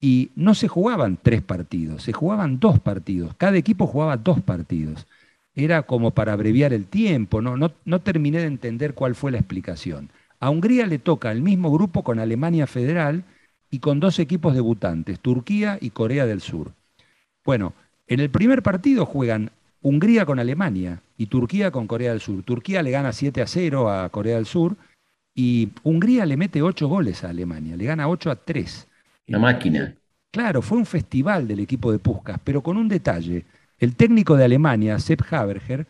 Y 0.00 0.30
no 0.36 0.54
se 0.54 0.68
jugaban 0.68 1.18
tres 1.20 1.42
partidos, 1.42 2.04
se 2.04 2.12
jugaban 2.12 2.60
dos 2.60 2.78
partidos. 2.78 3.34
Cada 3.36 3.56
equipo 3.56 3.88
jugaba 3.88 4.16
dos 4.16 4.40
partidos. 4.40 5.08
Era 5.58 5.82
como 5.82 6.12
para 6.12 6.34
abreviar 6.34 6.72
el 6.72 6.86
tiempo, 6.86 7.42
no, 7.42 7.56
no, 7.56 7.72
no 7.84 8.00
terminé 8.00 8.38
de 8.38 8.46
entender 8.46 8.94
cuál 8.94 9.16
fue 9.16 9.32
la 9.32 9.38
explicación. 9.38 10.08
A 10.38 10.50
Hungría 10.50 10.86
le 10.86 11.00
toca 11.00 11.32
el 11.32 11.42
mismo 11.42 11.72
grupo 11.72 12.04
con 12.04 12.20
Alemania 12.20 12.68
Federal 12.68 13.24
y 13.68 13.80
con 13.80 13.98
dos 13.98 14.20
equipos 14.20 14.54
debutantes, 14.54 15.18
Turquía 15.18 15.76
y 15.80 15.90
Corea 15.90 16.26
del 16.26 16.42
Sur. 16.42 16.70
Bueno, 17.44 17.72
en 18.06 18.20
el 18.20 18.30
primer 18.30 18.62
partido 18.62 19.04
juegan 19.04 19.50
Hungría 19.82 20.24
con 20.26 20.38
Alemania 20.38 21.02
y 21.16 21.26
Turquía 21.26 21.72
con 21.72 21.88
Corea 21.88 22.12
del 22.12 22.20
Sur. 22.20 22.44
Turquía 22.44 22.80
le 22.84 22.92
gana 22.92 23.12
7 23.12 23.42
a 23.42 23.48
0 23.48 23.90
a 23.90 24.08
Corea 24.10 24.36
del 24.36 24.46
Sur 24.46 24.76
y 25.34 25.70
Hungría 25.82 26.24
le 26.24 26.36
mete 26.36 26.62
8 26.62 26.86
goles 26.86 27.24
a 27.24 27.30
Alemania, 27.30 27.76
le 27.76 27.84
gana 27.84 28.08
8 28.08 28.30
a 28.30 28.36
3. 28.36 28.86
La 29.26 29.40
máquina. 29.40 29.92
Claro, 30.30 30.62
fue 30.62 30.78
un 30.78 30.86
festival 30.86 31.48
del 31.48 31.58
equipo 31.58 31.90
de 31.90 31.98
Puskas, 31.98 32.38
pero 32.44 32.62
con 32.62 32.76
un 32.76 32.86
detalle. 32.86 33.44
El 33.78 33.94
técnico 33.96 34.36
de 34.36 34.44
Alemania, 34.44 34.98
Sepp 34.98 35.22
Haberger, 35.30 35.86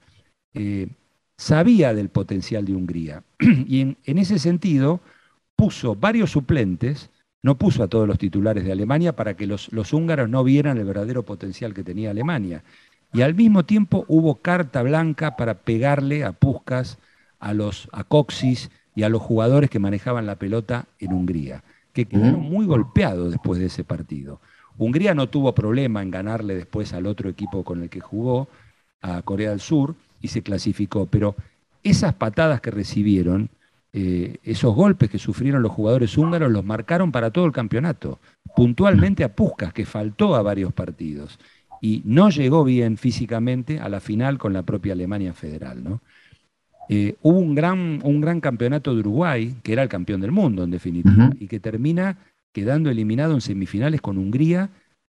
eh, 0.54 0.88
sabía 1.36 1.94
del 1.94 2.10
potencial 2.10 2.64
de 2.64 2.74
Hungría. 2.74 3.22
Y 3.66 3.80
en, 3.80 4.18
ese 4.18 4.38
sentido 4.38 5.00
puso 5.56 5.94
varios 5.94 6.30
suplentes, 6.30 7.10
no 7.42 7.56
puso 7.56 7.82
a 7.82 7.88
todos 7.88 8.06
los 8.06 8.18
titulares 8.18 8.64
de 8.64 8.72
Alemania 8.72 9.14
para 9.14 9.34
que 9.34 9.46
los, 9.46 9.72
los 9.72 9.92
húngaros 9.92 10.28
no 10.28 10.44
vieran 10.44 10.78
el 10.78 10.84
verdadero 10.84 11.22
potencial 11.24 11.72
que 11.72 11.84
tenía 11.84 12.10
Alemania. 12.10 12.62
Y 13.12 13.22
al 13.22 13.34
mismo 13.34 13.64
tiempo 13.64 14.04
hubo 14.08 14.36
carta 14.36 14.82
blanca 14.82 15.36
para 15.36 15.54
pegarle 15.54 16.24
a 16.24 16.32
Puscas, 16.32 16.98
a 17.38 17.54
los 17.54 17.88
a 17.92 18.04
Coxis 18.04 18.70
y 18.94 19.04
a 19.04 19.08
los 19.08 19.22
jugadores 19.22 19.70
que 19.70 19.78
manejaban 19.78 20.26
la 20.26 20.36
pelota 20.36 20.86
en 20.98 21.12
Hungría, 21.12 21.62
que 21.92 22.06
quedaron 22.06 22.40
muy 22.40 22.66
golpeados 22.66 23.30
después 23.30 23.60
de 23.60 23.66
ese 23.66 23.84
partido. 23.84 24.40
Hungría 24.78 25.14
no 25.14 25.28
tuvo 25.28 25.54
problema 25.54 26.02
en 26.02 26.10
ganarle 26.10 26.54
después 26.54 26.92
al 26.92 27.06
otro 27.06 27.28
equipo 27.28 27.64
con 27.64 27.82
el 27.82 27.90
que 27.90 28.00
jugó, 28.00 28.48
a 29.00 29.22
Corea 29.22 29.50
del 29.50 29.60
Sur, 29.60 29.94
y 30.20 30.28
se 30.28 30.42
clasificó, 30.42 31.06
pero 31.06 31.36
esas 31.84 32.14
patadas 32.14 32.60
que 32.60 32.70
recibieron, 32.70 33.50
eh, 33.92 34.38
esos 34.42 34.74
golpes 34.74 35.10
que 35.10 35.18
sufrieron 35.18 35.62
los 35.62 35.72
jugadores 35.72 36.16
húngaros, 36.18 36.50
los 36.50 36.64
marcaron 36.64 37.12
para 37.12 37.30
todo 37.30 37.46
el 37.46 37.52
campeonato, 37.52 38.18
puntualmente 38.56 39.24
a 39.24 39.34
Puskas, 39.34 39.72
que 39.72 39.86
faltó 39.86 40.34
a 40.34 40.42
varios 40.42 40.72
partidos 40.72 41.38
y 41.80 42.02
no 42.04 42.30
llegó 42.30 42.64
bien 42.64 42.96
físicamente 42.96 43.78
a 43.78 43.88
la 43.88 44.00
final 44.00 44.38
con 44.38 44.52
la 44.52 44.62
propia 44.62 44.92
Alemania 44.92 45.32
Federal. 45.32 45.82
¿no? 45.82 46.00
Eh, 46.88 47.16
hubo 47.22 47.38
un 47.38 47.54
gran, 47.54 48.00
un 48.02 48.20
gran 48.20 48.40
campeonato 48.40 48.94
de 48.94 49.00
Uruguay, 49.00 49.56
que 49.62 49.72
era 49.72 49.82
el 49.82 49.88
campeón 49.88 50.20
del 50.20 50.32
mundo 50.32 50.64
en 50.64 50.70
definitiva, 50.70 51.32
y 51.38 51.46
que 51.46 51.60
termina 51.60 52.16
quedando 52.52 52.90
eliminado 52.90 53.34
en 53.34 53.40
semifinales 53.40 54.00
con 54.00 54.18
Hungría 54.18 54.70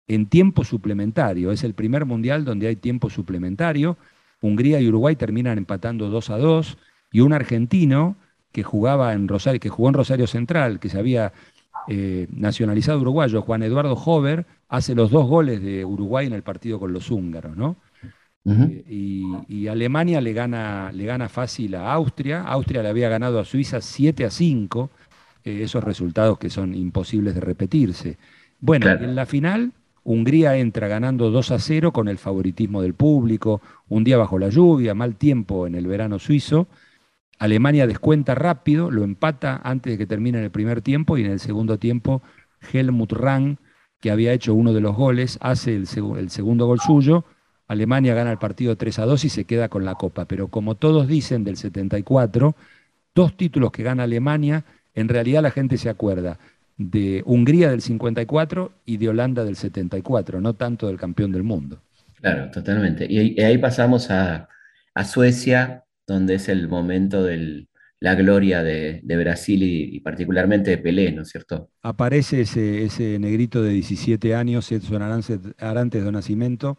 en 0.07 0.27
tiempo 0.27 0.63
suplementario. 0.63 1.51
Es 1.51 1.63
el 1.63 1.73
primer 1.73 2.05
mundial 2.05 2.45
donde 2.45 2.67
hay 2.67 2.75
tiempo 2.75 3.09
suplementario. 3.09 3.97
Hungría 4.41 4.81
y 4.81 4.87
Uruguay 4.87 5.15
terminan 5.15 5.57
empatando 5.57 6.09
2 6.09 6.29
a 6.29 6.37
2 6.37 6.77
y 7.11 7.21
un 7.21 7.33
argentino 7.33 8.17
que 8.51 8.63
jugaba 8.63 9.13
en 9.13 9.27
Rosario, 9.27 9.59
que 9.59 9.69
jugó 9.69 9.89
en 9.89 9.95
Rosario 9.95 10.27
Central, 10.27 10.79
que 10.79 10.89
se 10.89 10.99
había 10.99 11.33
eh, 11.87 12.27
nacionalizado 12.31 13.01
uruguayo, 13.01 13.41
Juan 13.41 13.63
Eduardo 13.63 13.93
Hover, 13.93 14.45
hace 14.69 14.95
los 14.95 15.11
dos 15.11 15.27
goles 15.27 15.61
de 15.61 15.83
Uruguay 15.83 16.27
en 16.27 16.33
el 16.33 16.43
partido 16.43 16.79
con 16.79 16.93
los 16.93 17.09
húngaros, 17.09 17.57
¿no? 17.57 17.77
Eh, 18.45 18.83
y, 19.47 19.67
Alemania 19.67 20.19
le 20.19 20.33
gana, 20.33 20.91
le 20.91 21.05
gana 21.05 21.29
fácil 21.29 21.75
a 21.75 21.93
Austria. 21.93 22.43
Austria 22.43 22.83
le 22.83 22.89
había 22.89 23.09
ganado 23.09 23.39
a 23.39 23.45
Suiza 23.45 23.79
7 23.79 24.25
a 24.25 24.29
5. 24.29 24.91
Eh, 25.43 25.63
esos 25.63 25.83
resultados 25.83 26.37
que 26.37 26.49
son 26.49 26.73
imposibles 26.73 27.35
de 27.35 27.41
repetirse. 27.41 28.17
Bueno, 28.59 28.89
en 28.89 29.13
la 29.13 29.25
final, 29.25 29.73
Hungría 30.05 30.55
entra 30.57 30.87
ganando 30.87 31.31
2 31.31 31.51
a 31.51 31.59
0 31.59 31.91
con 31.91 32.07
el 32.07 32.17
favoritismo 32.17 32.81
del 32.81 32.93
público, 32.93 33.61
un 33.89 34.03
día 34.03 34.17
bajo 34.17 34.39
la 34.39 34.49
lluvia, 34.49 34.93
mal 34.93 35.15
tiempo 35.15 35.67
en 35.67 35.75
el 35.75 35.87
verano 35.87 36.17
suizo. 36.17 36.67
Alemania 37.39 37.87
descuenta 37.87 38.35
rápido, 38.35 38.89
lo 38.89 39.03
empata 39.03 39.59
antes 39.63 39.93
de 39.93 39.97
que 39.97 40.05
termine 40.05 40.41
el 40.41 40.49
primer 40.49 40.81
tiempo 40.81 41.17
y 41.17 41.25
en 41.25 41.31
el 41.31 41.39
segundo 41.41 41.77
tiempo 41.77 42.21
Helmut 42.71 43.11
Rahn, 43.11 43.59
que 43.99 44.11
había 44.11 44.31
hecho 44.31 44.53
uno 44.53 44.71
de 44.71 44.79
los 44.79 44.95
goles, 44.95 45.37
hace 45.41 45.75
el, 45.75 45.87
el 46.17 46.29
segundo 46.29 46.67
gol 46.67 46.79
suyo. 46.79 47.25
Alemania 47.67 48.13
gana 48.13 48.31
el 48.31 48.37
partido 48.37 48.77
3 48.77 48.99
a 48.99 49.05
2 49.05 49.25
y 49.25 49.29
se 49.29 49.45
queda 49.45 49.67
con 49.67 49.83
la 49.83 49.95
copa. 49.95 50.25
Pero 50.25 50.47
como 50.47 50.75
todos 50.75 51.07
dicen 51.07 51.43
del 51.43 51.57
74, 51.57 52.55
dos 53.15 53.35
títulos 53.35 53.71
que 53.71 53.83
gana 53.83 54.03
Alemania, 54.03 54.63
en 54.93 55.07
realidad 55.09 55.41
la 55.41 55.51
gente 55.51 55.77
se 55.77 55.89
acuerda 55.89 56.39
de 56.77 57.21
Hungría 57.25 57.69
del 57.69 57.81
54 57.81 58.71
y 58.85 58.97
de 58.97 59.09
Holanda 59.09 59.43
del 59.43 59.55
74, 59.55 60.41
no 60.41 60.53
tanto 60.53 60.87
del 60.87 60.97
campeón 60.97 61.31
del 61.31 61.43
mundo. 61.43 61.81
Claro, 62.15 62.49
totalmente. 62.51 63.05
Y 63.09 63.39
ahí 63.41 63.57
pasamos 63.57 64.09
a, 64.09 64.47
a 64.93 65.03
Suecia 65.03 65.83
donde 66.07 66.35
es 66.35 66.49
el 66.49 66.67
momento 66.67 67.23
de 67.23 67.67
la 67.99 68.15
gloria 68.15 68.63
de, 68.63 69.01
Brasil 69.05 69.63
y, 69.63 69.99
particularmente 70.01 70.71
de 70.71 70.77
Pelé, 70.77 71.11
¿no 71.13 71.21
es 71.21 71.29
cierto? 71.29 71.69
Aparece 71.81 72.41
ese, 72.41 73.17
negrito 73.17 73.63
de 73.63 73.71
17 73.71 74.35
años, 74.35 74.69
Edson 74.71 75.01
Arantes 75.01 76.03
de 76.03 76.11
Nacimiento, 76.11 76.77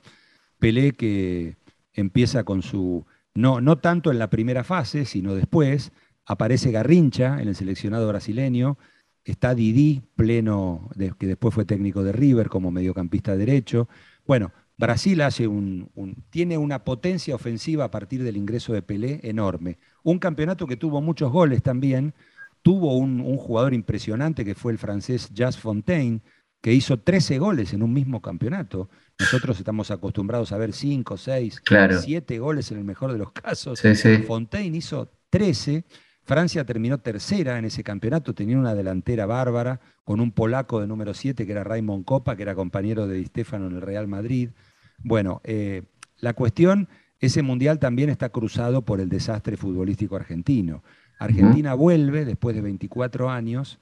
Pelé 0.58 0.92
que 0.92 1.56
empieza 1.94 2.44
con 2.44 2.62
su, 2.62 3.06
no, 3.32 3.62
no 3.62 3.78
tanto 3.78 4.10
en 4.10 4.18
la 4.18 4.28
primera 4.28 4.64
fase, 4.64 5.06
sino 5.06 5.34
después, 5.34 5.92
aparece 6.26 6.70
Garrincha 6.70 7.40
en 7.40 7.48
el 7.48 7.54
seleccionado 7.54 8.08
brasileño, 8.08 8.78
está 9.24 9.54
Didi, 9.54 10.02
pleno, 10.16 10.90
que 11.18 11.26
después 11.26 11.54
fue 11.54 11.64
técnico 11.64 12.02
de 12.02 12.12
River 12.12 12.48
como 12.48 12.70
mediocampista 12.70 13.36
derecho. 13.36 13.88
Bueno, 14.26 14.52
Brasil 14.76 15.20
hace 15.22 15.46
un, 15.46 15.90
tiene 16.30 16.58
una 16.58 16.84
potencia 16.84 17.34
ofensiva 17.34 17.84
a 17.84 17.90
partir 17.90 18.22
del 18.24 18.36
ingreso 18.36 18.72
de 18.72 18.82
Pelé 18.82 19.20
enorme. 19.22 19.78
Un 20.02 20.18
campeonato 20.18 20.66
que 20.66 20.76
tuvo 20.76 21.00
muchos 21.00 21.30
goles 21.30 21.62
también. 21.62 22.14
Tuvo 22.62 22.96
un, 22.96 23.22
jugador 23.36 23.74
impresionante 23.74 24.44
que 24.44 24.54
fue 24.54 24.72
el 24.72 24.78
francés 24.78 25.30
Jas 25.34 25.58
Fontaine, 25.58 26.22
que 26.62 26.72
hizo 26.72 26.98
13 26.98 27.38
goles 27.38 27.74
en 27.74 27.82
un 27.82 27.92
mismo 27.92 28.22
campeonato. 28.22 28.88
Nosotros 29.18 29.58
estamos 29.58 29.90
acostumbrados 29.90 30.50
a 30.50 30.56
ver 30.56 30.72
5, 30.72 31.16
6, 31.18 31.62
7 32.00 32.38
goles 32.38 32.70
en 32.72 32.78
el 32.78 32.84
mejor 32.84 33.12
de 33.12 33.18
los 33.18 33.32
casos. 33.32 33.82
Fontaine 34.26 34.78
hizo 34.78 35.10
13 35.28 35.84
Francia 36.24 36.64
terminó 36.64 36.98
tercera 36.98 37.58
en 37.58 37.66
ese 37.66 37.84
campeonato, 37.84 38.34
tenía 38.34 38.58
una 38.58 38.74
delantera 38.74 39.26
bárbara, 39.26 39.80
con 40.04 40.20
un 40.20 40.32
polaco 40.32 40.80
de 40.80 40.86
número 40.86 41.12
7 41.12 41.44
que 41.44 41.52
era 41.52 41.64
Raymond 41.64 42.04
Copa, 42.04 42.34
que 42.36 42.42
era 42.42 42.54
compañero 42.54 43.06
de 43.06 43.16
Di 43.16 43.26
Stefano 43.26 43.66
en 43.66 43.76
el 43.76 43.82
Real 43.82 44.08
Madrid. 44.08 44.50
Bueno, 44.98 45.42
eh, 45.44 45.82
la 46.18 46.32
cuestión, 46.32 46.88
ese 47.20 47.42
mundial 47.42 47.78
también 47.78 48.08
está 48.08 48.30
cruzado 48.30 48.82
por 48.82 49.00
el 49.00 49.08
desastre 49.10 49.56
futbolístico 49.56 50.16
argentino. 50.16 50.82
Argentina 51.18 51.74
vuelve 51.74 52.24
después 52.24 52.56
de 52.56 52.62
24 52.62 53.30
años, 53.30 53.78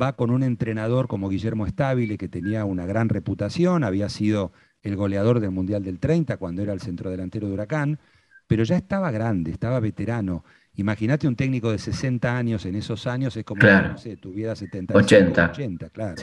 va 0.00 0.16
con 0.16 0.30
un 0.30 0.42
entrenador 0.42 1.08
como 1.08 1.28
Guillermo 1.28 1.66
Stabile, 1.66 2.16
que 2.16 2.28
tenía 2.28 2.64
una 2.64 2.86
gran 2.86 3.08
reputación, 3.08 3.84
había 3.84 4.08
sido 4.08 4.52
el 4.82 4.96
goleador 4.96 5.40
del 5.40 5.50
Mundial 5.50 5.82
del 5.82 5.98
30 5.98 6.38
cuando 6.38 6.62
era 6.62 6.72
el 6.72 6.80
centrodelantero 6.80 7.48
de 7.48 7.54
Huracán, 7.54 7.98
pero 8.46 8.64
ya 8.64 8.76
estaba 8.76 9.10
grande, 9.10 9.50
estaba 9.50 9.80
veterano 9.80 10.44
Imagínate 10.76 11.26
un 11.26 11.36
técnico 11.36 11.72
de 11.72 11.78
60 11.78 12.36
años 12.36 12.66
en 12.66 12.74
esos 12.74 13.06
años, 13.06 13.36
es 13.36 13.44
como, 13.44 13.62
no 13.62 13.98
sé, 13.98 14.16
tuviera 14.16 14.54
70, 14.54 14.94
80. 14.94 15.50
80, 15.50 15.90
claro. 15.90 16.14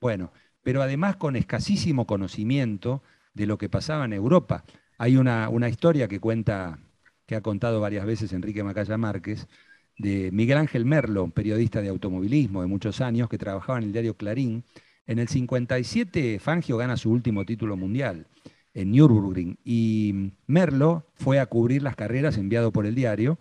Bueno, 0.00 0.32
pero 0.62 0.82
además 0.82 1.16
con 1.16 1.34
escasísimo 1.34 2.06
conocimiento 2.06 3.02
de 3.34 3.46
lo 3.46 3.58
que 3.58 3.68
pasaba 3.68 4.04
en 4.04 4.12
Europa. 4.12 4.64
Hay 4.98 5.16
una, 5.16 5.48
una 5.48 5.68
historia 5.68 6.08
que 6.08 6.20
cuenta, 6.20 6.78
que 7.26 7.34
ha 7.34 7.40
contado 7.40 7.80
varias 7.80 8.06
veces 8.06 8.32
Enrique 8.32 8.62
Macaya 8.62 8.96
Márquez, 8.96 9.48
de 9.96 10.30
Miguel 10.32 10.58
Ángel 10.58 10.84
Merlo, 10.84 11.24
un 11.24 11.32
periodista 11.32 11.82
de 11.82 11.88
automovilismo 11.88 12.62
de 12.62 12.68
muchos 12.68 13.00
años, 13.00 13.28
que 13.28 13.38
trabajaba 13.38 13.78
en 13.78 13.84
el 13.84 13.92
diario 13.92 14.14
Clarín. 14.14 14.62
En 15.06 15.18
el 15.18 15.26
57 15.26 16.38
Fangio 16.38 16.76
gana 16.76 16.96
su 16.96 17.10
último 17.10 17.44
título 17.44 17.76
mundial 17.76 18.26
en 18.74 18.92
Nürburgring 18.92 19.58
y 19.64 20.32
Merlo 20.46 21.06
fue 21.14 21.40
a 21.40 21.46
cubrir 21.46 21.82
las 21.82 21.96
carreras 21.96 22.36
enviado 22.36 22.70
por 22.70 22.86
el 22.86 22.94
diario 22.94 23.38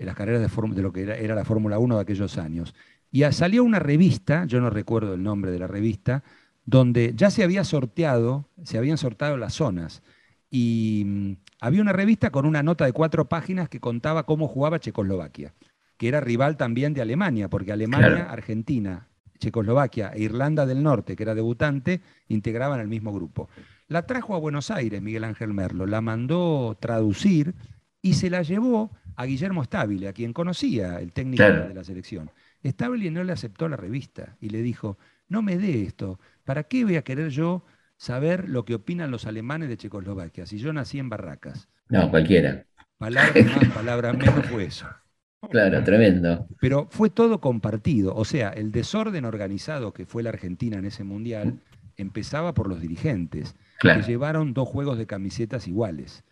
en 0.00 0.06
las 0.06 0.16
carreras 0.16 0.40
de, 0.40 0.74
de 0.74 0.82
lo 0.82 0.92
que 0.94 1.02
era, 1.02 1.34
la 1.34 1.44
Fórmula 1.44 1.78
1 1.78 1.96
de 1.96 2.00
aquellos 2.00 2.38
años. 2.38 2.74
Y 3.12 3.22
salió 3.32 3.62
una 3.62 3.78
revista, 3.78 4.46
yo 4.46 4.58
no 4.58 4.70
recuerdo 4.70 5.12
el 5.12 5.22
nombre 5.22 5.50
de 5.50 5.58
la 5.58 5.66
revista, 5.66 6.24
donde 6.64 7.12
ya 7.14 7.30
se 7.30 7.44
había 7.44 7.64
sorteado, 7.64 8.48
se 8.62 8.78
habían 8.78 8.96
sorteado 8.96 9.36
las 9.36 9.52
zonas. 9.52 10.02
Y 10.50 11.02
mm, 11.04 11.32
había 11.60 11.82
una 11.82 11.92
revista 11.92 12.30
con 12.30 12.46
una 12.46 12.62
nota 12.62 12.86
de 12.86 12.94
cuatro 12.94 13.28
páginas 13.28 13.68
que 13.68 13.78
contaba 13.78 14.24
cómo 14.24 14.48
jugaba 14.48 14.80
Checoslovaquia, 14.80 15.52
que 15.98 16.08
era 16.08 16.20
rival 16.20 16.56
también 16.56 16.94
de 16.94 17.02
Alemania, 17.02 17.50
porque 17.50 17.72
Alemania, 17.72 18.30
Argentina, 18.30 19.06
Checoslovaquia 19.38 20.12
e 20.14 20.22
Irlanda 20.22 20.64
del 20.64 20.82
Norte, 20.82 21.14
que 21.14 21.24
era 21.24 21.34
debutante, 21.34 22.00
integraban 22.28 22.80
el 22.80 22.88
mismo 22.88 23.12
grupo. 23.12 23.50
La 23.86 24.06
trajo 24.06 24.34
a 24.34 24.38
Buenos 24.38 24.70
Aires 24.70 25.02
Miguel 25.02 25.24
Ángel 25.24 25.52
Merlo, 25.52 25.84
la 25.84 26.00
mandó 26.00 26.78
traducir 26.80 27.54
y 28.00 28.14
se 28.14 28.30
la 28.30 28.40
llevó 28.40 28.92
a 29.20 29.26
Guillermo 29.26 29.62
Stabile, 29.62 30.08
a 30.08 30.14
quien 30.14 30.32
conocía, 30.32 30.98
el 30.98 31.12
técnico 31.12 31.42
de 31.42 31.74
la 31.74 31.84
selección. 31.84 32.30
Stabile 32.64 33.10
no 33.10 33.22
le 33.22 33.32
aceptó 33.32 33.68
la 33.68 33.76
revista 33.76 34.38
y 34.40 34.48
le 34.48 34.62
dijo, 34.62 34.96
no 35.28 35.42
me 35.42 35.58
dé 35.58 35.82
esto, 35.82 36.18
¿para 36.44 36.62
qué 36.62 36.84
voy 36.84 36.96
a 36.96 37.02
querer 37.02 37.28
yo 37.28 37.62
saber 37.98 38.48
lo 38.48 38.64
que 38.64 38.74
opinan 38.74 39.10
los 39.10 39.26
alemanes 39.26 39.68
de 39.68 39.76
Checoslovaquia 39.76 40.46
si 40.46 40.56
yo 40.56 40.72
nací 40.72 40.98
en 40.98 41.10
Barracas? 41.10 41.68
No, 41.90 42.10
cualquiera. 42.10 42.64
Palabras 42.96 43.44
más, 43.44 43.68
palabras 43.74 44.16
menos 44.16 44.46
fue 44.46 44.64
eso. 44.64 44.86
Claro, 45.50 45.84
tremendo. 45.84 46.46
Pero 46.58 46.86
fue 46.88 47.10
todo 47.10 47.42
compartido, 47.42 48.14
o 48.14 48.24
sea, 48.24 48.48
el 48.48 48.72
desorden 48.72 49.26
organizado 49.26 49.92
que 49.92 50.06
fue 50.06 50.22
la 50.22 50.30
Argentina 50.30 50.78
en 50.78 50.86
ese 50.86 51.04
mundial 51.04 51.60
empezaba 51.98 52.54
por 52.54 52.70
los 52.70 52.80
dirigentes, 52.80 53.54
que 53.80 54.00
llevaron 54.00 54.54
dos 54.54 54.66
juegos 54.66 54.96
de 54.96 55.06
camisetas 55.06 55.68
iguales 55.68 56.24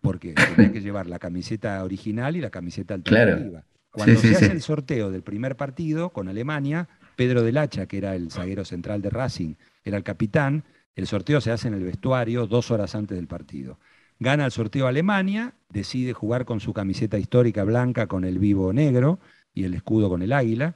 porque 0.00 0.34
tenía 0.34 0.72
que 0.72 0.80
llevar 0.80 1.06
la 1.06 1.18
camiseta 1.18 1.82
original 1.82 2.36
y 2.36 2.40
la 2.40 2.50
camiseta 2.50 2.94
alternativa. 2.94 3.64
Cuando 3.90 4.20
se 4.20 4.36
hace 4.36 4.52
el 4.52 4.62
sorteo 4.62 5.10
del 5.10 5.22
primer 5.22 5.56
partido 5.56 6.10
con 6.10 6.28
Alemania, 6.28 6.88
Pedro 7.16 7.42
del 7.42 7.56
Hacha, 7.56 7.86
que 7.86 7.98
era 7.98 8.14
el 8.14 8.30
zaguero 8.30 8.64
central 8.64 9.02
de 9.02 9.10
Racing, 9.10 9.54
era 9.82 9.96
el 9.96 10.04
capitán, 10.04 10.64
el 10.94 11.06
sorteo 11.06 11.40
se 11.40 11.50
hace 11.50 11.68
en 11.68 11.74
el 11.74 11.84
vestuario 11.84 12.46
dos 12.46 12.70
horas 12.70 12.94
antes 12.94 13.16
del 13.16 13.26
partido. 13.26 13.78
Gana 14.20 14.44
el 14.44 14.50
sorteo 14.50 14.86
Alemania, 14.86 15.54
decide 15.68 16.12
jugar 16.12 16.44
con 16.44 16.60
su 16.60 16.72
camiseta 16.72 17.18
histórica 17.18 17.64
blanca 17.64 18.06
con 18.06 18.24
el 18.24 18.38
vivo 18.38 18.72
negro 18.72 19.20
y 19.54 19.64
el 19.64 19.74
escudo 19.74 20.08
con 20.08 20.22
el 20.22 20.32
águila. 20.32 20.74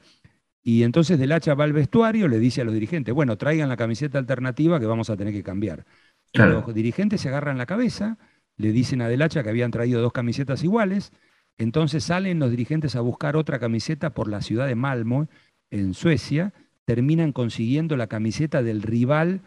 Y 0.62 0.85
entonces 0.85 1.18
Del 1.18 1.33
Hacha 1.33 1.55
va 1.55 1.64
al 1.64 1.73
vestuario, 1.73 2.29
le 2.29 2.39
dice 2.39 2.61
a 2.61 2.64
los 2.64 2.75
dirigentes, 2.75 3.12
bueno, 3.12 3.37
traigan 3.37 3.68
la 3.68 3.77
camiseta 3.77 4.18
alternativa 4.18 4.79
que 4.79 4.87
vamos 4.87 5.11
a 5.11 5.16
tener 5.16 5.33
que 5.33 5.43
cambiar. 5.43 5.85
Los 6.33 6.73
dirigentes 6.73 7.20
se 7.20 7.29
agarran 7.29 7.59
la 7.59 7.66
cabeza, 7.66 8.16
le 8.57 8.72
dicen 8.72 9.03
a 9.03 9.09
Delacha 9.09 9.42
que 9.42 9.50
habían 9.50 9.70
traído 9.70 10.00
dos 10.00 10.12
camisetas 10.12 10.62
iguales, 10.62 11.12
Entonces 11.59 12.05
salen 12.05 12.38
los 12.38 12.50
dirigentes 12.50 12.96
a 12.96 13.03
buscar 13.03 13.36
otra 13.36 13.59
camiseta 13.59 14.11
por 14.11 14.26
la 14.26 14.40
ciudad 14.40 14.66
de 14.66 14.74
Malmo, 14.74 15.28
en 15.70 15.94
Suecia, 15.94 16.53
terminan 16.84 17.32
consiguiendo 17.32 17.96
la 17.96 18.07
camiseta 18.07 18.62
del 18.62 18.82
rival 18.82 19.42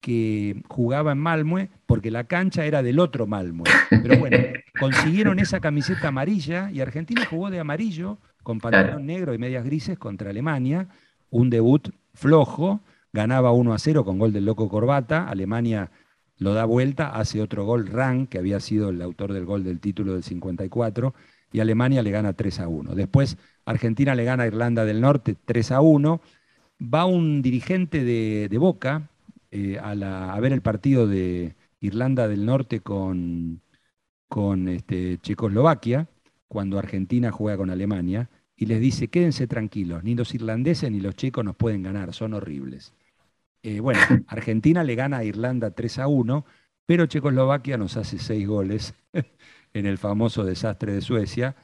que 0.00 0.62
jugaba 0.68 1.12
en 1.12 1.18
Malmö, 1.18 1.68
porque 1.86 2.10
la 2.10 2.24
cancha 2.24 2.66
era 2.66 2.82
del 2.82 2.98
otro 2.98 3.26
Malmö. 3.26 3.64
Pero 3.88 4.18
bueno, 4.18 4.36
consiguieron 4.78 5.38
esa 5.38 5.60
camiseta 5.60 6.08
amarilla 6.08 6.70
y 6.70 6.80
Argentina 6.80 7.24
jugó 7.24 7.50
de 7.50 7.60
amarillo 7.60 8.18
con 8.42 8.60
pantalón 8.60 9.06
negro 9.06 9.32
y 9.32 9.38
medias 9.38 9.64
grises 9.64 9.98
contra 9.98 10.30
Alemania, 10.30 10.88
un 11.30 11.48
debut 11.48 11.88
flojo, 12.12 12.82
ganaba 13.12 13.52
1 13.52 13.72
a 13.72 13.78
0 13.78 14.04
con 14.04 14.18
gol 14.18 14.32
del 14.32 14.44
loco 14.44 14.68
Corbata, 14.68 15.28
Alemania 15.28 15.90
lo 16.38 16.54
da 16.54 16.64
vuelta, 16.64 17.10
hace 17.10 17.40
otro 17.40 17.64
gol 17.64 17.86
Rang, 17.86 18.26
que 18.26 18.38
había 18.38 18.60
sido 18.60 18.90
el 18.90 19.00
autor 19.02 19.32
del 19.32 19.44
gol 19.44 19.64
del 19.64 19.80
título 19.80 20.14
del 20.14 20.22
54, 20.22 21.14
y 21.52 21.60
Alemania 21.60 22.02
le 22.02 22.10
gana 22.10 22.32
3 22.32 22.60
a 22.60 22.68
1. 22.68 22.94
Después 22.94 23.36
Argentina 23.64 24.14
le 24.14 24.24
gana 24.24 24.42
a 24.42 24.46
Irlanda 24.46 24.84
del 24.84 25.00
Norte 25.00 25.36
3 25.44 25.72
a 25.72 25.80
1. 25.80 26.20
Va 26.82 27.06
un 27.06 27.42
dirigente 27.42 28.02
de, 28.02 28.58
Boca 28.58 29.08
eh, 29.50 29.78
a, 29.80 30.38
ver 30.40 30.52
el 30.52 30.62
partido 30.62 31.06
de 31.06 31.54
Irlanda 31.80 32.26
del 32.26 32.44
Norte 32.44 32.80
con, 32.80 33.62
con 34.28 34.68
este, 34.68 35.18
Checoslovaquia, 35.18 36.08
cuando 36.48 36.78
Argentina 36.78 37.30
juega 37.30 37.58
con 37.58 37.70
Alemania, 37.70 38.28
y 38.56 38.66
les 38.66 38.80
dice, 38.80 39.08
quédense 39.08 39.46
tranquilos, 39.46 40.04
ni 40.04 40.14
los 40.14 40.34
irlandeses 40.34 40.90
ni 40.90 41.00
los 41.00 41.14
checos 41.16 41.44
nos 41.44 41.56
pueden 41.56 41.82
ganar, 41.82 42.12
son 42.12 42.34
horribles. 42.34 42.94
Eh, 43.64 43.80
bueno, 43.80 43.98
Argentina 44.28 44.84
le 44.84 44.94
gana 44.94 45.18
a 45.18 45.24
Irlanda 45.24 45.70
3 45.70 46.00
a 46.00 46.06
1, 46.06 46.44
pero 46.86 47.06
Checoslovaquia 47.06 47.78
nos 47.78 47.96
hace 47.96 48.18
6 48.18 48.46
goles 48.46 48.94
en 49.72 49.86
el 49.86 49.96
famoso 49.98 50.44
desastre 50.44 50.92
de 50.92 51.00
Suecia, 51.00 51.56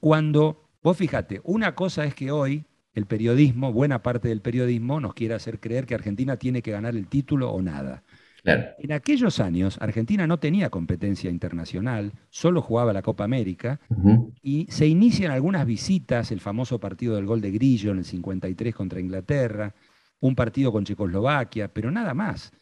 cuando, 0.00 0.70
vos 0.82 0.96
fíjate, 0.96 1.42
una 1.44 1.74
cosa 1.74 2.06
es 2.06 2.14
que 2.14 2.30
hoy 2.32 2.64
el 2.94 3.06
periodismo, 3.06 3.72
buena 3.72 4.02
parte 4.02 4.28
del 4.28 4.40
periodismo, 4.40 4.98
nos 4.98 5.14
quiere 5.14 5.34
hacer 5.34 5.60
creer 5.60 5.86
que 5.86 5.94
Argentina 5.94 6.38
tiene 6.38 6.62
que 6.62 6.72
ganar 6.72 6.96
el 6.96 7.06
título 7.06 7.50
o 7.50 7.62
nada. 7.62 8.02
En 8.44 8.90
aquellos 8.90 9.38
años, 9.38 9.78
Argentina 9.80 10.26
no 10.26 10.38
tenía 10.40 10.68
competencia 10.68 11.30
internacional, 11.30 12.12
solo 12.28 12.60
jugaba 12.60 12.92
la 12.92 13.02
Copa 13.02 13.22
América, 13.22 13.78
y 14.42 14.66
se 14.68 14.88
inician 14.88 15.30
algunas 15.30 15.64
visitas, 15.64 16.32
el 16.32 16.40
famoso 16.40 16.80
partido 16.80 17.14
del 17.14 17.26
gol 17.26 17.40
de 17.40 17.52
Grillo 17.52 17.92
en 17.92 17.98
el 17.98 18.04
53 18.04 18.74
contra 18.74 19.00
Inglaterra, 19.00 19.74
un 20.22 20.34
partido 20.36 20.72
con 20.72 20.84
Checoslovaquia, 20.84 21.68
pero 21.68 21.90
nada 21.90 22.14
más. 22.14 22.52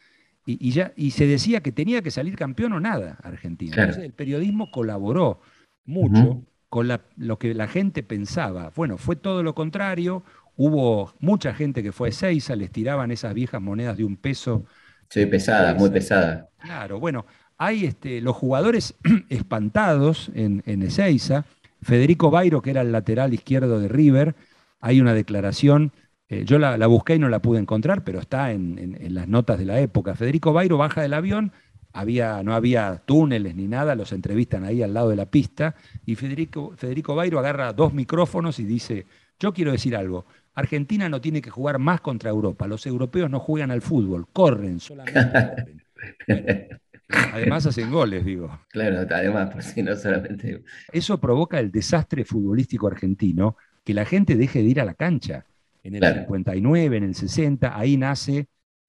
Y, 0.47 0.73
ya, 0.73 0.93
y 0.97 1.13
se 1.13 1.27
decía 1.27 1.61
que 1.61 1.71
tenía 1.71 2.03
que 2.03 2.11
salir 2.11 2.35
campeón 2.35 2.73
o 2.73 2.81
nada 2.81 3.19
Argentina. 3.23 3.77
Entonces 3.77 4.03
el 4.03 4.13
periodismo 4.13 4.71
colaboró 4.73 5.41
mucho 5.85 6.43
con 6.69 6.89
lo 7.17 7.39
que 7.39 7.55
la 7.55 7.69
gente 7.69 8.03
pensaba. 8.03 8.73
Bueno, 8.75 8.97
fue 8.97 9.15
todo 9.15 9.43
lo 9.43 9.55
contrario. 9.55 10.25
Hubo 10.57 11.15
mucha 11.21 11.55
gente 11.55 11.83
que 11.83 11.93
fue 11.93 12.09
a 12.09 12.11
Ezeiza, 12.11 12.57
les 12.57 12.73
tiraban 12.73 13.11
esas 13.11 13.35
viejas 13.35 13.61
monedas 13.61 13.97
de 13.99 14.05
un 14.05 14.17
peso. 14.17 14.65
Sí, 15.09 15.27
pesada, 15.27 15.75
muy 15.75 15.91
pesada. 15.91 16.49
Claro, 16.59 16.99
bueno, 16.99 17.27
hay 17.59 17.85
este, 17.85 18.21
los 18.21 18.35
jugadores 18.35 18.95
espantados 19.29 20.31
en, 20.35 20.63
en 20.67 20.83
Ezeiza. 20.83 21.45
Federico 21.83 22.31
Bairo, 22.31 22.63
que 22.63 22.71
era 22.71 22.81
el 22.81 22.93
lateral 22.93 23.35
izquierdo 23.35 23.79
de 23.79 23.89
River, 23.89 24.35
hay 24.81 25.01
una 25.01 25.15
declaración 25.15 25.93
eh, 26.31 26.45
yo 26.45 26.61
la, 26.61 26.87
busqué 26.87 27.17
y 27.17 27.19
no 27.19 27.29
la 27.29 27.43
pude 27.43 27.59
encontrar, 27.59 28.05
pero 28.05 28.21
está 28.21 28.53
en, 28.53 28.97
las 29.13 29.27
notas 29.27 29.59
de 29.59 29.65
la 29.65 29.81
época. 29.81 30.15
Federico 30.15 30.53
Bairo 30.53 30.79
baja 30.79 31.03
del 31.03 31.13
avión, 31.13 31.51
había, 31.93 32.45
no 32.45 32.55
había 32.55 33.03
túneles 33.05 33.57
ni 33.57 33.67
nada, 33.67 33.97
los 33.97 34.13
entrevistan 34.13 34.63
ahí 34.63 34.81
al 34.81 34.95
lado 34.95 35.09
de 35.09 35.17
la 35.17 35.27
pista, 35.27 35.75
y 36.07 36.15
Federico, 36.15 36.73
Federico 36.77 37.17
Bairo 37.17 37.41
agarra 37.41 37.73
dos 37.73 37.93
micrófonos 37.93 38.61
y 38.61 38.65
dice, 38.65 39.07
yo 39.41 39.53
quiero 39.53 39.73
decir 39.73 39.97
algo, 39.97 40.25
Argentina 40.55 41.09
no 41.09 41.21
tiene 41.21 41.43
que 41.43 41.51
jugar 41.51 41.81
más 41.81 42.01
contra 42.01 42.31
Europa, 42.31 42.69
los 42.69 42.87
europeos 42.87 43.29
no 43.29 43.41
juegan 43.41 43.73
al 43.73 43.83
fútbol, 43.83 44.29
corren, 44.33 44.79
solamente 44.79 45.81
además 47.09 47.67
hacen 47.67 47.91
goles, 47.91 48.25
digo. 48.25 48.61
Claro, 48.69 49.01
además, 49.01 49.51
pues 49.53 49.65
sí, 49.67 49.83
no 49.83 49.97
solamente... 49.97 50.63
Eso 50.93 51.19
provoca 51.19 51.59
el 51.59 51.73
desastre 51.73 52.25
futbolístico 52.25 52.87
argentino, 52.87 53.57
que 53.83 53.95
la 53.95 54.05
gente 54.05 54.37
deje 54.37 54.63
de 54.63 54.69
ir 54.69 54.81
a 54.81 54.85
la 54.85 54.95
cancha 54.95 55.45
en 55.83 55.97
el 55.97 56.15
59, 56.15 56.97
en 56.97 57.05
el 57.05 57.15
60, 57.15 57.79
ahí 57.79 57.97
nace 57.97 58.47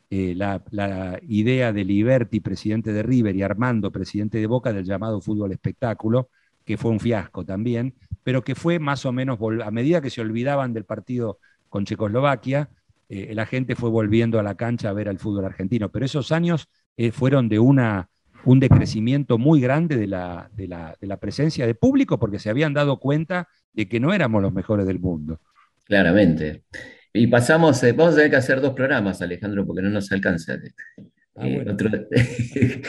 eh, 0.10 0.36
la, 0.36 1.20
idea 1.28 1.72
de 1.72 1.86
Liberti, 1.86 2.42
presidente 2.42 2.92
de 2.92 3.02
River, 3.02 3.34
y 3.34 3.44
Armando, 3.44 3.92
presidente 3.92 4.40
de 4.40 4.46
Boca, 4.46 4.74
del 4.74 4.84
llamado 4.84 5.22
fútbol 5.22 5.54
espectáculo, 5.54 6.30
que 6.66 6.78
fue 6.78 6.92
un 6.92 7.00
fiasco 7.00 7.46
también, 7.46 7.96
pero 8.24 8.44
que 8.44 8.54
fue 8.54 8.78
más 8.78 9.06
o 9.06 9.14
menos, 9.14 9.40
a 9.64 9.72
medida 9.72 10.02
que 10.02 10.10
se 10.10 10.20
olvidaban 10.20 10.74
del 10.74 10.84
partido 10.84 11.40
con 11.70 11.86
Checoslovaquia, 11.86 12.70
eh, 13.08 13.34
la 13.34 13.46
gente 13.46 13.76
fue 13.76 13.90
volviendo 13.90 14.38
a 14.38 14.44
la 14.44 14.56
cancha 14.56 14.90
a 14.90 14.94
ver 14.94 15.08
al 15.08 15.18
fútbol 15.18 15.46
argentino. 15.46 15.90
Pero 15.90 16.06
esos 16.06 16.34
años 16.34 16.68
eh, 16.98 17.12
fueron 17.12 17.48
de 17.48 17.60
una, 17.60 18.10
un 18.44 18.60
decrecimiento 18.60 19.38
muy 19.38 19.62
grande 19.62 19.96
de 19.96 20.08
la, 20.08 20.50
de 20.54 20.68
la 21.08 21.18
presencia 21.18 21.66
de 21.66 21.76
público 21.76 22.20
porque 22.20 22.40
se 22.40 22.50
habían 22.50 22.74
dado 22.74 23.00
cuenta 23.00 23.48
de 23.72 23.88
que 23.88 24.02
no 24.02 24.14
éramos 24.14 24.42
los 24.42 24.54
mejores 24.54 24.86
del 24.86 25.00
mundo. 25.00 25.40
Claramente. 25.92 26.64
Y 27.12 27.28
pasamos, 27.28 27.84
eh, 27.84 27.92
vamos 27.92 28.14
a 28.14 28.16
tener 28.16 28.32
que 28.32 28.38
hacer 28.38 28.62
dos 28.62 28.74
programas, 28.74 29.22
Alejandro, 29.22 29.68
porque 29.68 29.82
no 29.82 29.90
nos 29.90 30.10
alcanza. 30.14 30.58
Ah, 31.36 31.46
eh, 31.46 31.66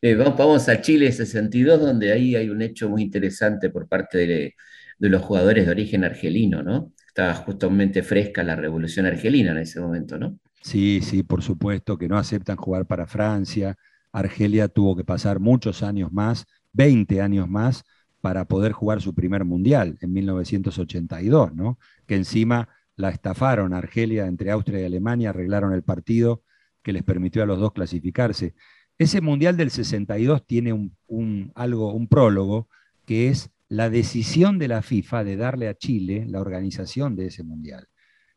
eh, 0.00 0.14
vamos, 0.14 0.38
vamos, 0.38 0.66
a 0.70 0.80
Chile 0.80 1.12
62, 1.12 1.78
donde 1.78 2.10
ahí 2.10 2.36
hay 2.36 2.48
un 2.48 2.62
hecho 2.62 2.88
muy 2.88 3.02
interesante 3.02 3.68
por 3.68 3.86
parte 3.86 4.26
de, 4.26 4.54
los 4.98 5.20
jugadores 5.20 5.66
de 5.66 5.72
origen 5.72 6.04
argelino, 6.04 6.62
¿no? 6.62 6.94
Estaba 7.06 7.34
justamente 7.34 8.02
fresca 8.02 8.42
la 8.42 8.56
revolución 8.56 9.04
argelina 9.04 9.52
en 9.52 9.58
ese 9.58 9.78
momento, 9.78 10.16
¿no? 10.16 10.38
Sí, 10.62 11.02
sí, 11.02 11.22
por 11.22 11.42
supuesto, 11.42 11.98
que 11.98 12.08
no 12.08 12.16
aceptan 12.16 12.56
jugar 12.56 12.86
para 12.86 13.06
Francia. 13.06 13.76
Argelia 14.10 14.68
tuvo 14.68 14.96
que 14.96 15.04
pasar 15.04 15.38
muchos 15.38 15.82
años 15.82 16.10
más, 16.10 16.46
20 16.72 17.20
años 17.20 17.46
más, 17.46 17.84
para 18.24 18.46
poder 18.46 18.72
jugar 18.72 19.02
su 19.02 19.14
primer 19.14 19.44
mundial 19.44 19.98
en 20.00 20.14
1982, 20.14 21.54
¿no? 21.54 21.78
que 22.06 22.16
encima 22.16 22.70
la 22.96 23.10
estafaron 23.10 23.74
Argelia 23.74 24.24
entre 24.24 24.50
Austria 24.50 24.80
y 24.80 24.84
Alemania, 24.84 25.28
arreglaron 25.28 25.74
el 25.74 25.82
partido 25.82 26.42
que 26.82 26.94
les 26.94 27.02
permitió 27.02 27.42
a 27.42 27.46
los 27.46 27.60
dos 27.60 27.74
clasificarse. 27.74 28.54
Ese 28.96 29.20
mundial 29.20 29.58
del 29.58 29.70
62 29.70 30.46
tiene 30.46 30.72
un, 30.72 31.52
algo, 31.54 31.92
un 31.92 32.08
prólogo 32.08 32.70
que 33.04 33.28
es 33.28 33.50
la 33.68 33.90
decisión 33.90 34.58
de 34.58 34.68
la 34.68 34.80
FIFA 34.80 35.22
de 35.22 35.36
darle 35.36 35.68
a 35.68 35.74
Chile 35.74 36.24
la 36.26 36.40
organización 36.40 37.16
de 37.16 37.26
ese 37.26 37.42
mundial. 37.42 37.88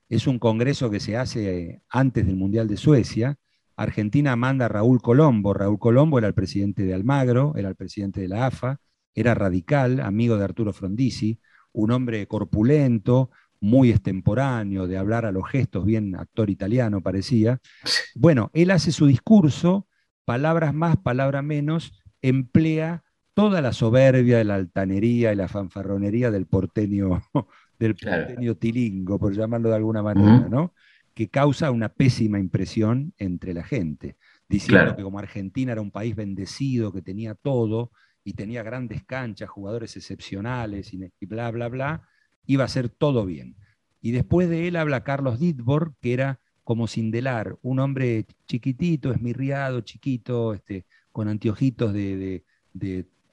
Es 0.09 0.27
un 0.27 0.38
congreso 0.38 0.89
que 0.89 0.99
se 0.99 1.15
hace 1.15 1.59
eh, 1.59 1.81
antes 1.88 2.25
del 2.25 2.35
Mundial 2.35 2.67
de 2.67 2.75
Suecia. 2.75 3.38
Argentina 3.77 4.35
manda 4.35 4.65
a 4.65 4.67
Raúl 4.67 5.01
Colombo. 5.01 5.53
Raúl 5.53 5.79
Colombo 5.79 6.17
era 6.17 6.27
el 6.27 6.33
presidente 6.33 6.83
de 6.83 6.93
Almagro, 6.93 7.53
era 7.55 7.69
el 7.69 7.75
presidente 7.77 8.19
de 8.19 8.27
la 8.27 8.47
AFA 8.47 8.81
era 9.18 9.34
radical, 9.34 9.99
amigo 9.99 10.38
de 10.38 10.43
Arturo 10.43 10.74
Frondizi, 10.74 11.39
un 11.72 11.89
hombre 11.89 12.28
corpulento, 12.28 13.32
muy 13.59 13.89
extemporáneo, 13.89 14.86
de 14.86 14.95
hablar 14.95 15.26
a 15.26 15.32
los 15.32 15.49
gestos, 15.49 15.86
bien 15.86 16.15
actor 16.15 16.51
italiano 16.51 17.01
parecía. 17.01 17.59
Bueno, 18.13 18.51
él 18.53 18.70
hace 18.70 18.91
su 18.91 19.07
discurso, 19.07 19.88
palabras 20.24 20.76
más, 20.76 20.97
palabras 20.97 21.43
menos, 21.43 21.99
emplea 22.22 23.03
toda 23.34 23.59
la 23.59 23.74
soberbia, 23.74 24.43
la 24.43 24.53
altanería 24.53 25.34
y 25.34 25.36
la 25.36 25.47
fanfarronería 25.47 26.30
del 26.30 26.45
porteño, 26.45 27.24
del 27.80 27.95
porteño 27.95 28.53
tilingo, 28.53 29.18
por 29.18 29.34
llamarlo 29.34 29.70
de 29.70 29.76
alguna 29.78 30.03
manera, 30.03 30.47
¿no? 30.47 30.76
Que 31.15 31.30
causa 31.30 31.72
una 31.72 31.89
pésima 31.89 32.38
impresión 32.38 33.15
entre 33.18 33.55
la 33.55 33.63
gente, 33.63 34.15
diciendo 34.47 34.95
que 34.95 35.01
como 35.01 35.18
Argentina 35.18 35.72
era 35.72 35.82
un 35.82 35.89
país 35.89 36.15
bendecido, 36.15 36.93
que 36.93 37.01
tenía 37.01 37.34
todo, 37.34 37.91
y 38.28 38.34
tenía 38.34 38.61
grandes 38.61 39.05
canchas, 39.05 39.49
jugadores 39.49 39.95
excepcionales 39.95 40.93
y, 40.93 41.25
bla, 41.25 41.49
bla, 41.49 41.69
bla, 41.69 42.09
iba 42.45 42.65
a 42.65 42.67
ser 42.67 42.89
todo 42.89 43.25
bien. 43.25 43.55
Y 44.01 44.11
después 44.11 44.49
de 44.49 44.67
él 44.67 44.75
habla 44.75 45.05
Carlos 45.05 45.39
Ditborg, 45.39 45.93
que 46.01 46.11
era 46.11 46.41
como 46.65 46.88
Sindelar, 46.88 47.57
un 47.61 47.80
hombre 47.80 48.25
chiquitito, 48.45 49.13
esmirriado, 49.13 49.80
chiquito, 49.80 50.53
este, 50.53 50.86
con 51.13 51.30
anteojitos 51.30 51.93
de, 51.93 52.43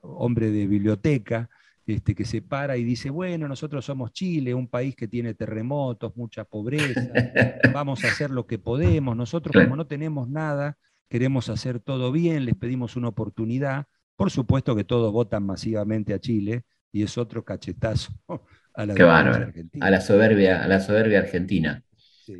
hombre 0.00 0.52
de 0.52 0.68
biblioteca, 0.68 1.50
este, 1.84 2.14
que 2.14 2.24
se 2.24 2.40
para 2.40 2.76
y 2.76 2.84
dice, 2.84 3.10
bueno, 3.10 3.48
nosotros 3.48 3.84
somos 3.84 4.12
Chile, 4.12 4.54
un 4.54 4.68
país 4.68 4.94
que 4.94 5.08
tiene 5.08 5.34
terremotos, 5.34 6.16
mucha 6.16 6.44
pobreza, 6.44 7.00
vamos 7.74 8.04
a 8.04 8.08
hacer 8.08 8.30
lo 8.30 8.46
que 8.46 8.60
podemos, 8.60 9.16
nosotros 9.16 9.60
como 9.60 9.74
no 9.74 9.88
tenemos 9.88 10.28
nada, 10.28 10.78
queremos 11.08 11.48
hacer 11.48 11.80
todo 11.80 12.12
bien, 12.12 12.44
les 12.44 12.54
pedimos 12.54 12.94
una 12.94 13.08
oportunidad, 13.08 13.88
por 14.16 14.30
supuesto 14.30 14.76
que 14.76 14.84
todos 14.84 15.12
votan 15.12 15.44
masivamente 15.44 16.14
a 16.14 16.18
Chile 16.18 16.64
y 16.92 17.02
es 17.02 17.18
otro 17.18 17.44
cachetazo 17.44 18.12
a 18.74 18.86
la, 18.86 18.94
Argentina. 18.94 19.86
a 19.86 19.90
la 19.90 20.00
soberbia, 20.00 20.62
a 20.62 20.68
la 20.68 20.80
soberbia 20.80 21.18
argentina. 21.20 21.82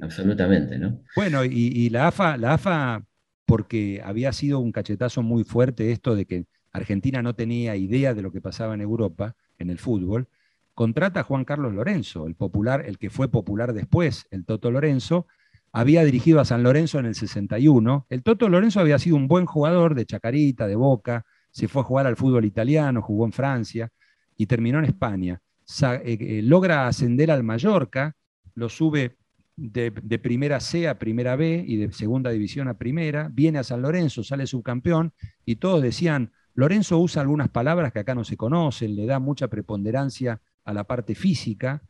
Absolutamente, 0.00 0.78
¿no? 0.78 1.02
Bueno, 1.14 1.44
y, 1.44 1.90
la 1.90 2.08
AFA, 2.08 2.36
la 2.36 2.54
AFA, 2.54 3.04
porque 3.44 4.00
había 4.02 4.32
sido 4.32 4.60
un 4.60 4.72
cachetazo 4.72 5.22
muy 5.22 5.44
fuerte 5.44 5.92
esto 5.92 6.16
de 6.16 6.24
que 6.24 6.46
Argentina 6.72 7.22
no 7.22 7.34
tenía 7.34 7.76
idea 7.76 8.14
de 8.14 8.22
lo 8.22 8.32
que 8.32 8.40
pasaba 8.40 8.74
en 8.74 8.80
Europa, 8.80 9.36
en 9.58 9.70
el 9.70 9.78
fútbol, 9.78 10.28
contrata 10.74 11.20
a 11.20 11.24
Juan 11.24 11.44
Carlos 11.44 11.74
Lorenzo, 11.74 12.26
el 12.26 12.34
popular, 12.34 12.84
el 12.86 12.98
que 12.98 13.10
fue 13.10 13.30
popular 13.30 13.72
después, 13.74 14.26
el 14.30 14.44
Toto 14.44 14.70
Lorenzo, 14.70 15.26
había 15.72 16.04
dirigido 16.04 16.40
a 16.40 16.44
San 16.44 16.62
Lorenzo 16.62 16.98
en 16.98 17.06
el 17.06 17.14
61. 17.14 18.06
El 18.08 18.22
Toto 18.22 18.48
Lorenzo 18.48 18.80
había 18.80 18.98
sido 18.98 19.16
un 19.16 19.28
buen 19.28 19.44
jugador 19.44 19.94
de 19.94 20.06
Chacarita, 20.06 20.66
de 20.66 20.76
Boca, 20.76 21.26
se 21.54 21.68
fue 21.68 21.82
a 21.82 21.84
jugar 21.84 22.06
al 22.08 22.16
fútbol 22.16 22.44
italiano, 22.44 23.00
jugó 23.00 23.24
en 23.26 23.32
Francia 23.32 23.88
y 24.36 24.46
terminó 24.46 24.80
en 24.80 24.86
España. 24.86 25.40
Eh, 25.82 26.00
eh, 26.04 26.40
logra 26.42 26.88
ascender 26.88 27.30
al 27.30 27.44
Mallorca, 27.44 28.16
lo 28.56 28.68
sube 28.68 29.16
de, 29.56 29.92
primera 30.18 30.58
C 30.58 30.88
a 30.88 30.98
primera 30.98 31.36
B 31.36 31.64
y 31.64 31.76
de 31.76 31.92
segunda 31.92 32.30
división 32.30 32.66
a 32.66 32.74
primera, 32.74 33.30
viene 33.32 33.60
a 33.60 33.64
San 33.64 33.82
Lorenzo, 33.82 34.24
sale 34.24 34.48
subcampeón 34.48 35.12
y 35.46 35.56
todos 35.56 35.80
decían, 35.80 36.32
Lorenzo 36.54 36.98
usa 36.98 37.22
algunas 37.22 37.50
palabras 37.50 37.92
que 37.92 38.00
acá 38.00 38.16
no 38.16 38.24
se 38.24 38.36
conocen, 38.36 38.96
le 38.96 39.06
da 39.06 39.20
mucha 39.20 39.46
preponderancia 39.46 40.40
a 40.64 40.74
la 40.74 40.84
parte 40.84 41.14
física 41.14 41.82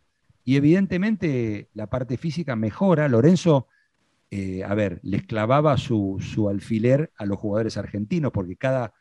y 0.44 0.56
evidentemente 0.56 1.70
la 1.72 1.88
parte 1.88 2.18
física 2.18 2.54
mejora. 2.54 3.08
Lorenzo, 3.08 3.68
eh, 4.30 4.62
a 4.62 4.74
ver, 4.74 5.00
les 5.02 5.22
clavaba 5.22 5.78
su, 5.78 6.20
alfiler 6.50 7.12
a 7.16 7.24
los 7.24 7.38
jugadores 7.38 7.78
argentinos 7.78 8.30
porque 8.30 8.56
cada 8.56 8.92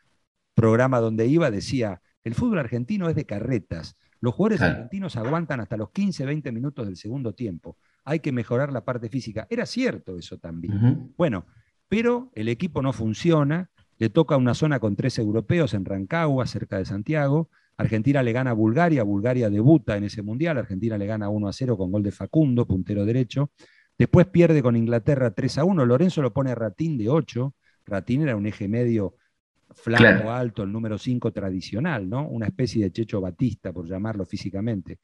programa 0.54 1.00
donde 1.00 1.26
iba 1.26 1.50
decía, 1.50 2.00
el 2.22 2.34
fútbol 2.34 2.58
argentino 2.58 3.08
es 3.08 3.14
de 3.14 3.26
carretas, 3.26 3.96
los 4.20 4.34
jugadores 4.34 4.62
argentinos 4.62 5.16
aguantan 5.16 5.60
hasta 5.60 5.76
los 5.76 5.90
15, 5.90 6.24
20 6.24 6.52
minutos 6.52 6.86
del 6.86 6.96
segundo 6.96 7.34
tiempo, 7.34 7.76
hay 8.04 8.20
que 8.20 8.32
mejorar 8.32 8.72
la 8.72 8.84
parte 8.84 9.10
física. 9.10 9.46
Era 9.50 9.66
cierto 9.66 10.16
eso 10.16 10.38
también. 10.38 11.12
Bueno, 11.16 11.44
pero 11.88 12.30
el 12.34 12.48
equipo 12.48 12.80
no 12.80 12.92
funciona, 12.92 13.70
le 13.98 14.08
toca 14.08 14.36
una 14.36 14.54
zona 14.54 14.80
con 14.80 14.96
tres 14.96 15.18
europeos 15.18 15.74
en 15.74 15.84
Rancagua, 15.84 16.46
cerca 16.46 16.78
de 16.78 16.86
Santiago, 16.86 17.50
Argentina 17.76 18.22
le 18.22 18.32
gana 18.32 18.50
a 18.50 18.54
Bulgaria, 18.54 19.02
Bulgaria 19.02 19.50
debuta 19.50 19.96
en 19.96 20.04
ese 20.04 20.22
mundial, 20.22 20.58
Argentina 20.58 20.96
le 20.96 21.06
gana 21.06 21.28
1 21.28 21.48
a 21.48 21.52
0 21.52 21.76
con 21.76 21.90
gol 21.90 22.02
de 22.02 22.12
Facundo, 22.12 22.66
puntero 22.66 23.04
derecho. 23.04 23.50
Después 23.98 24.26
pierde 24.26 24.62
con 24.62 24.76
Inglaterra 24.76 25.32
3 25.32 25.58
a 25.58 25.64
1, 25.64 25.84
Lorenzo 25.84 26.22
lo 26.22 26.32
pone 26.32 26.50
a 26.50 26.54
Ratín 26.54 26.98
de 26.98 27.08
8, 27.08 27.54
Ratín 27.84 28.22
era 28.22 28.36
un 28.36 28.46
eje 28.46 28.68
medio 28.68 29.16
flanco 29.74 30.30
alto, 30.30 30.62
el 30.62 30.72
número 30.72 30.98
5 30.98 31.32
tradicional, 31.32 32.08
¿no? 32.08 32.26
Una 32.28 32.46
especie 32.46 32.84
de 32.84 32.92
Checho 32.92 33.20
Batista, 33.20 33.72
por 33.72 33.86
llamarlo 33.86 34.24
físicamente. 34.24 34.98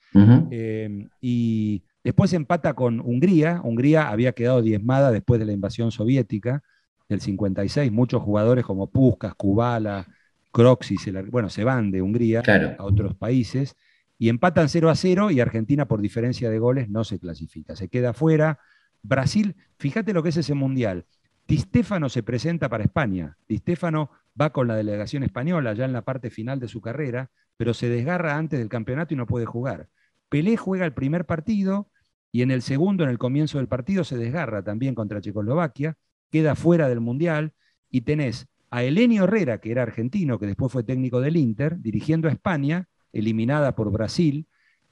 Eh, 0.50 1.08
y 1.20 1.82
después 2.02 2.32
empata 2.32 2.74
con 2.74 3.00
Hungría, 3.00 3.60
Hungría 3.62 4.08
había 4.08 4.32
quedado 4.32 4.62
diezmada 4.62 5.10
después 5.10 5.40
de 5.40 5.46
la 5.46 5.52
invasión 5.52 5.90
soviética 5.90 6.62
del 7.08 7.20
56, 7.20 7.90
muchos 7.90 8.22
jugadores 8.22 8.64
como 8.64 8.88
Puskas, 8.88 9.34
Kubala, 9.34 10.06
Croxy, 10.52 10.96
bueno, 11.30 11.48
se 11.48 11.64
van 11.64 11.90
de 11.90 12.02
Hungría 12.02 12.42
a 12.78 12.84
otros 12.84 13.14
países 13.14 13.76
y 14.18 14.28
empatan 14.28 14.68
0 14.68 14.90
a 14.90 14.94
0 14.94 15.30
y 15.30 15.40
Argentina 15.40 15.86
por 15.86 16.00
diferencia 16.00 16.50
de 16.50 16.58
goles 16.58 16.88
no 16.90 17.04
se 17.04 17.18
clasifica, 17.18 17.74
se 17.74 17.88
queda 17.88 18.12
fuera. 18.12 18.58
Brasil, 19.02 19.56
fíjate 19.78 20.12
lo 20.12 20.22
que 20.22 20.28
es 20.28 20.36
ese 20.36 20.54
mundial. 20.54 21.06
Di 21.48 21.58
Stefano 21.58 22.08
se 22.08 22.22
presenta 22.22 22.68
para 22.68 22.84
España. 22.84 23.36
Di 23.48 23.58
Stefano 23.58 24.10
va 24.40 24.50
con 24.50 24.68
la 24.68 24.76
delegación 24.76 25.22
española 25.22 25.74
ya 25.74 25.84
en 25.84 25.92
la 25.92 26.02
parte 26.02 26.30
final 26.30 26.60
de 26.60 26.68
su 26.68 26.80
carrera, 26.80 27.30
pero 27.56 27.74
se 27.74 27.88
desgarra 27.88 28.36
antes 28.36 28.58
del 28.58 28.68
campeonato 28.68 29.14
y 29.14 29.16
no 29.16 29.26
puede 29.26 29.46
jugar. 29.46 29.88
Pelé 30.28 30.56
juega 30.56 30.86
el 30.86 30.94
primer 30.94 31.26
partido 31.26 31.90
y 32.32 32.42
en 32.42 32.50
el 32.50 32.62
segundo, 32.62 33.04
en 33.04 33.10
el 33.10 33.18
comienzo 33.18 33.58
del 33.58 33.68
partido, 33.68 34.04
se 34.04 34.16
desgarra 34.16 34.62
también 34.62 34.94
contra 34.94 35.20
Checoslovaquia, 35.20 35.96
queda 36.30 36.54
fuera 36.54 36.88
del 36.88 37.00
mundial 37.00 37.52
y 37.90 38.02
tenés 38.02 38.46
a 38.70 38.84
Elenio 38.84 39.24
Herrera, 39.24 39.58
que 39.58 39.72
era 39.72 39.82
argentino, 39.82 40.38
que 40.38 40.46
después 40.46 40.72
fue 40.72 40.84
técnico 40.84 41.20
del 41.20 41.36
Inter, 41.36 41.80
dirigiendo 41.80 42.28
a 42.28 42.30
España, 42.30 42.86
eliminada 43.12 43.74
por 43.74 43.90
Brasil. 43.90 44.46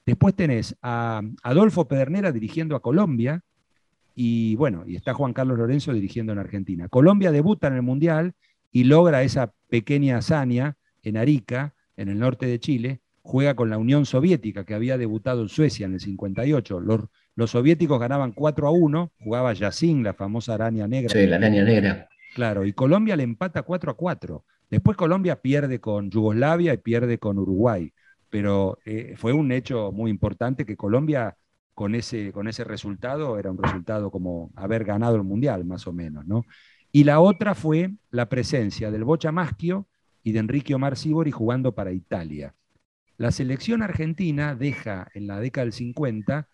Después 0.05 0.35
tenés 0.35 0.77
a 0.83 1.23
Adolfo 1.45 1.87
Pedernera 1.87 2.33
dirigiendo 2.33 2.75
a 2.75 2.83
Colombia. 2.83 3.43
Y 4.17 4.57
bueno, 4.57 4.83
y 4.85 4.97
está 4.97 5.15
Juan 5.15 5.33
Carlos 5.33 5.59
Lorenzo 5.59 5.93
dirigiendo 5.93 6.33
en 6.33 6.41
Argentina. 6.41 6.89
Colombia 6.89 7.31
debuta 7.31 7.69
en 7.69 7.75
el 7.75 7.83
Mundial 7.83 8.35
y 8.71 8.85
logra 8.85 9.23
esa 9.23 9.53
pequeña 9.69 10.19
hazaña 10.19 10.77
en 11.03 11.17
Arica, 11.17 11.75
en 11.97 12.09
el 12.09 12.19
norte 12.19 12.47
de 12.47 12.59
Chile. 12.59 13.01
Juega 13.23 13.55
con 13.55 13.69
la 13.69 13.77
Unión 13.77 14.07
Soviética, 14.07 14.65
que 14.65 14.75
había 14.75 14.97
debutado 14.97 15.43
en 15.43 15.49
Suecia 15.49 15.87
en 15.87 15.95
el 15.95 16.01
58. 16.01 16.81
Los, 16.81 17.03
los 17.35 17.51
soviéticos 17.51 18.01
ganaban 18.01 18.33
4 18.33 18.67
a 18.67 18.71
1. 18.71 19.13
Jugaba 19.21 19.53
Yacine, 19.53 20.03
la 20.03 20.15
famosa 20.15 20.55
araña 20.55 20.89
negra. 20.89 21.11
Sí, 21.11 21.27
la 21.27 21.37
araña 21.37 21.63
negra 21.63 22.09
Claro, 22.35 22.65
y 22.65 22.73
Colombia 22.73 23.17
le 23.17 23.25
empata 23.25 23.63
4 23.63 23.91
a 23.91 23.95
4. 23.95 24.45
Después 24.71 24.97
Colombia 24.97 25.41
pierde 25.41 25.81
con 25.81 26.11
Yugoslavia 26.11 26.75
y 26.75 26.79
pierde 26.79 27.19
con 27.19 27.39
Uruguay. 27.39 27.93
Pero 28.31 28.79
eh, 28.85 29.15
fue 29.17 29.33
un 29.33 29.51
hecho 29.53 29.91
muy 29.93 30.11
importante 30.11 30.67
que 30.67 30.77
Colombia 30.77 31.37
con 31.75 31.95
ese, 31.95 32.33
con 32.33 32.49
ese 32.49 32.65
resultado 32.65 33.39
era 33.39 33.51
un 33.51 33.63
resultado 33.63 34.11
como 34.11 34.51
haber 34.57 34.85
ganado 34.85 35.17
el 35.17 35.23
Mundial, 35.23 35.65
más 35.65 35.87
o 35.87 35.93
menos. 35.93 36.27
¿no? 36.27 36.45
Y 36.91 37.05
la 37.05 37.21
otra 37.21 37.55
fue 37.55 37.93
la 38.11 38.29
presencia 38.29 38.91
del 38.91 39.05
Bocha 39.05 39.31
Maschio 39.33 39.87
y 40.23 40.33
de 40.33 40.39
Enrique 40.39 40.75
Omar 40.75 40.97
Sibori 40.97 41.31
jugando 41.31 41.75
para 41.75 41.93
Italia. 41.93 42.55
La 43.19 43.31
selección 43.31 43.83
argentina 43.83 44.55
deja 44.55 45.09
en 45.15 45.27
la 45.27 45.41
década 45.41 45.65
del 45.65 45.73
50 45.73 46.49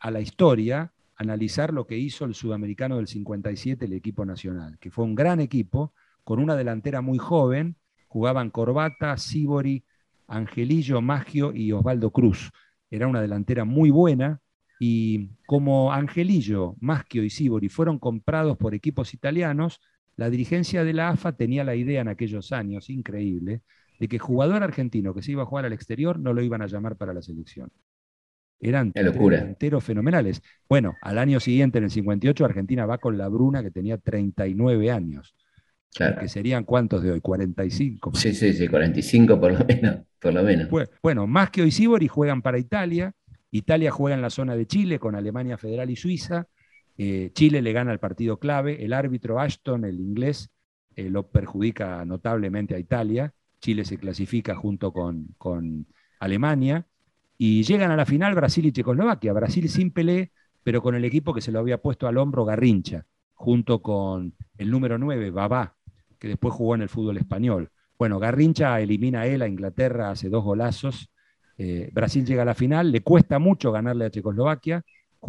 a 0.00 0.10
la 0.10 0.20
historia 0.20 0.92
analizar 1.16 1.72
lo 1.72 1.86
que 1.86 1.98
hizo 1.98 2.24
el 2.24 2.34
sudamericano 2.34 2.96
del 2.96 3.06
57, 3.06 3.84
el 3.84 3.92
equipo 3.92 4.24
nacional, 4.24 4.78
que 4.78 4.90
fue 4.90 5.04
un 5.04 5.14
gran 5.14 5.38
equipo, 5.38 5.92
con 6.24 6.40
una 6.40 6.56
delantera 6.56 7.00
muy 7.00 7.18
joven, 7.18 7.76
jugaban 8.08 8.50
Corbata, 8.50 9.16
Sibori, 9.18 9.84
Angelillo, 10.26 11.00
Maggio 11.00 11.52
y 11.54 11.72
Osvaldo 11.72 12.10
Cruz. 12.10 12.50
Era 12.90 13.06
una 13.06 13.20
delantera 13.20 13.64
muy 13.64 13.90
buena 13.90 14.40
y 14.82 15.28
como 15.46 15.92
Angelillo, 15.92 16.74
Maggio 16.80 17.22
y 17.22 17.28
Sibori 17.28 17.68
fueron 17.68 17.98
comprados 17.98 18.56
por 18.56 18.74
equipos 18.74 19.12
italianos, 19.12 19.78
la 20.16 20.30
dirigencia 20.30 20.84
de 20.84 20.94
la 20.94 21.10
AFA 21.10 21.36
tenía 21.36 21.64
la 21.64 21.74
idea 21.74 22.00
en 22.00 22.08
aquellos 22.08 22.50
años, 22.50 22.88
increíble, 22.88 23.60
de 23.98 24.08
que 24.08 24.18
jugador 24.18 24.62
argentino 24.62 25.12
que 25.12 25.20
se 25.20 25.32
iba 25.32 25.42
a 25.42 25.46
jugar 25.46 25.66
al 25.66 25.74
exterior 25.74 26.18
no 26.18 26.32
lo 26.32 26.42
iban 26.42 26.62
a 26.62 26.66
llamar 26.66 26.96
para 26.96 27.12
la 27.12 27.20
selección. 27.20 27.70
Eran 28.58 28.92
enteros 28.94 29.84
fenomenales. 29.84 30.42
Bueno, 30.66 30.94
al 31.02 31.18
año 31.18 31.40
siguiente, 31.40 31.76
en 31.76 31.84
el 31.84 31.90
58, 31.90 32.42
Argentina 32.42 32.86
va 32.86 32.96
con 32.96 33.18
la 33.18 33.28
Bruna, 33.28 33.62
que 33.62 33.70
tenía 33.70 33.98
39 33.98 34.90
años. 34.90 35.34
Que 35.92 36.28
serían 36.28 36.64
cuántos 36.64 37.02
de 37.02 37.12
hoy, 37.12 37.20
45. 37.20 38.14
Sí, 38.14 38.32
sí, 38.32 38.54
sí, 38.54 38.66
45 38.66 39.38
por 39.38 39.52
lo 39.52 39.64
menos. 39.66 40.06
Por 40.18 40.32
lo 40.32 40.42
menos. 40.42 40.68
Bueno, 41.02 41.26
más 41.26 41.50
que 41.50 41.60
hoy 41.60 41.70
Sibori 41.70 42.08
juegan 42.08 42.40
para 42.40 42.58
Italia. 42.58 43.12
Italia 43.50 43.90
juega 43.90 44.14
en 44.14 44.22
la 44.22 44.30
zona 44.30 44.54
de 44.56 44.66
Chile 44.66 44.98
con 44.98 45.14
Alemania 45.14 45.58
Federal 45.58 45.90
y 45.90 45.96
Suiza. 45.96 46.46
Eh, 46.96 47.30
Chile 47.34 47.62
le 47.62 47.72
gana 47.72 47.92
el 47.92 47.98
partido 47.98 48.38
clave. 48.38 48.84
El 48.84 48.92
árbitro 48.92 49.40
Ashton, 49.40 49.84
el 49.84 50.00
inglés, 50.00 50.50
eh, 50.96 51.08
lo 51.08 51.28
perjudica 51.28 52.04
notablemente 52.04 52.74
a 52.74 52.78
Italia. 52.78 53.34
Chile 53.60 53.84
se 53.84 53.98
clasifica 53.98 54.54
junto 54.54 54.92
con, 54.92 55.28
con 55.38 55.86
Alemania. 56.20 56.86
Y 57.38 57.62
llegan 57.62 57.90
a 57.90 57.96
la 57.96 58.06
final 58.06 58.34
Brasil 58.34 58.66
y 58.66 58.72
Checoslovaquia. 58.72 59.32
Brasil 59.32 59.68
sin 59.68 59.90
Pelé, 59.92 60.32
pero 60.62 60.82
con 60.82 60.94
el 60.94 61.04
equipo 61.04 61.32
que 61.32 61.40
se 61.40 61.52
lo 61.52 61.58
había 61.58 61.80
puesto 61.80 62.06
al 62.06 62.18
hombro 62.18 62.44
Garrincha, 62.44 63.06
junto 63.34 63.80
con 63.80 64.34
el 64.58 64.70
número 64.70 64.98
9, 64.98 65.30
Babá, 65.30 65.76
que 66.18 66.28
después 66.28 66.52
jugó 66.54 66.74
en 66.74 66.82
el 66.82 66.88
fútbol 66.88 67.16
español. 67.16 67.70
Bueno, 67.98 68.18
Garrincha 68.18 68.80
elimina 68.80 69.22
a 69.22 69.26
él 69.26 69.42
a 69.42 69.48
Inglaterra, 69.48 70.10
hace 70.10 70.28
dos 70.28 70.44
golazos. 70.44 71.10
Eh, 71.62 71.90
Brasil 71.92 72.24
llega 72.24 72.40
a 72.40 72.46
la 72.46 72.54
final, 72.54 72.90
le 72.90 73.02
cuesta 73.02 73.38
mucho 73.38 73.70
ganarle 73.70 74.06
a 74.06 74.10
Checoslovaquia, 74.10 74.82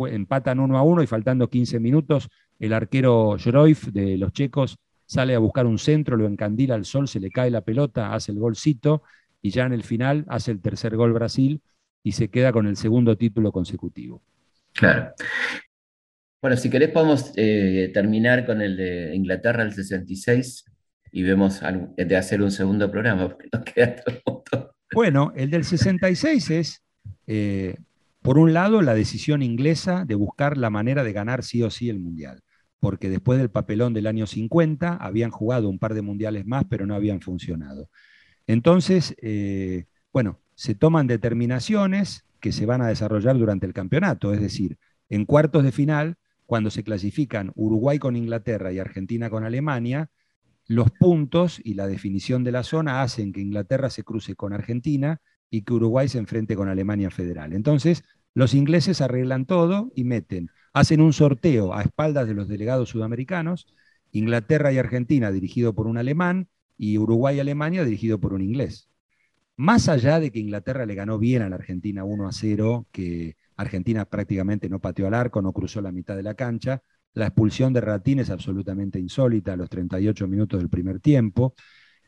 empatan 0.07 0.61
uno 0.61 0.77
a 0.77 0.81
uno 0.81 1.03
y 1.03 1.07
faltando 1.07 1.49
15 1.49 1.77
minutos, 1.81 2.29
el 2.57 2.71
arquero 2.71 3.35
Joroif 3.37 3.87
de 3.87 4.17
los 4.17 4.31
checos 4.31 4.77
sale 5.05 5.35
a 5.35 5.39
buscar 5.39 5.65
un 5.65 5.77
centro, 5.77 6.15
lo 6.15 6.25
encandila 6.25 6.75
al 6.75 6.85
sol, 6.85 7.09
se 7.09 7.19
le 7.19 7.29
cae 7.31 7.51
la 7.51 7.59
pelota, 7.59 8.13
hace 8.13 8.31
el 8.31 8.39
golcito 8.39 9.03
y 9.41 9.49
ya 9.49 9.65
en 9.65 9.73
el 9.73 9.83
final 9.83 10.23
hace 10.29 10.51
el 10.51 10.61
tercer 10.61 10.95
gol 10.95 11.11
Brasil 11.11 11.61
y 12.01 12.13
se 12.13 12.29
queda 12.29 12.53
con 12.53 12.65
el 12.65 12.77
segundo 12.77 13.17
título 13.17 13.51
consecutivo. 13.51 14.21
Claro. 14.71 15.11
Bueno, 16.41 16.55
si 16.55 16.69
querés 16.69 16.91
podemos 16.91 17.33
eh, 17.35 17.91
terminar 17.93 18.45
con 18.45 18.61
el 18.61 18.77
de 18.77 19.13
Inglaterra 19.13 19.63
el 19.63 19.73
66 19.73 20.63
y 21.11 21.23
vemos 21.23 21.59
de 21.97 22.15
hacer 22.15 22.41
un 22.41 22.51
segundo 22.51 22.89
programa, 22.89 23.27
porque 23.27 23.49
nos 23.51 23.65
queda 23.65 23.97
todo 23.97 24.40
Bueno, 24.93 25.31
el 25.35 25.49
del 25.49 25.63
66 25.63 26.49
es, 26.49 26.83
eh, 27.25 27.77
por 28.21 28.37
un 28.37 28.53
lado, 28.53 28.81
la 28.81 28.93
decisión 28.93 29.41
inglesa 29.41 30.03
de 30.05 30.15
buscar 30.15 30.57
la 30.57 30.69
manera 30.69 31.03
de 31.03 31.13
ganar 31.13 31.43
sí 31.43 31.63
o 31.63 31.69
sí 31.69 31.89
el 31.89 31.99
Mundial, 31.99 32.41
porque 32.79 33.09
después 33.09 33.39
del 33.39 33.49
papelón 33.49 33.93
del 33.93 34.07
año 34.07 34.27
50 34.27 34.95
habían 34.95 35.31
jugado 35.31 35.69
un 35.69 35.79
par 35.79 35.93
de 35.93 36.01
mundiales 36.01 36.45
más, 36.45 36.65
pero 36.69 36.85
no 36.85 36.95
habían 36.95 37.21
funcionado. 37.21 37.89
Entonces, 38.47 39.15
eh, 39.21 39.85
bueno, 40.11 40.39
se 40.55 40.75
toman 40.75 41.07
determinaciones 41.07 42.25
que 42.41 42.51
se 42.51 42.65
van 42.65 42.81
a 42.81 42.87
desarrollar 42.87 43.37
durante 43.37 43.65
el 43.65 43.73
campeonato, 43.73 44.33
es 44.33 44.41
decir, 44.41 44.77
en 45.09 45.25
cuartos 45.25 45.63
de 45.63 45.71
final, 45.71 46.17
cuando 46.45 46.69
se 46.69 46.83
clasifican 46.83 47.53
Uruguay 47.55 47.97
con 47.97 48.17
Inglaterra 48.17 48.73
y 48.73 48.79
Argentina 48.79 49.29
con 49.29 49.45
Alemania, 49.45 50.09
los 50.71 50.89
puntos 50.89 51.59
y 51.61 51.73
la 51.73 51.85
definición 51.85 52.45
de 52.45 52.53
la 52.53 52.63
zona 52.63 53.01
hacen 53.01 53.33
que 53.33 53.41
Inglaterra 53.41 53.89
se 53.89 54.03
cruce 54.03 54.35
con 54.35 54.53
Argentina 54.53 55.19
y 55.49 55.63
que 55.63 55.73
Uruguay 55.73 56.07
se 56.07 56.17
enfrente 56.17 56.55
con 56.55 56.69
Alemania 56.69 57.11
Federal. 57.11 57.51
Entonces, 57.51 58.05
los 58.33 58.53
ingleses 58.53 59.01
arreglan 59.01 59.45
todo 59.45 59.91
y 59.95 60.05
meten, 60.05 60.49
hacen 60.71 61.01
un 61.01 61.11
sorteo 61.11 61.73
a 61.73 61.81
espaldas 61.81 62.25
de 62.25 62.35
los 62.35 62.47
delegados 62.47 62.87
sudamericanos, 62.87 63.67
Inglaterra 64.13 64.71
y 64.71 64.77
Argentina 64.77 65.29
dirigido 65.29 65.75
por 65.75 65.87
un 65.87 65.97
alemán 65.97 66.47
y 66.77 66.97
Uruguay 66.97 67.35
y 67.35 67.39
Alemania 67.41 67.83
dirigido 67.83 68.21
por 68.21 68.33
un 68.33 68.41
inglés. 68.41 68.87
Más 69.57 69.89
allá 69.89 70.21
de 70.21 70.31
que 70.31 70.39
Inglaterra 70.39 70.85
le 70.85 70.95
ganó 70.95 71.19
bien 71.19 71.41
a 71.41 71.49
la 71.49 71.57
Argentina 71.57 72.05
1 72.05 72.27
a 72.29 72.31
0, 72.31 72.87
que 72.93 73.35
Argentina 73.57 74.05
prácticamente 74.05 74.69
no 74.69 74.79
pateó 74.79 75.07
al 75.07 75.15
arco, 75.15 75.41
no 75.41 75.51
cruzó 75.51 75.81
la 75.81 75.91
mitad 75.91 76.15
de 76.15 76.23
la 76.23 76.35
cancha, 76.35 76.81
la 77.13 77.27
expulsión 77.27 77.73
de 77.73 77.81
Ratín 77.81 78.19
es 78.19 78.29
absolutamente 78.29 78.99
insólita 78.99 79.53
a 79.53 79.57
los 79.57 79.69
38 79.69 80.27
minutos 80.27 80.59
del 80.59 80.69
primer 80.69 80.99
tiempo. 80.99 81.55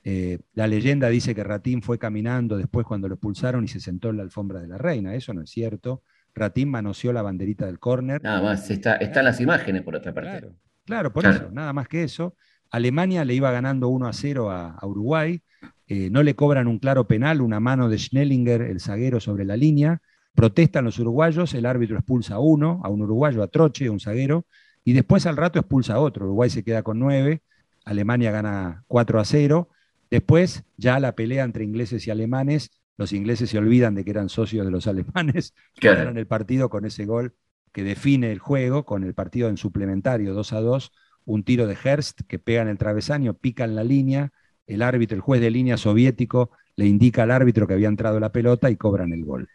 Eh, 0.04 0.40
la 0.54 0.68
leyenda 0.68 1.08
dice 1.10 1.34
que 1.34 1.44
Ratín 1.44 1.82
fue 1.82 1.98
caminando 1.98 2.58
después 2.58 2.86
cuando 2.86 3.08
lo 3.08 3.16
expulsaron 3.16 3.64
y 3.64 3.68
se 3.68 3.80
sentó 3.80 4.10
en 4.10 4.18
la 4.18 4.24
alfombra 4.24 4.62
de 4.62 4.68
la 4.68 4.78
reina. 4.78 5.16
Eso 5.16 5.34
no 5.34 5.42
es 5.42 5.50
cierto. 5.50 6.04
Ratín 6.36 6.70
manoseó 6.70 7.14
la 7.14 7.22
banderita 7.22 7.66
del 7.66 7.80
córner. 7.80 8.22
Nada 8.24 8.42
más, 8.42 8.70
está, 8.70 8.96
están 8.96 9.26
las 9.26 9.40
imágenes 9.40 9.84
por 9.84 9.96
otra 9.96 10.14
parte. 10.14 10.30
Claro, 10.30 10.56
claro 10.86 11.14
por 11.14 11.26
eso, 11.26 11.50
nada 11.52 11.74
más 11.74 11.88
que 11.88 12.04
eso. 12.04 12.36
Alemania 12.72 13.24
le 13.24 13.36
iba 13.36 13.52
ganando 13.52 13.88
1 13.90 14.08
a 14.08 14.14
0 14.14 14.50
a, 14.50 14.80
Uruguay. 14.84 15.42
Eh, 15.88 16.10
no 16.10 16.24
le 16.24 16.36
cobran 16.36 16.68
un 16.68 16.80
claro 16.80 17.08
penal, 17.08 17.42
una 17.42 17.60
mano 17.60 17.88
de 17.88 18.00
Schnellinger, 18.00 18.62
el 18.62 18.80
zaguero, 18.80 19.20
sobre 19.20 19.46
la 19.46 19.56
línea. 19.56 20.02
Protestan 20.34 20.86
los 20.86 20.98
uruguayos, 20.98 21.54
el 21.54 21.68
árbitro 21.68 21.98
expulsa 21.98 22.36
a 22.36 22.40
uno, 22.40 22.82
a 22.84 22.90
un 22.90 23.04
uruguayo, 23.04 23.44
a 23.44 23.48
Troche, 23.48 23.90
un 23.92 24.00
zaguero, 24.00 24.48
y 24.84 24.94
después 24.94 25.26
al 25.26 25.38
rato 25.38 25.60
expulsa 25.60 25.96
a 25.96 26.00
otro. 26.00 26.26
Uruguay 26.26 26.50
se 26.50 26.64
queda 26.64 26.84
con 26.84 27.00
9, 27.00 27.42
Alemania 27.86 28.32
gana 28.32 28.84
4 28.88 29.20
a 29.20 29.26
0. 29.26 29.70
Después, 30.10 30.64
ya 30.78 31.00
la 31.00 31.16
pelea 31.16 31.44
entre 31.44 31.64
ingleses 31.64 32.06
y 32.08 32.12
alemanes, 32.12 32.72
los 32.98 33.14
ingleses 33.14 33.50
se 33.50 33.58
olvidan 33.58 33.96
de 33.96 34.04
que 34.04 34.12
eran 34.12 34.30
socios 34.30 34.66
de 34.66 34.72
los 34.72 34.88
alemanes, 34.88 35.54
ganan 35.82 36.18
el 36.18 36.28
partido 36.28 36.70
con 36.70 36.86
ese 36.86 37.06
gol 37.06 37.36
que 37.72 37.84
define 37.84 38.32
el 38.32 38.40
juego, 38.40 38.86
con 38.86 39.04
el 39.04 39.14
partido 39.14 39.50
en 39.50 39.58
suplementario 39.58 40.34
2 40.34 40.54
a 40.54 40.62
2, 40.62 40.92
un 41.26 41.44
tiro 41.44 41.66
de 41.68 41.76
Herst 41.82 42.22
que 42.28 42.38
pega 42.38 42.62
en 42.62 42.68
el 42.68 42.78
travesaño, 42.78 43.34
pica 43.34 43.64
en 43.64 43.76
la 43.76 43.84
línea, 43.84 44.32
el 44.68 44.82
árbitro, 44.82 45.16
el 45.16 45.22
juez 45.22 45.42
de 45.42 45.50
línea 45.50 45.78
soviético, 45.78 46.52
le 46.76 46.86
indica 46.86 47.24
al 47.24 47.32
árbitro 47.32 47.68
que 47.68 47.74
había 47.74 47.88
entrado 47.88 48.20
la 48.20 48.32
pelota 48.32 48.70
y 48.70 48.76
cobran 48.76 49.12
el 49.12 49.26
gol. 49.26 49.50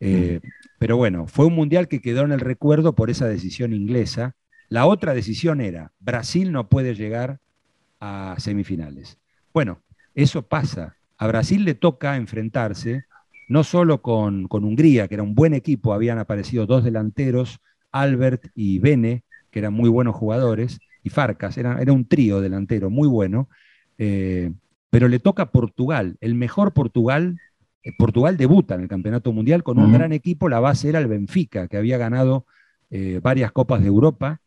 Eh, 0.00 0.40
pero 0.78 0.96
bueno, 0.96 1.26
fue 1.26 1.46
un 1.46 1.54
mundial 1.54 1.88
que 1.88 2.00
quedó 2.00 2.22
en 2.22 2.32
el 2.32 2.40
recuerdo 2.40 2.94
por 2.94 3.10
esa 3.10 3.28
decisión 3.28 3.72
inglesa. 3.72 4.34
La 4.70 4.86
otra 4.86 5.14
decisión 5.14 5.60
era, 5.60 5.92
Brasil 5.98 6.52
no 6.52 6.68
puede 6.68 6.94
llegar 6.94 7.40
a 7.98 8.36
semifinales. 8.38 9.18
Bueno, 9.52 9.80
eso 10.14 10.42
pasa. 10.42 10.96
A 11.18 11.26
Brasil 11.26 11.64
le 11.64 11.74
toca 11.74 12.16
enfrentarse 12.16 13.04
no 13.48 13.64
solo 13.64 14.00
con, 14.00 14.46
con 14.46 14.64
Hungría, 14.64 15.08
que 15.08 15.14
era 15.14 15.24
un 15.24 15.34
buen 15.34 15.54
equipo, 15.54 15.92
habían 15.92 16.18
aparecido 16.18 16.66
dos 16.66 16.84
delanteros, 16.84 17.58
Albert 17.90 18.46
y 18.54 18.78
Bene, 18.78 19.24
que 19.50 19.58
eran 19.58 19.74
muy 19.74 19.90
buenos 19.90 20.14
jugadores, 20.14 20.78
y 21.02 21.10
Farcas, 21.10 21.58
era, 21.58 21.82
era 21.82 21.92
un 21.92 22.06
trío 22.06 22.40
delantero 22.40 22.90
muy 22.90 23.08
bueno, 23.08 23.48
eh, 23.98 24.52
pero 24.88 25.08
le 25.08 25.18
toca 25.18 25.50
Portugal, 25.50 26.16
el 26.20 26.36
mejor 26.36 26.72
Portugal. 26.72 27.40
Eh, 27.82 27.90
Portugal 27.98 28.36
debuta 28.36 28.76
en 28.76 28.82
el 28.82 28.88
Campeonato 28.88 29.32
Mundial 29.32 29.64
con 29.64 29.80
un 29.80 29.92
gran 29.92 30.12
equipo, 30.12 30.48
la 30.48 30.60
base 30.60 30.88
era 30.88 31.00
el 31.00 31.08
Benfica, 31.08 31.66
que 31.66 31.76
había 31.76 31.98
ganado 31.98 32.46
eh, 32.90 33.18
varias 33.20 33.50
Copas 33.50 33.80
de 33.80 33.88
Europa, 33.88 34.40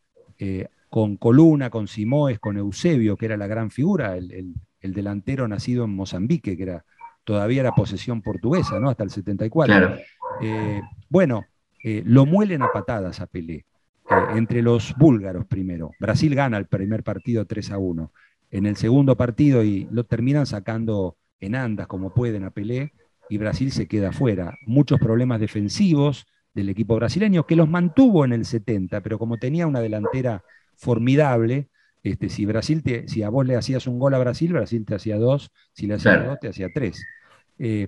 con 0.90 1.18
Coluna, 1.18 1.70
con 1.70 1.88
Simoes, 1.88 2.40
con 2.40 2.58
Eusebio, 2.58 3.18
que 3.18 3.26
era 3.26 3.38
la 3.38 3.48
gran 3.48 3.72
figura, 3.72 4.16
el, 4.18 4.54
delantero 4.82 5.48
nacido 5.48 5.86
en 5.86 5.96
Mozambique, 5.96 6.58
que 6.58 6.64
era, 6.64 6.86
todavía 7.24 7.62
era 7.62 7.72
posesión 7.74 8.22
portuguesa, 8.22 8.80
¿no? 8.80 8.90
Hasta 8.90 9.04
el 9.04 9.10
74. 9.10 9.96
bueno, 11.10 11.46
lo 11.84 12.26
muelen 12.26 12.62
a 12.62 12.72
patadas 12.72 13.22
a 13.22 13.28
Pelé. 13.28 13.66
entre 14.36 14.62
los 14.62 14.94
búlgaros 14.98 15.46
primero. 15.46 15.92
Brasil 16.00 16.36
gana 16.36 16.58
el 16.58 16.68
primer 16.68 17.04
partido 17.04 17.46
3 17.46 17.72
a 17.72 17.78
1 17.78 18.12
en 18.54 18.68
el 18.68 18.76
segundo 18.76 19.18
partido 19.18 19.64
y 19.64 19.88
lo 19.90 20.06
terminan 20.06 20.46
sacando 20.46 21.18
en 21.40 21.56
andas 21.56 21.88
como 21.88 22.14
pueden 22.14 22.44
a 22.44 22.52
Pelé 22.52 22.94
y 23.28 23.40
Brasil 23.40 23.72
se 23.72 23.88
queda 23.88 24.12
fuera. 24.12 24.60
Muchos 24.68 25.00
problemas 25.00 25.40
defensivos 25.40 26.28
del 26.54 26.70
equipo 26.70 26.96
brasileño 26.96 27.46
que 27.46 27.56
los 27.56 27.70
mantuvo 27.70 28.26
en 28.26 28.34
el 28.34 28.46
70, 28.46 29.02
pero 29.02 29.18
como 29.18 29.38
tenía 29.38 29.68
una 29.68 29.82
delantera 29.82 30.44
formidable, 30.76 31.70
este, 32.04 32.30
si, 32.30 32.46
Brasil 32.46 32.84
te, 32.84 33.08
si 33.08 33.24
a 33.24 33.30
vos 33.30 33.46
le 33.46 33.56
hacías 33.56 33.88
un 33.88 33.98
gol 33.98 34.14
a 34.14 34.20
Brasil, 34.20 34.54
Brasil 34.54 34.86
te 34.86 34.96
hacía 34.96 35.18
dos, 35.18 35.52
si 35.74 35.88
le 35.88 35.96
hacías 35.96 36.26
dos, 36.26 36.40
te 36.40 36.50
hacía 36.50 36.68
tres. 36.74 37.02
Eh, 37.60 37.88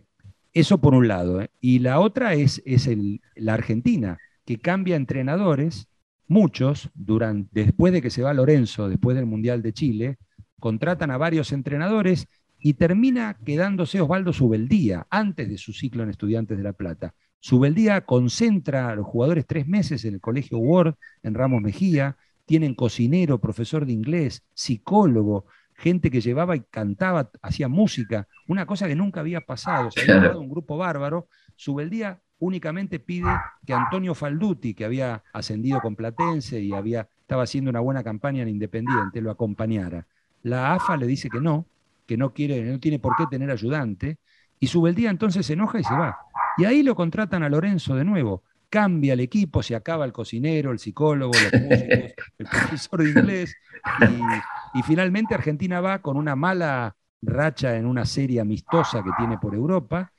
eso 0.54 0.80
por 0.80 0.96
un 0.96 1.08
lado. 1.08 1.42
¿eh? 1.42 1.50
Y 1.60 1.80
la 1.80 2.00
otra 2.00 2.34
es, 2.34 2.62
es 2.66 2.88
el, 2.88 3.22
la 3.36 3.54
Argentina, 3.54 4.18
que 4.46 4.58
cambia 4.58 4.96
entrenadores, 4.96 5.88
muchos, 6.28 6.90
durante, 6.94 7.64
después 7.64 7.92
de 7.92 8.02
que 8.02 8.10
se 8.10 8.24
va 8.24 8.34
Lorenzo, 8.34 8.88
después 8.88 9.16
del 9.16 9.26
Mundial 9.26 9.62
de 9.62 9.74
Chile, 9.74 10.18
contratan 10.60 11.12
a 11.12 11.18
varios 11.18 11.52
entrenadores 11.52 12.28
y 12.58 12.74
termina 12.74 13.38
quedándose 13.46 14.02
Osvaldo 14.02 14.34
Subeldía 14.34 15.06
antes 15.10 15.50
de 15.50 15.58
su 15.58 15.74
ciclo 15.74 16.04
en 16.04 16.10
Estudiantes 16.10 16.58
de 16.58 16.64
La 16.64 16.74
Plata. 16.74 17.14
Subeldía 17.46 18.02
concentra 18.02 18.90
a 18.90 18.96
los 18.96 19.06
jugadores 19.06 19.46
tres 19.46 19.68
meses 19.68 20.04
en 20.04 20.16
el 20.16 20.20
Colegio 20.20 20.58
Ward, 20.58 20.96
en 21.22 21.36
Ramos 21.36 21.62
Mejía, 21.62 22.18
tienen 22.48 22.74
cocinero, 22.74 23.40
profesor 23.40 23.86
de 23.86 23.94
inglés, 23.94 24.42
psicólogo, 24.56 25.46
gente 25.76 26.10
que 26.10 26.22
llevaba 26.22 26.56
y 26.56 26.62
cantaba, 26.62 27.30
hacía 27.44 27.68
música, 27.68 28.28
una 28.48 28.66
cosa 28.66 28.88
que 28.88 28.96
nunca 28.96 29.20
había 29.20 29.42
pasado, 29.42 29.92
se 29.92 30.02
había 30.02 30.30
dado 30.30 30.42
un 30.42 30.50
grupo 30.50 30.76
bárbaro. 30.76 31.28
Subeldía 31.56 32.20
únicamente 32.40 33.00
pide 33.00 33.30
que 33.64 33.76
Antonio 33.76 34.16
Falduti, 34.16 34.74
que 34.74 34.86
había 34.86 35.22
ascendido 35.32 35.82
con 35.82 35.96
Platense 35.96 36.60
y 36.60 36.74
había, 36.74 37.08
estaba 37.20 37.44
haciendo 37.44 37.70
una 37.70 37.80
buena 37.80 38.04
campaña 38.04 38.42
en 38.42 38.50
Independiente, 38.50 39.22
lo 39.22 39.30
acompañara. 39.30 40.08
La 40.42 40.74
AFA 40.74 40.98
le 40.98 41.06
dice 41.06 41.30
que 41.30 41.42
no, 41.42 41.68
que 42.08 42.18
no 42.18 42.34
quiere, 42.34 42.64
no 42.64 42.80
tiene 42.80 42.98
por 42.98 43.16
qué 43.16 43.26
tener 43.30 43.52
ayudante, 43.52 44.18
y 44.60 44.66
Subeldía 44.66 45.12
entonces 45.12 45.46
se 45.46 45.54
enoja 45.54 45.80
y 45.80 45.84
se 45.84 45.94
va. 45.94 46.18
Y 46.58 46.66
ahí 46.66 46.84
lo 46.84 46.96
contratan 46.96 47.44
a 47.44 47.50
Lorenzo 47.50 47.96
de 47.96 48.04
nuevo. 48.04 48.44
Cambia 48.70 49.14
el 49.14 49.20
equipo, 49.20 49.64
se 49.64 49.76
acaba 49.76 50.06
el 50.06 50.12
cocinero, 50.12 50.72
el 50.72 50.80
psicólogo, 50.80 51.34
los 51.34 51.62
músicos, 51.62 52.14
el 52.38 52.46
profesor 52.46 53.04
de 53.04 53.10
inglés. 53.10 53.56
Y, 54.74 54.84
finalmente 54.84 55.34
Argentina 55.34 55.80
va 55.80 56.00
con 56.00 56.18
una 56.18 56.36
mala 56.36 56.96
racha 57.22 57.78
en 57.78 57.86
una 57.86 58.06
serie 58.06 58.42
amistosa 58.42 59.04
que 59.04 59.12
tiene 59.18 59.38
por 59.38 59.56
Europa. 59.56 60.12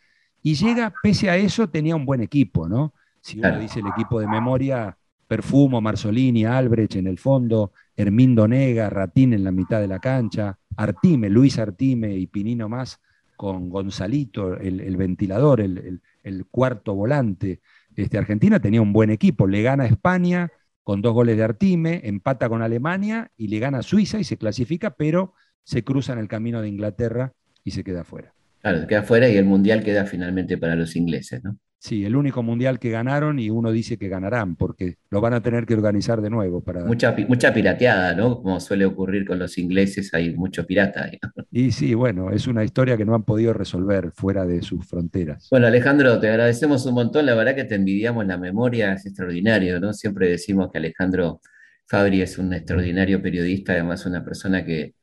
Y 0.43 0.55
llega, 0.55 0.95
pese 1.03 1.29
a 1.29 1.37
eso, 1.37 1.69
tenía 1.69 1.97
un 1.97 2.07
buen 2.07 2.21
equipo, 2.21 2.69
¿no? 2.69 2.95
Si 3.21 3.39
uno 3.41 3.59
dice 3.59 3.81
el 3.81 3.89
equipo 3.89 4.21
de 4.21 4.29
memoria, 4.29 4.97
Perfumo, 5.27 5.81
Marzolini, 5.81 6.45
Albrecht 6.45 6.97
en 6.97 7.09
el 7.09 7.19
fondo, 7.19 7.73
Hermindo 7.97 8.47
Nega, 8.47 8.89
Ratín 8.89 9.33
en 9.33 9.43
la 9.43 9.51
mitad 9.51 9.81
de 9.81 9.89
la 9.89 9.99
cancha, 9.99 10.57
Artime, 10.77 11.29
Luis 11.29 11.59
Artime 11.59 12.15
y 12.15 12.27
Pinino 12.27 12.69
más 12.69 13.01
con 13.37 13.69
Gonzalito, 13.69 14.57
el, 14.57 14.97
ventilador, 14.97 15.61
el, 15.61 16.01
cuarto 16.51 16.95
volante. 16.95 17.61
Este, 17.95 18.19
Argentina 18.19 18.61
tenía 18.61 18.83
un 18.83 18.93
buen 18.93 19.11
equipo, 19.11 19.47
le 19.47 19.63
gana 19.63 19.85
a 19.85 19.87
España 19.87 20.51
con 20.83 21.03
dos 21.03 21.15
goles 21.15 21.37
de 21.37 21.45
Artime, 21.45 22.01
empata 22.05 22.49
con 22.49 22.63
Alemania 22.63 23.31
y 23.37 23.49
le 23.49 23.59
gana 23.59 23.79
a 23.79 23.83
Suiza 23.83 24.19
y 24.19 24.25
se 24.25 24.37
clasifica, 24.37 24.91
pero 24.91 25.35
se 25.65 25.83
cruza 25.83 26.13
en 26.13 26.21
el 26.21 26.29
camino 26.29 26.63
de 26.63 26.69
Inglaterra 26.69 27.33
y 27.65 27.73
se 27.73 27.83
queda 27.83 28.05
fuera. 28.05 28.33
Claro, 28.61 28.81
se 28.81 28.87
queda 28.87 29.03
fuera 29.03 29.29
y 29.29 29.37
el 29.37 29.45
Mundial 29.45 29.83
queda 29.83 30.07
finalmente 30.07 30.59
para 30.59 30.77
los 30.77 30.95
ingleses, 30.95 31.43
¿no? 31.43 31.59
Sí, 31.79 32.05
el 32.05 32.17
único 32.17 32.43
mundial 32.43 32.79
que 32.79 32.91
ganaron 32.91 33.39
y 33.39 33.51
uno 33.51 33.71
dice 33.71 33.99
que 33.99 34.09
ganarán 34.09 34.57
porque 34.57 34.97
lo 35.11 35.21
van 35.21 35.35
a 35.35 35.43
tener 35.43 35.67
que 35.67 35.75
organizar 35.75 36.21
de 36.21 36.31
nuevo. 36.31 36.63
Para... 36.63 36.85
Mucha, 36.85 37.15
mucha 37.29 37.53
pirateada, 37.53 38.15
¿no? 38.15 38.43
Como 38.43 38.59
suele 38.61 38.87
ocurrir 38.87 39.27
con 39.27 39.39
los 39.39 39.57
ingleses, 39.59 40.13
hay 40.15 40.35
mucho 40.35 40.67
pirata. 40.67 41.11
Y 41.53 41.71
sí, 41.71 41.95
bueno, 41.95 42.31
es 42.31 42.47
una 42.47 42.65
historia 42.65 42.97
que 42.97 43.05
no 43.05 43.15
han 43.15 43.25
podido 43.25 43.53
resolver 43.53 44.11
fuera 44.15 44.47
de 44.47 44.63
sus 44.63 44.87
fronteras. 44.87 45.49
Bueno, 45.51 45.67
Alejandro, 45.67 46.19
te 46.19 46.29
agradecemos 46.29 46.87
un 46.87 46.95
montón. 46.95 47.27
La 47.27 47.35
verdad 47.35 47.55
que 47.55 47.65
te 47.65 47.77
envidiamos 47.77 48.27
la 48.27 48.39
memoria, 48.39 48.95
es 48.95 49.07
extraordinario, 49.07 49.79
¿no? 49.79 49.93
Siempre 49.93 50.29
decimos 50.29 50.71
que 50.73 50.79
Alejandro 50.79 51.41
Fabri 51.87 52.23
es 52.23 52.39
un 52.39 52.53
extraordinario 52.53 53.23
periodista, 53.23 53.75
además 53.75 54.07
una 54.07 54.25
persona 54.25 54.65
que 54.65 54.95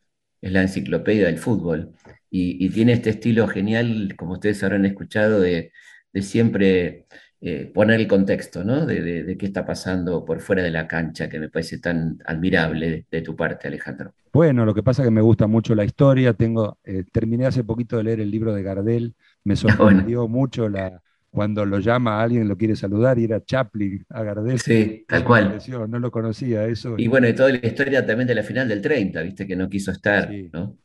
es 0.42 0.52
la 0.52 0.64
enciclopedia 0.64 1.28
del 1.28 1.38
fútbol 1.38 1.94
y, 2.30 2.66
y 2.66 2.70
tiene 2.72 2.94
este 2.94 3.12
estilo 3.12 3.48
genial, 3.48 4.16
como 4.18 4.34
ustedes 4.34 4.62
habrán 4.64 4.86
escuchado, 4.86 5.40
de 5.40 5.72
de 6.14 6.22
siempre 6.22 7.06
eh, 7.42 7.70
poner 7.74 8.00
el 8.00 8.08
contexto, 8.08 8.64
¿no? 8.64 8.86
De, 8.86 9.36
qué 9.38 9.46
está 9.46 9.66
pasando 9.66 10.24
por 10.24 10.40
fuera 10.40 10.64
de 10.64 10.72
la 10.72 10.88
cancha, 10.88 11.28
que 11.28 11.40
me 11.40 11.50
parece 11.50 11.80
tan 11.80 12.18
admirable 12.26 13.06
de, 13.12 13.22
tu 13.22 13.36
parte, 13.36 13.68
Alejandro. 13.68 14.14
Bueno, 14.32 14.66
lo 14.66 14.74
que 14.74 14.82
pasa 14.82 15.02
es 15.02 15.08
que 15.08 15.12
me 15.12 15.22
gusta 15.22 15.46
mucho 15.48 15.76
la 15.76 15.84
historia. 15.84 16.34
Tengo, 16.34 16.78
eh, 16.86 17.04
terminé 17.12 17.46
hace 17.46 17.66
poquito 17.66 17.98
de 17.98 18.04
leer 18.04 18.22
el 18.22 18.32
libro 18.32 18.54
de 18.54 18.64
Gardel, 18.64 19.16
me 19.44 19.56
sorprendió 20.08 20.30
mucho 20.30 20.70
la, 20.70 21.02
cuando 21.34 21.66
lo 21.66 21.80
llama 21.80 22.20
a 22.20 22.24
alguien, 22.24 22.48
lo 22.48 22.56
quiere 22.56 22.76
saludar 22.76 23.18
y 23.18 23.24
era 23.24 23.44
Chaplin 23.44 24.06
a 24.10 24.22
Gardel. 24.22 24.60
Sí, 24.60 25.04
tal 25.08 25.26
cual. 25.26 25.58
No 25.90 25.98
lo 25.98 26.12
conocía 26.12 26.68
eso. 26.68 26.94
Y 26.98 27.08
bueno, 27.08 27.28
y 27.28 27.34
toda 27.34 27.50
la 27.50 27.58
historia 27.58 28.06
también 28.06 28.28
de 28.28 28.36
la 28.36 28.44
final 28.44 28.70
del 28.70 28.82
30, 28.82 29.20
viste, 29.24 29.48
que 29.48 29.56
no 29.56 29.68
quiso 29.68 29.90
estar. 29.90 30.30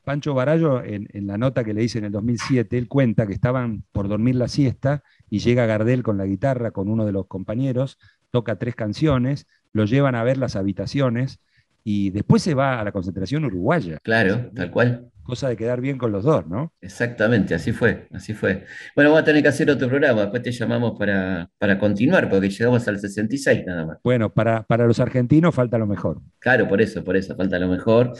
Pancho 0.03 0.33
Barallo, 0.33 0.83
en, 0.83 1.07
la 1.27 1.37
nota 1.37 1.63
que 1.65 1.75
le 1.75 1.85
hice 1.85 1.99
en 1.99 2.07
el 2.07 2.13
2007, 2.13 2.79
él 2.79 2.89
cuenta 2.89 3.27
que 3.27 3.35
estaban 3.35 3.85
por 3.93 4.09
dormir 4.09 4.37
la 4.37 4.49
siesta 4.49 5.03
y 5.31 5.41
llega 5.41 5.67
Gardel 5.67 6.03
con 6.03 6.19
la 6.19 6.27
guitarra, 6.27 6.71
con 6.71 6.89
uno 6.89 7.07
de 7.07 7.13
los 7.13 7.27
compañeros, 7.27 7.99
toca 8.31 8.57
tres 8.57 8.75
canciones, 8.75 9.47
lo 9.73 9.85
llevan 9.85 10.15
a 10.15 10.25
ver 10.25 10.39
las 10.39 10.57
habitaciones 10.57 11.41
y 11.85 12.11
después 12.11 12.43
se 12.43 12.55
va 12.55 12.81
a 12.81 12.85
la 12.85 12.93
concentración 12.93 13.45
uruguaya. 13.45 13.99
Claro, 14.03 14.51
tal 14.55 14.71
cual 14.71 15.11
cosa 15.29 15.51
de 15.51 15.59
quedar 15.59 15.83
bien 15.83 15.99
con 15.99 16.11
los 16.11 16.25
dos, 16.25 16.47
¿no? 16.47 16.73
Exactamente, 16.81 17.55
así 17.55 17.71
fue, 17.73 18.09
así 18.13 18.33
fue. 18.33 18.65
Bueno, 18.97 19.11
vamos 19.11 19.21
a 19.21 19.25
tener 19.27 19.43
que 19.43 19.49
hacer 19.49 19.71
otro 19.71 19.87
programa, 19.87 20.23
después 20.23 20.43
te 20.43 20.51
llamamos 20.51 20.99
para, 20.99 21.51
para 21.59 21.79
continuar, 21.79 22.31
porque 22.31 22.49
llegamos 22.49 22.89
al 22.89 22.99
66 22.99 23.67
nada 23.67 23.85
más. 23.85 23.99
Bueno, 24.03 24.33
para, 24.33 24.63
para 24.63 24.87
los 24.87 25.01
argentinos 25.01 25.55
falta 25.55 25.77
lo 25.77 25.87
mejor. 25.87 26.23
Claro, 26.39 26.67
por 26.67 26.81
eso, 26.81 27.05
por 27.05 27.15
eso, 27.15 27.37
falta 27.37 27.59
lo 27.59 27.69
mejor. 27.69 28.15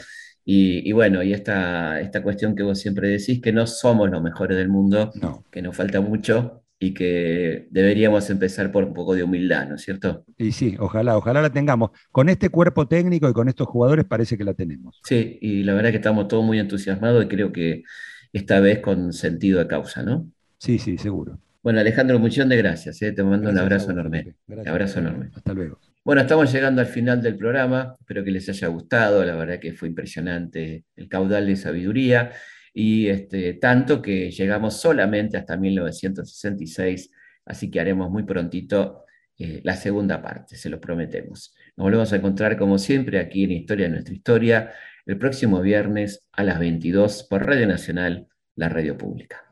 Y, 0.45 0.91
bueno, 0.91 1.23
y 1.23 1.33
esta, 1.33 1.99
esta 1.99 2.21
cuestión 2.21 2.55
que 2.55 2.61
vos 2.61 2.79
siempre 2.79 3.09
decís, 3.09 3.41
que 3.41 3.51
no 3.51 3.65
somos 3.65 4.09
los 4.09 4.21
mejores 4.21 4.57
del 4.57 4.69
mundo, 4.69 5.11
que 5.51 5.63
nos 5.63 5.75
falta 5.75 6.01
mucho, 6.01 6.63
y 6.79 6.93
que 6.93 7.67
deberíamos 7.71 8.29
empezar 8.29 8.71
por 8.71 8.85
un 8.85 8.93
poco 8.93 9.13
de 9.13 9.23
humildad, 9.23 9.67
¿no 9.67 9.75
es 9.75 9.81
cierto? 9.81 10.23
Y 10.37 10.53
sí, 10.53 10.77
ojalá, 10.79 11.17
ojalá 11.17 11.41
la 11.41 11.51
tengamos. 11.51 11.91
Con 12.11 12.29
este 12.29 12.49
cuerpo 12.49 12.87
técnico 12.87 13.29
y 13.29 13.33
con 13.33 13.49
estos 13.49 13.67
jugadores 13.67 14.05
parece 14.05 14.37
que 14.37 14.45
la 14.45 14.53
tenemos. 14.53 15.01
Sí, 15.03 15.37
y 15.41 15.63
la 15.63 15.73
verdad 15.73 15.89
que 15.91 15.97
estamos 15.97 16.29
todos 16.29 16.45
muy 16.45 16.57
entusiasmados 16.57 17.25
y 17.25 17.27
creo 17.27 17.51
que 17.51 17.83
esta 18.31 18.61
vez 18.61 18.79
con 18.79 19.11
sentido 19.11 19.59
de 19.59 19.67
causa, 19.67 20.03
¿no? 20.03 20.31
Sí, 20.57 20.79
sí, 20.79 20.97
seguro. 20.97 21.37
Bueno, 21.61 21.81
Alejandro, 21.81 22.17
muchas 22.17 22.47
de 22.47 22.55
gracias. 22.55 23.01
¿eh? 23.01 23.11
Te 23.11 23.23
mando 23.23 23.49
un 23.49 23.57
abrazo 23.57 23.91
enorme. 23.91 24.35
Un 24.47 24.67
abrazo 24.67 24.99
enorme. 24.99 25.31
Hasta 25.35 25.53
luego. 25.53 25.79
Bueno, 26.05 26.21
estamos 26.21 26.51
llegando 26.51 26.79
al 26.79 26.87
final 26.87 27.21
del 27.21 27.35
programa. 27.35 27.95
Espero 27.99 28.23
que 28.23 28.31
les 28.31 28.47
haya 28.47 28.69
gustado. 28.69 29.25
La 29.25 29.35
verdad 29.35 29.59
que 29.59 29.73
fue 29.73 29.89
impresionante 29.89 30.85
el 30.95 31.09
caudal 31.09 31.45
de 31.45 31.57
sabiduría 31.57 32.31
y 32.79 33.09
este, 33.09 33.55
tanto 33.55 34.01
que 34.01 34.31
llegamos 34.31 34.79
solamente 34.79 35.35
hasta 35.35 35.57
1966, 35.57 37.11
así 37.43 37.69
que 37.69 37.81
haremos 37.81 38.09
muy 38.09 38.23
prontito 38.23 39.03
eh, 39.37 39.59
la 39.65 39.75
segunda 39.75 40.21
parte, 40.21 40.55
se 40.55 40.69
lo 40.69 40.79
prometemos. 40.79 41.53
Nos 41.75 41.83
volvemos 41.83 42.13
a 42.13 42.15
encontrar 42.15 42.57
como 42.57 42.77
siempre 42.77 43.19
aquí 43.19 43.43
en 43.43 43.51
Historia 43.51 43.87
de 43.87 43.91
nuestra 43.91 44.13
historia 44.13 44.71
el 45.05 45.17
próximo 45.17 45.59
viernes 45.59 46.23
a 46.31 46.45
las 46.45 46.57
22 46.57 47.23
por 47.29 47.45
Radio 47.45 47.67
Nacional, 47.67 48.29
la 48.55 48.69
radio 48.69 48.97
pública. 48.97 49.43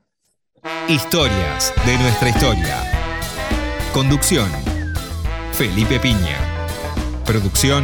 Historias 0.88 1.74
de 1.86 1.98
nuestra 1.98 2.30
historia. 2.30 2.78
Conducción. 3.94 4.50
Felipe 5.52 6.00
Piña. 6.00 6.38
Producción. 7.26 7.84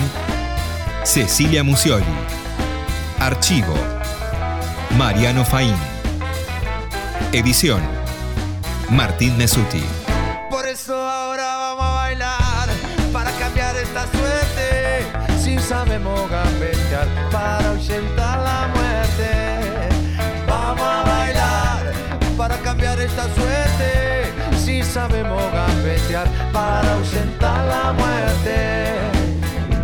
Cecilia 1.03 1.65
Musioli. 1.65 2.05
Archivo. 3.19 4.02
Mariano 4.97 5.43
Faín. 5.43 5.75
Edición. 7.31 7.81
Martín 8.89 9.35
Mesuti. 9.37 9.83
Por 10.51 10.67
eso 10.67 10.95
ahora 10.95 11.57
vamos 11.57 11.85
a 11.85 11.95
bailar 11.95 12.69
para 13.11 13.31
cambiar 13.31 13.75
esta 13.75 14.05
suerte. 14.11 15.07
Si 15.39 15.57
sabemos 15.57 16.29
gambetear 16.29 17.07
para 17.31 17.69
ahuyentar 17.69 18.39
la 18.39 18.67
muerte. 18.67 19.89
Vamos 20.47 20.85
a 20.85 21.03
bailar 21.03 21.91
para 22.37 22.57
cambiar 22.57 22.99
esta 22.99 23.23
suerte. 23.33 24.31
Si 24.63 24.83
sabemos 24.83 25.41
gambetear 25.51 26.27
para 26.51 26.93
ahuyentar 26.93 27.65
la 27.65 27.93
muerte. 27.93 28.93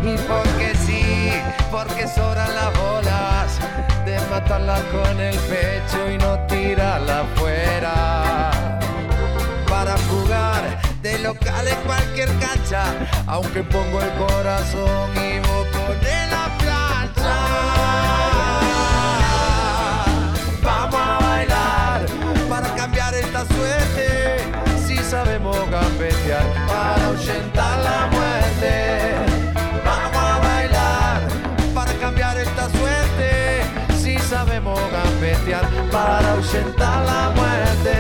Y 0.04 0.18
porque 0.28 0.76
sí, 0.86 1.32
porque 1.72 2.08
sobran 2.08 2.54
las 2.54 2.74
bolas 2.78 3.89
matarla 4.30 4.80
con 4.92 5.20
el 5.20 5.36
pecho 5.36 6.10
y 6.12 6.18
no 6.18 6.38
tirarla 6.48 7.22
afuera. 7.22 8.60
Para 9.68 9.98
jugar 10.10 10.80
de 11.02 11.20
local 11.20 11.68
en 11.68 11.76
cualquier 11.86 12.30
cancha, 12.40 12.84
aunque 13.28 13.64
pongo 13.64 14.02
el 14.02 14.12
corazón 14.14 15.10
y 15.16 15.40
vos 15.40 15.68
pones 15.68 16.32
la 16.32 16.58
plancha. 16.60 17.38
Vamos 20.64 21.02
a 21.02 21.20
bailar 21.22 22.06
para 22.50 22.76
cambiar 22.76 23.14
esta 23.16 23.46
suerte. 23.46 24.38
Si 24.86 24.98
sabemos 24.98 25.58
gambetear 25.70 26.46
para 26.68 27.06
ahuyentar 27.06 27.80
la 27.80 28.08
muerte. 28.12 29.39
Para 35.92 36.32
ahuyentar 36.32 37.06
la 37.06 37.32
muerte. 37.36 37.98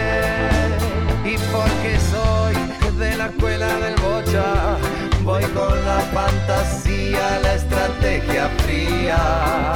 Y 1.25 1.37
porque 1.51 1.99
soy 2.11 2.55
de 2.97 3.17
la 3.17 3.25
escuela 3.25 3.67
del 3.79 3.95
bocha, 3.95 4.77
voy 5.23 5.43
con 5.43 5.85
la 5.85 5.99
fantasía, 6.13 7.39
la 7.41 7.53
estrategia 7.55 8.49
fría. 8.59 9.73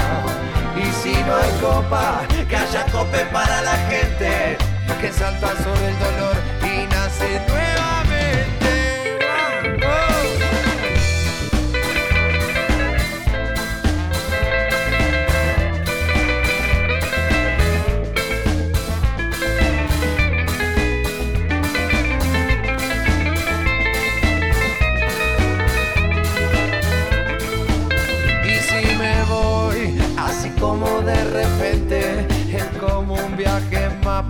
Y 0.75 0.85
si 1.01 1.13
no 1.23 1.35
hay 1.35 1.51
copa, 1.61 2.21
que 2.47 2.55
haya 2.55 2.85
cope 2.91 3.25
para 3.31 3.61
la 3.61 3.75
gente 3.89 4.57
que 5.01 5.11
salta 5.11 5.47
sobre 5.47 5.89
el 5.89 5.99
dolor 5.99 6.35
y 6.61 6.87
nace 6.87 7.41
nueva. 7.49 7.82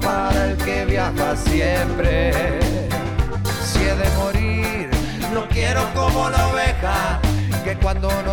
Para 0.03 0.51
el 0.51 0.57
que 0.57 0.85
viaja 0.85 1.35
siempre. 1.35 2.59
Si 3.63 3.79
he 3.79 3.95
de 3.95 4.09
morir, 4.17 4.89
no 5.33 5.47
quiero 5.49 5.81
como 5.93 6.29
la 6.29 6.47
oveja, 6.47 7.19
que 7.63 7.75
cuando 7.77 8.09
no 8.23 8.32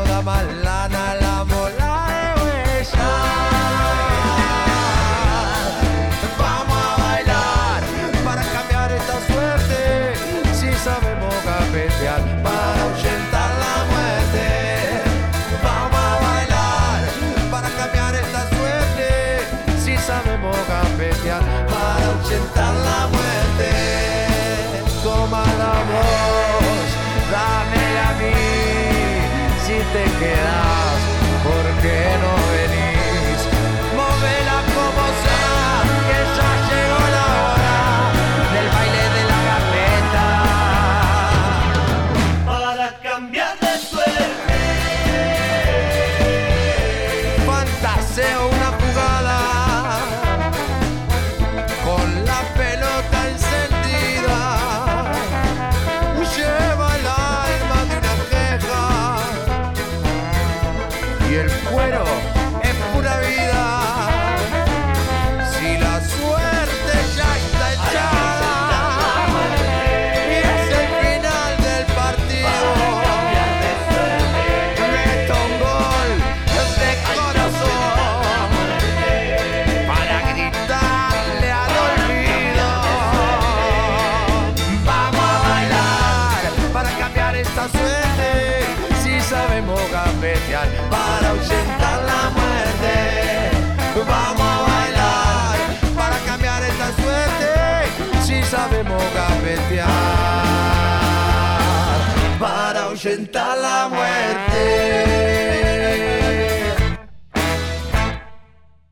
ahuyentar 103.31 103.59
la 103.59 103.89
muerte. 103.89 105.10